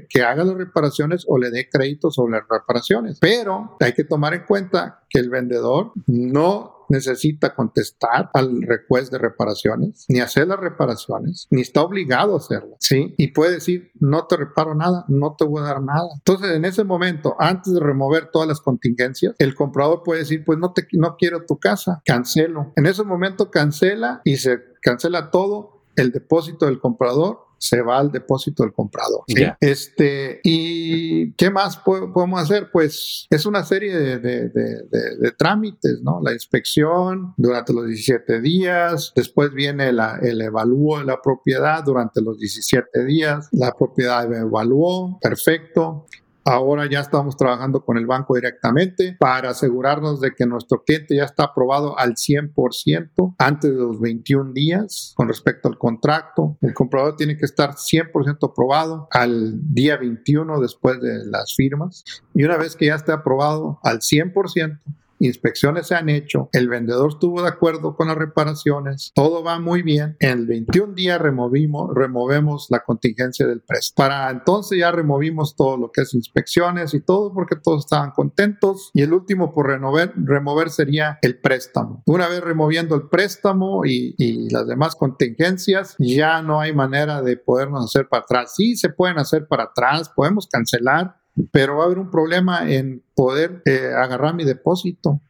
que, 0.08 0.22
haga 0.22 0.44
las 0.44 0.56
reparaciones 0.56 1.24
o 1.26 1.38
le 1.38 1.50
dé 1.50 1.68
crédito 1.70 2.10
sobre 2.10 2.38
las 2.38 2.48
reparaciones. 2.48 3.18
Pero 3.20 3.76
hay 3.80 3.92
que 3.94 4.04
tomar 4.04 4.34
en 4.34 4.44
cuenta 4.44 5.04
que 5.08 5.18
el 5.18 5.30
vendedor 5.30 5.92
no 6.06 6.74
necesita 6.90 7.54
contestar 7.54 8.30
al 8.32 8.62
request 8.62 9.12
de 9.12 9.18
reparaciones, 9.18 10.06
ni 10.08 10.20
hacer 10.20 10.48
las 10.48 10.58
reparaciones, 10.58 11.46
ni 11.50 11.60
está 11.60 11.82
obligado 11.82 12.34
a 12.34 12.38
hacerlo, 12.38 12.76
¿sí? 12.80 13.14
Y 13.18 13.28
puede 13.28 13.52
decir, 13.52 13.90
no 14.00 14.26
te 14.26 14.38
reparo 14.38 14.74
nada, 14.74 15.04
no 15.08 15.36
te 15.36 15.44
voy 15.44 15.60
a 15.60 15.66
dar 15.66 15.82
nada. 15.82 16.08
Entonces, 16.14 16.52
en 16.52 16.64
ese 16.64 16.84
momento, 16.84 17.36
antes 17.38 17.74
de 17.74 17.80
remover 17.80 18.30
todas 18.30 18.48
las 18.48 18.60
contingencias, 18.60 19.34
el 19.38 19.54
comprador 19.54 20.02
puede 20.02 20.20
decir, 20.20 20.44
pues 20.46 20.58
no, 20.58 20.72
te, 20.72 20.88
no 20.92 21.16
quiero 21.16 21.44
tu 21.44 21.58
casa, 21.58 22.00
cancelo. 22.06 22.72
En 22.76 22.86
ese 22.86 23.04
momento 23.04 23.50
cancela 23.50 24.22
y 24.24 24.36
se 24.36 24.58
cancela 24.80 25.30
todo 25.30 25.82
el 25.96 26.10
depósito 26.10 26.64
del 26.64 26.80
comprador 26.80 27.47
se 27.58 27.82
va 27.82 27.98
al 27.98 28.10
depósito 28.10 28.62
del 28.62 28.72
comprador. 28.72 29.24
Este, 29.60 30.40
¿Y 30.44 31.32
qué 31.32 31.50
más 31.50 31.78
podemos 31.78 32.40
hacer? 32.40 32.70
Pues 32.72 33.26
es 33.30 33.46
una 33.46 33.64
serie 33.64 33.96
de, 33.96 34.18
de, 34.18 34.48
de, 34.48 35.32
trámites, 35.36 36.00
¿no? 36.02 36.20
La 36.22 36.32
inspección 36.32 37.34
durante 37.36 37.72
los 37.72 37.86
17 37.86 38.40
días, 38.40 39.12
después 39.14 39.52
viene 39.52 39.92
la, 39.92 40.18
el 40.22 40.40
evalúo 40.40 40.98
de 40.98 41.04
la 41.04 41.20
propiedad 41.20 41.82
durante 41.84 42.20
los 42.22 42.38
17 42.38 43.04
días, 43.04 43.48
la 43.52 43.72
propiedad 43.72 44.32
evaluó, 44.32 45.18
perfecto, 45.20 46.06
Ahora 46.50 46.88
ya 46.88 47.00
estamos 47.00 47.36
trabajando 47.36 47.84
con 47.84 47.98
el 47.98 48.06
banco 48.06 48.34
directamente 48.34 49.14
para 49.20 49.50
asegurarnos 49.50 50.18
de 50.18 50.34
que 50.34 50.46
nuestro 50.46 50.82
cliente 50.82 51.14
ya 51.14 51.24
está 51.24 51.44
aprobado 51.44 51.98
al 51.98 52.14
100% 52.14 53.34
antes 53.36 53.70
de 53.70 53.76
los 53.76 54.00
21 54.00 54.54
días 54.54 55.12
con 55.14 55.28
respecto 55.28 55.68
al 55.68 55.76
contrato. 55.76 56.56
El 56.62 56.72
comprador 56.72 57.16
tiene 57.16 57.36
que 57.36 57.44
estar 57.44 57.74
100% 57.74 58.50
aprobado 58.50 59.08
al 59.10 59.60
día 59.74 59.98
21 59.98 60.58
después 60.58 60.98
de 61.02 61.26
las 61.26 61.52
firmas. 61.54 62.02
Y 62.32 62.44
una 62.44 62.56
vez 62.56 62.76
que 62.76 62.86
ya 62.86 62.94
esté 62.94 63.12
aprobado 63.12 63.78
al 63.82 63.98
100%, 63.98 64.80
inspecciones 65.20 65.88
se 65.88 65.94
han 65.94 66.08
hecho, 66.08 66.48
el 66.52 66.68
vendedor 66.68 67.10
estuvo 67.12 67.42
de 67.42 67.48
acuerdo 67.48 67.96
con 67.96 68.08
las 68.08 68.16
reparaciones, 68.16 69.12
todo 69.14 69.42
va 69.42 69.58
muy 69.60 69.82
bien. 69.82 70.16
En 70.20 70.30
el 70.30 70.46
21 70.46 70.94
día 70.94 71.18
removimos, 71.18 71.94
removemos 71.94 72.66
la 72.70 72.80
contingencia 72.80 73.46
del 73.46 73.60
préstamo. 73.60 74.08
Para 74.08 74.30
entonces 74.30 74.78
ya 74.78 74.90
removimos 74.90 75.56
todo 75.56 75.76
lo 75.76 75.90
que 75.90 76.02
es 76.02 76.14
inspecciones 76.14 76.94
y 76.94 77.00
todo 77.00 77.32
porque 77.32 77.56
todos 77.56 77.84
estaban 77.84 78.12
contentos. 78.12 78.90
Y 78.94 79.02
el 79.02 79.12
último 79.12 79.52
por 79.52 79.68
remover 79.68 80.70
sería 80.70 81.18
el 81.22 81.40
préstamo. 81.40 82.02
Una 82.06 82.28
vez 82.28 82.40
removiendo 82.40 82.94
el 82.94 83.08
préstamo 83.08 83.84
y, 83.84 84.14
y 84.18 84.50
las 84.50 84.66
demás 84.66 84.94
contingencias, 84.94 85.96
ya 85.98 86.42
no 86.42 86.60
hay 86.60 86.72
manera 86.74 87.22
de 87.22 87.36
podernos 87.36 87.84
hacer 87.84 88.08
para 88.08 88.22
atrás. 88.22 88.54
Sí, 88.56 88.76
se 88.76 88.88
pueden 88.90 89.18
hacer 89.18 89.46
para 89.46 89.64
atrás, 89.64 90.10
podemos 90.14 90.48
cancelar, 90.48 91.16
pero 91.52 91.76
va 91.76 91.84
a 91.84 91.86
haber 91.86 91.98
un 91.98 92.10
problema 92.10 92.70
en 92.70 93.02
poder 93.14 93.62
eh, 93.64 93.92
agarrar 93.96 94.34
mi 94.34 94.44
depósito. 94.44 95.20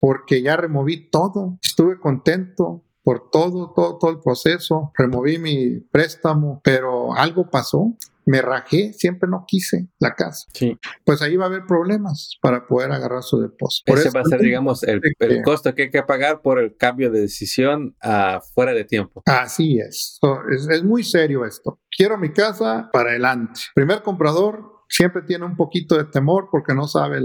Porque 0.00 0.42
ya 0.42 0.56
removí 0.56 1.08
todo, 1.08 1.58
estuve 1.62 1.98
contento 1.98 2.82
por 3.02 3.30
todo, 3.30 3.72
todo, 3.74 3.98
todo 3.98 4.10
el 4.10 4.20
proceso, 4.20 4.92
removí 4.96 5.38
mi 5.38 5.80
préstamo, 5.80 6.60
pero 6.62 7.14
algo 7.14 7.50
pasó, 7.50 7.96
me 8.24 8.40
rajé, 8.40 8.92
siempre 8.92 9.28
no 9.28 9.44
quise 9.46 9.88
la 9.98 10.14
casa. 10.14 10.46
Sí. 10.52 10.78
Pues 11.04 11.22
ahí 11.22 11.36
va 11.36 11.46
a 11.46 11.48
haber 11.48 11.66
problemas 11.66 12.36
para 12.40 12.66
poder 12.66 12.92
agarrar 12.92 13.22
su 13.22 13.40
depósito. 13.40 13.94
Ese 13.94 14.10
va 14.10 14.20
a 14.20 14.24
ser, 14.24 14.40
digamos, 14.40 14.82
el, 14.84 15.00
costo 15.44 15.74
que 15.74 15.82
hay 15.82 15.90
que 15.90 16.02
pagar 16.02 16.40
por 16.42 16.60
el 16.60 16.76
cambio 16.76 17.10
de 17.10 17.22
decisión 17.22 17.96
a 18.00 18.40
fuera 18.54 18.72
de 18.72 18.84
tiempo. 18.84 19.22
Así 19.26 19.78
es. 19.78 20.20
es. 20.52 20.68
Es 20.68 20.84
muy 20.84 21.02
serio 21.02 21.44
esto. 21.44 21.80
Quiero 21.96 22.16
mi 22.16 22.32
casa 22.32 22.88
para 22.92 23.10
adelante. 23.10 23.60
Primer 23.74 24.02
comprador, 24.02 24.81
siempre 24.92 25.22
tiene 25.22 25.46
un 25.46 25.56
poquito 25.56 25.96
de 25.96 26.04
temor 26.04 26.48
porque 26.50 26.74
no 26.74 26.86
sabe 26.86 27.18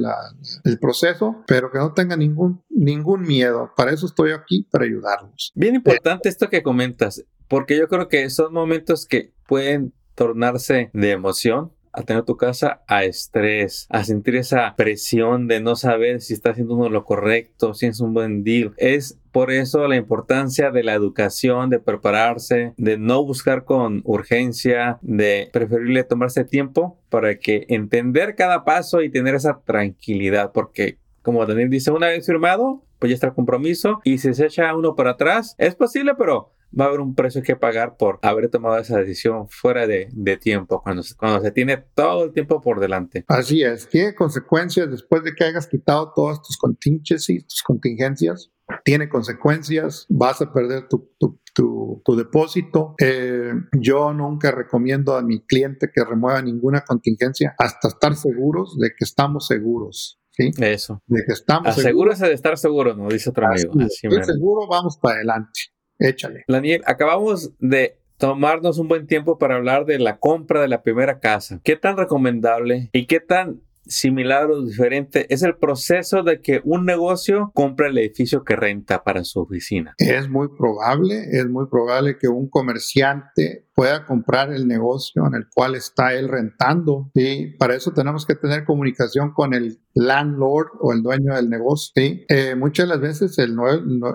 el 0.63 0.79
proceso, 0.79 1.43
pero 1.45 1.69
que 1.69 1.77
no 1.77 1.93
tenga 1.93 2.15
ningún, 2.15 2.63
ningún 2.69 3.21
miedo. 3.21 3.71
Para 3.75 3.91
eso 3.91 4.05
estoy 4.05 4.31
aquí, 4.31 4.65
para 4.71 4.85
ayudarlos. 4.85 5.51
Bien 5.53 5.75
importante 5.75 6.29
esto 6.29 6.49
que 6.49 6.63
comentas, 6.63 7.23
porque 7.49 7.77
yo 7.77 7.89
creo 7.89 8.07
que 8.07 8.29
son 8.29 8.53
momentos 8.53 9.05
que 9.05 9.33
pueden 9.47 9.93
tornarse 10.15 10.89
de 10.93 11.11
emoción 11.11 11.73
a 11.97 12.03
tener 12.03 12.23
tu 12.23 12.37
casa 12.37 12.83
a 12.87 13.03
estrés, 13.03 13.87
a 13.89 14.03
sentir 14.03 14.35
esa 14.35 14.75
presión 14.75 15.47
de 15.47 15.59
no 15.59 15.75
saber 15.75 16.21
si 16.21 16.33
está 16.33 16.51
haciendo 16.51 16.75
uno 16.75 16.89
lo 16.89 17.03
correcto, 17.03 17.73
si 17.73 17.87
es 17.87 17.99
un 17.99 18.13
buen 18.13 18.43
deal. 18.43 18.73
Es 18.77 19.17
por 19.31 19.51
eso 19.51 19.87
la 19.87 19.95
importancia 19.95 20.69
de 20.69 20.83
la 20.83 20.93
educación, 20.93 21.71
de 21.71 21.79
prepararse, 21.79 22.73
de 22.77 22.99
no 22.99 23.23
buscar 23.23 23.65
con 23.65 24.01
urgencia, 24.05 24.99
de 25.01 25.49
preferible 25.51 26.03
tomarse 26.03 26.43
tiempo 26.43 26.99
para 27.09 27.39
que 27.39 27.65
entender 27.69 28.35
cada 28.35 28.63
paso 28.63 29.01
y 29.01 29.09
tener 29.09 29.33
esa 29.33 29.59
tranquilidad, 29.65 30.51
porque 30.51 30.99
como 31.23 31.45
Daniel 31.47 31.69
dice, 31.71 31.89
una 31.89 32.07
vez 32.07 32.27
firmado, 32.27 32.83
pues 32.99 33.09
ya 33.09 33.15
está 33.15 33.27
el 33.27 33.33
compromiso 33.33 34.01
y 34.03 34.19
si 34.19 34.33
se 34.33 34.45
echa 34.45 34.75
uno 34.75 34.95
para 34.95 35.11
atrás, 35.11 35.55
es 35.57 35.75
posible, 35.75 36.13
pero 36.15 36.51
va 36.79 36.85
a 36.85 36.87
haber 36.89 36.99
un 36.99 37.15
precio 37.15 37.41
que 37.41 37.55
pagar 37.55 37.97
por 37.97 38.19
haber 38.21 38.49
tomado 38.49 38.77
esa 38.77 38.97
decisión 38.99 39.47
fuera 39.49 39.87
de, 39.87 40.07
tiempo, 40.41 40.81
cuando, 40.81 41.01
cuando 41.17 41.41
se 41.41 41.51
tiene 41.51 41.77
todo 41.77 42.25
el 42.25 42.33
tiempo 42.33 42.61
por 42.61 42.79
delante. 42.79 43.25
Así 43.27 43.63
es, 43.63 43.87
tiene 43.89 44.13
consecuencias 44.15 44.89
después 44.89 45.23
de 45.23 45.33
que 45.33 45.43
hayas 45.45 45.67
quitado 45.67 46.11
todas 46.15 46.41
tus 46.41 46.57
contingencias, 46.57 47.25
tus 47.47 47.63
contingencias, 47.63 48.51
tiene 48.83 49.07
consecuencias, 49.09 50.05
vas 50.09 50.41
a 50.41 50.51
perder 50.51 50.87
tu, 50.87 51.13
tu, 51.17 52.15
depósito. 52.15 52.95
Eh, 52.99 53.53
yo 53.79 54.13
nunca 54.13 54.51
recomiendo 54.51 55.15
a 55.15 55.21
mi 55.21 55.45
cliente 55.45 55.89
que 55.93 56.03
remueva 56.03 56.41
ninguna 56.41 56.81
contingencia 56.81 57.55
hasta 57.57 57.87
estar 57.89 58.15
seguros 58.15 58.77
de 58.77 58.89
que 58.89 59.05
estamos 59.05 59.47
seguros. 59.47 60.19
¿sí? 60.31 60.51
Eso. 60.57 61.01
De 61.07 61.23
que 61.25 61.33
estamos 61.33 61.67
Asegúrese 61.67 62.27
de 62.27 62.33
estar 62.33 62.57
seguro, 62.57 62.95
¿no? 62.95 63.07
Dice 63.07 63.29
otro 63.29 63.47
amigo. 63.47 63.73
Así 63.79 64.07
estoy 64.07 64.23
seguro, 64.23 64.67
vamos 64.67 64.97
para 65.01 65.15
adelante. 65.15 65.59
Échale. 65.99 66.43
Daniel, 66.47 66.81
acabamos 66.85 67.51
de 67.59 67.97
tomarnos 68.17 68.79
un 68.79 68.87
buen 68.87 69.07
tiempo 69.07 69.37
para 69.37 69.55
hablar 69.55 69.85
de 69.85 69.99
la 69.99 70.17
compra 70.17 70.61
de 70.61 70.67
la 70.67 70.81
primera 70.81 71.19
casa. 71.19 71.59
¿Qué 71.63 71.75
tan 71.75 71.97
recomendable 71.97 72.89
y 72.91 73.05
qué 73.05 73.19
tan 73.19 73.61
similar 73.87 74.49
o 74.51 74.63
diferente 74.63 75.25
es 75.33 75.43
el 75.43 75.55
proceso 75.57 76.23
de 76.23 76.41
que 76.41 76.61
un 76.63 76.85
negocio 76.85 77.51
compre 77.53 77.87
el 77.87 77.97
edificio 77.97 78.43
que 78.43 78.55
renta 78.55 79.03
para 79.03 79.23
su 79.23 79.39
oficina. 79.39 79.93
Es 79.97 80.29
muy 80.29 80.49
probable, 80.57 81.25
es 81.31 81.47
muy 81.47 81.67
probable 81.67 82.17
que 82.17 82.27
un 82.27 82.49
comerciante 82.49 83.67
pueda 83.73 84.05
comprar 84.05 84.51
el 84.51 84.67
negocio 84.67 85.25
en 85.27 85.35
el 85.35 85.47
cual 85.53 85.75
está 85.75 86.13
él 86.13 86.27
rentando. 86.27 87.11
Y 87.13 87.57
para 87.57 87.75
eso 87.75 87.93
tenemos 87.93 88.25
que 88.25 88.35
tener 88.35 88.65
comunicación 88.65 89.33
con 89.33 89.53
el 89.53 89.79
landlord 89.93 90.69
o 90.79 90.93
el 90.93 91.03
dueño 91.03 91.35
del 91.35 91.49
negocio. 91.49 91.91
¿sí? 91.95 92.25
Eh, 92.29 92.55
muchas 92.55 92.87
de 92.87 92.93
las 92.93 93.01
veces 93.01 93.37
el, 93.37 93.55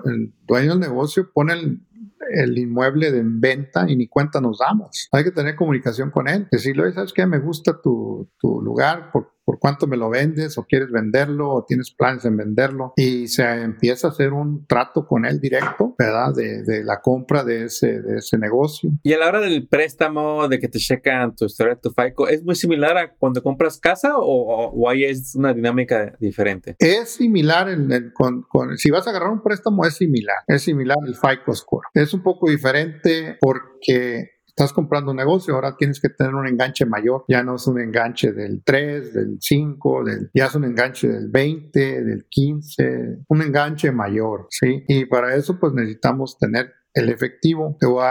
el 0.05 0.33
dueño 0.45 0.71
del 0.71 0.79
negocio 0.79 1.31
pone 1.33 1.53
el 1.53 1.81
el 2.29 2.57
inmueble 2.57 3.11
de 3.11 3.21
venta 3.23 3.85
y 3.87 3.95
ni 3.95 4.07
cuenta 4.07 4.41
nos 4.41 4.59
damos. 4.59 5.07
Hay 5.11 5.23
que 5.23 5.31
tener 5.31 5.55
comunicación 5.55 6.11
con 6.11 6.27
él. 6.27 6.47
Decirle, 6.51 6.91
¿sabes 6.93 7.13
qué? 7.13 7.25
Me 7.25 7.39
gusta 7.39 7.79
tu, 7.81 8.29
tu 8.39 8.61
lugar, 8.61 9.11
¿por, 9.11 9.32
¿por 9.45 9.59
cuánto 9.59 9.87
me 9.87 9.97
lo 9.97 10.09
vendes? 10.09 10.57
¿O 10.57 10.65
quieres 10.65 10.91
venderlo? 10.91 11.49
¿O 11.49 11.65
tienes 11.65 11.91
planes 11.91 12.25
en 12.25 12.37
venderlo? 12.37 12.93
Y 12.95 13.27
se 13.27 13.43
empieza 13.43 14.07
a 14.07 14.11
hacer 14.11 14.33
un 14.33 14.65
trato 14.65 15.05
con 15.05 15.25
él 15.25 15.39
directo, 15.39 15.95
¿verdad? 15.97 16.33
De, 16.33 16.63
de 16.63 16.83
la 16.83 17.01
compra 17.01 17.43
de 17.43 17.65
ese, 17.65 18.01
de 18.01 18.17
ese 18.17 18.37
negocio. 18.37 18.91
Y 19.03 19.13
a 19.13 19.17
la 19.17 19.27
hora 19.27 19.39
del 19.39 19.67
préstamo, 19.67 20.47
de 20.47 20.59
que 20.59 20.67
te 20.67 20.79
checan 20.79 21.35
tu 21.35 21.45
historia, 21.45 21.75
tu 21.75 21.91
FICO, 21.91 22.27
¿es 22.27 22.43
muy 22.43 22.55
similar 22.55 22.97
a 22.97 23.13
cuando 23.13 23.41
compras 23.41 23.79
casa 23.79 24.17
o, 24.17 24.69
o, 24.69 24.89
ahí 24.89 25.03
es 25.03 25.35
una 25.35 25.53
dinámica 25.53 26.15
diferente? 26.19 26.75
Es 26.79 27.15
similar, 27.15 27.69
en, 27.69 28.11
con, 28.13 28.43
con, 28.43 28.77
si 28.77 28.89
vas 28.89 29.07
a 29.07 29.11
agarrar 29.11 29.29
un 29.29 29.41
préstamo, 29.41 29.85
es 29.85 29.95
similar. 29.95 30.37
Es 30.47 30.63
similar 30.63 30.97
el 31.05 31.15
FICO 31.15 31.53
score. 31.53 31.87
Es 31.93 32.13
un 32.13 32.23
poco 32.23 32.49
diferente 32.49 33.37
porque 33.39 34.32
estás 34.55 34.71
comprando 34.71 35.11
un 35.11 35.17
negocio, 35.17 35.55
ahora 35.55 35.75
tienes 35.75 35.99
que 35.99 36.09
tener 36.09 36.33
un 36.35 36.47
enganche 36.47 36.85
mayor. 36.85 37.25
Ya 37.27 37.43
no 37.43 37.55
es 37.55 37.65
un 37.67 37.79
enganche 37.81 38.31
del 38.31 38.63
3, 38.63 39.13
del 39.13 39.37
5, 39.39 40.03
del, 40.05 40.31
ya 40.33 40.45
es 40.45 40.55
un 40.55 40.65
enganche 40.65 41.07
del 41.07 41.29
20, 41.29 42.03
del 42.03 42.25
15, 42.29 43.23
un 43.27 43.41
enganche 43.41 43.91
mayor, 43.91 44.47
¿sí? 44.49 44.83
Y 44.87 45.05
para 45.05 45.35
eso 45.35 45.59
pues 45.59 45.73
necesitamos 45.73 46.37
tener 46.37 46.71
el 46.93 47.09
efectivo. 47.09 47.75
Te 47.79 47.87
voy 47.87 48.03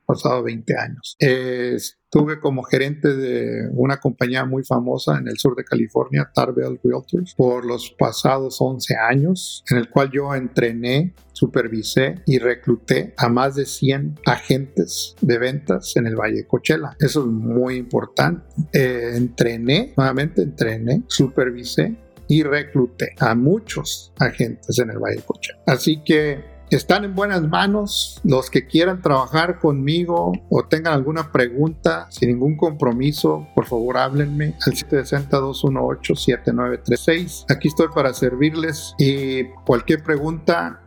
pasados 0.05 0.43
20 0.43 0.73
años. 0.77 1.15
Eh, 1.19 1.77
Estuve 2.15 2.39
como 2.39 2.63
gerente 2.63 3.13
de 3.13 3.67
una 3.73 3.97
compañía 3.97 4.45
muy 4.45 4.63
famosa 4.63 5.17
en 5.17 5.27
el 5.27 5.37
sur 5.37 5.53
de 5.53 5.65
California, 5.65 6.31
Tarbell 6.33 6.79
Realtors, 6.81 7.35
por 7.35 7.65
los 7.65 7.93
pasados 7.99 8.55
11 8.61 8.95
años, 8.95 9.65
en 9.69 9.79
el 9.79 9.89
cual 9.89 10.11
yo 10.13 10.33
entrené, 10.33 11.13
supervisé 11.33 12.21
y 12.25 12.39
recluté 12.39 13.13
a 13.17 13.27
más 13.27 13.55
de 13.55 13.65
100 13.65 14.21
agentes 14.25 15.17
de 15.19 15.37
ventas 15.37 15.97
en 15.97 16.07
el 16.07 16.15
Valle 16.15 16.37
de 16.37 16.47
Coachella. 16.47 16.95
Eso 17.01 17.19
es 17.19 17.27
muy 17.27 17.75
importante. 17.75 18.45
Eh, 18.71 19.11
entrené, 19.15 19.93
nuevamente 19.97 20.43
entrené, 20.43 21.03
supervisé 21.07 21.97
y 22.29 22.43
recluté 22.43 23.13
a 23.19 23.35
muchos 23.35 24.13
agentes 24.19 24.79
en 24.79 24.89
el 24.89 24.99
Valle 24.99 25.17
de 25.17 25.23
Coachella. 25.23 25.59
Así 25.67 26.01
que 26.05 26.54
están 26.69 27.05
en 27.05 27.15
buenas 27.15 27.41
manos. 27.43 28.19
Los 28.23 28.49
que 28.49 28.67
quieran 28.67 29.01
trabajar 29.01 29.59
conmigo 29.59 30.33
o 30.49 30.65
tengan 30.65 30.93
alguna 30.93 31.31
pregunta 31.31 32.07
sin 32.09 32.27
ningún 32.29 32.57
compromiso, 32.57 33.47
por 33.55 33.65
favor 33.65 33.97
háblenme 33.97 34.55
al 34.65 34.73
760-218-7936. 34.73 37.45
Aquí 37.49 37.67
estoy 37.67 37.87
para 37.93 38.13
servirles 38.13 38.95
y 38.97 39.43
cualquier 39.65 40.01
pregunta 40.03 40.79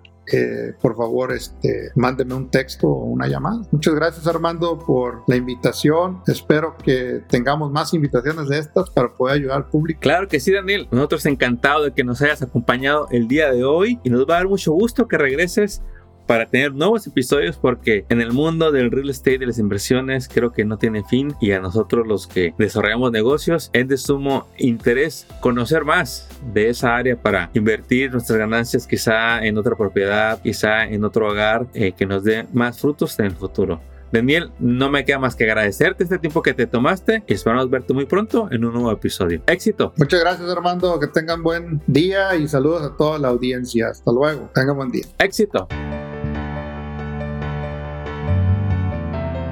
por 0.81 0.97
favor, 0.97 1.33
este, 1.33 1.91
mándeme 1.95 2.35
un 2.35 2.51
texto 2.51 2.89
o 2.89 3.05
una 3.05 3.27
llamada. 3.27 3.63
Muchas 3.71 3.95
gracias 3.95 4.27
Armando 4.27 4.79
por 4.79 5.23
la 5.27 5.37
invitación. 5.37 6.21
Espero 6.27 6.77
que 6.77 7.23
tengamos 7.29 7.71
más 7.71 7.95
invitaciones 7.95 8.49
de 8.49 8.59
estas 8.59 8.91
para 8.91 9.13
poder 9.15 9.37
ayudar 9.37 9.57
al 9.59 9.67
público. 9.67 10.01
Claro 10.01 10.29
que 10.29 10.41
sí, 10.41 10.53
Daniel. 10.53 10.89
Nosotros 10.91 11.27
encantados 11.27 11.87
de 11.87 11.93
que 11.93 12.05
nos 12.05 12.21
hayas 12.23 12.43
acompañado 12.43 13.09
el 13.11 13.29
día 13.29 13.53
de 13.53 13.65
hoy 13.65 13.99
y 14.03 14.11
nos 14.11 14.29
va 14.29 14.35
a 14.35 14.39
dar 14.39 14.49
mucho 14.49 14.73
gusto 14.73 15.09
que 15.09 15.19
regreses 15.19 15.83
para 16.29 16.47
tener 16.47 16.75
nuevos 16.75 17.07
episodios 17.07 17.57
porque 17.57 18.05
en 18.11 18.21
el 18.21 18.33
mundo 18.33 18.71
del 18.71 18.91
real 18.91 19.09
estate 19.09 19.39
de 19.39 19.47
las 19.47 19.59
inversiones 19.59 20.29
creo 20.29 20.53
que 20.53 20.67
no 20.67 20.77
tiene 20.77 21.03
fin 21.03 21.35
y 21.41 21.53
a 21.53 21.61
nosotros 21.61 22.07
los 22.07 22.27
que 22.27 22.55
desarrollamos 22.59 23.11
negocios 23.11 23.71
es 23.73 23.89
de 23.89 23.97
sumo 23.97 24.47
interés 24.59 25.27
conocer 25.41 25.87
más 25.87 26.29
de 26.53 26.69
esa 26.69 26.95
área 26.97 27.17
para 27.17 27.51
invertir 27.55 28.13
nuestras 28.13 28.39
ganancias 28.39 28.87
quizá 28.87 29.43
en 29.43 29.57
otra 29.57 29.75
propiedad, 29.75 30.41
quizá 30.43 30.85
en 30.85 31.03
otro 31.03 31.29
hogar 31.29 31.67
eh, 31.73 31.93
que 31.93 32.05
nos 32.05 32.23
dé 32.25 32.47
más 32.53 32.79
frutos 32.79 33.19
en 33.19 33.25
el 33.25 33.35
futuro. 33.35 33.81
Daniel, 34.13 34.51
no 34.59 34.91
me 34.91 35.05
queda 35.05 35.19
más 35.19 35.35
que 35.35 35.45
agradecerte 35.45 36.05
este 36.05 36.19
tiempo 36.19 36.43
que 36.43 36.55
te 36.55 36.67
tomaste 36.67 37.23
y 37.27 37.33
esperamos 37.33 37.71
verte 37.71 37.95
muy 37.95 38.05
pronto 38.07 38.49
en 38.51 38.65
un 38.65 38.75
nuevo 38.75 38.93
episodio. 38.93 39.43
Éxito. 39.47 39.93
Muchas 39.97 40.21
gracias 40.21 40.49
Armando, 40.51 40.99
que 41.01 41.07
tengan 41.07 41.43
buen 41.43 41.83
día 41.87 42.35
y 42.37 42.49
saludos 42.49 42.83
a 42.83 42.97
toda 42.97 43.19
la 43.19 43.29
audiencia. 43.29 43.89
Hasta 43.89 44.13
luego, 44.13 44.51
tengan 44.55 44.77
buen 44.77 44.91
día. 44.91 45.05
Éxito. 45.19 45.69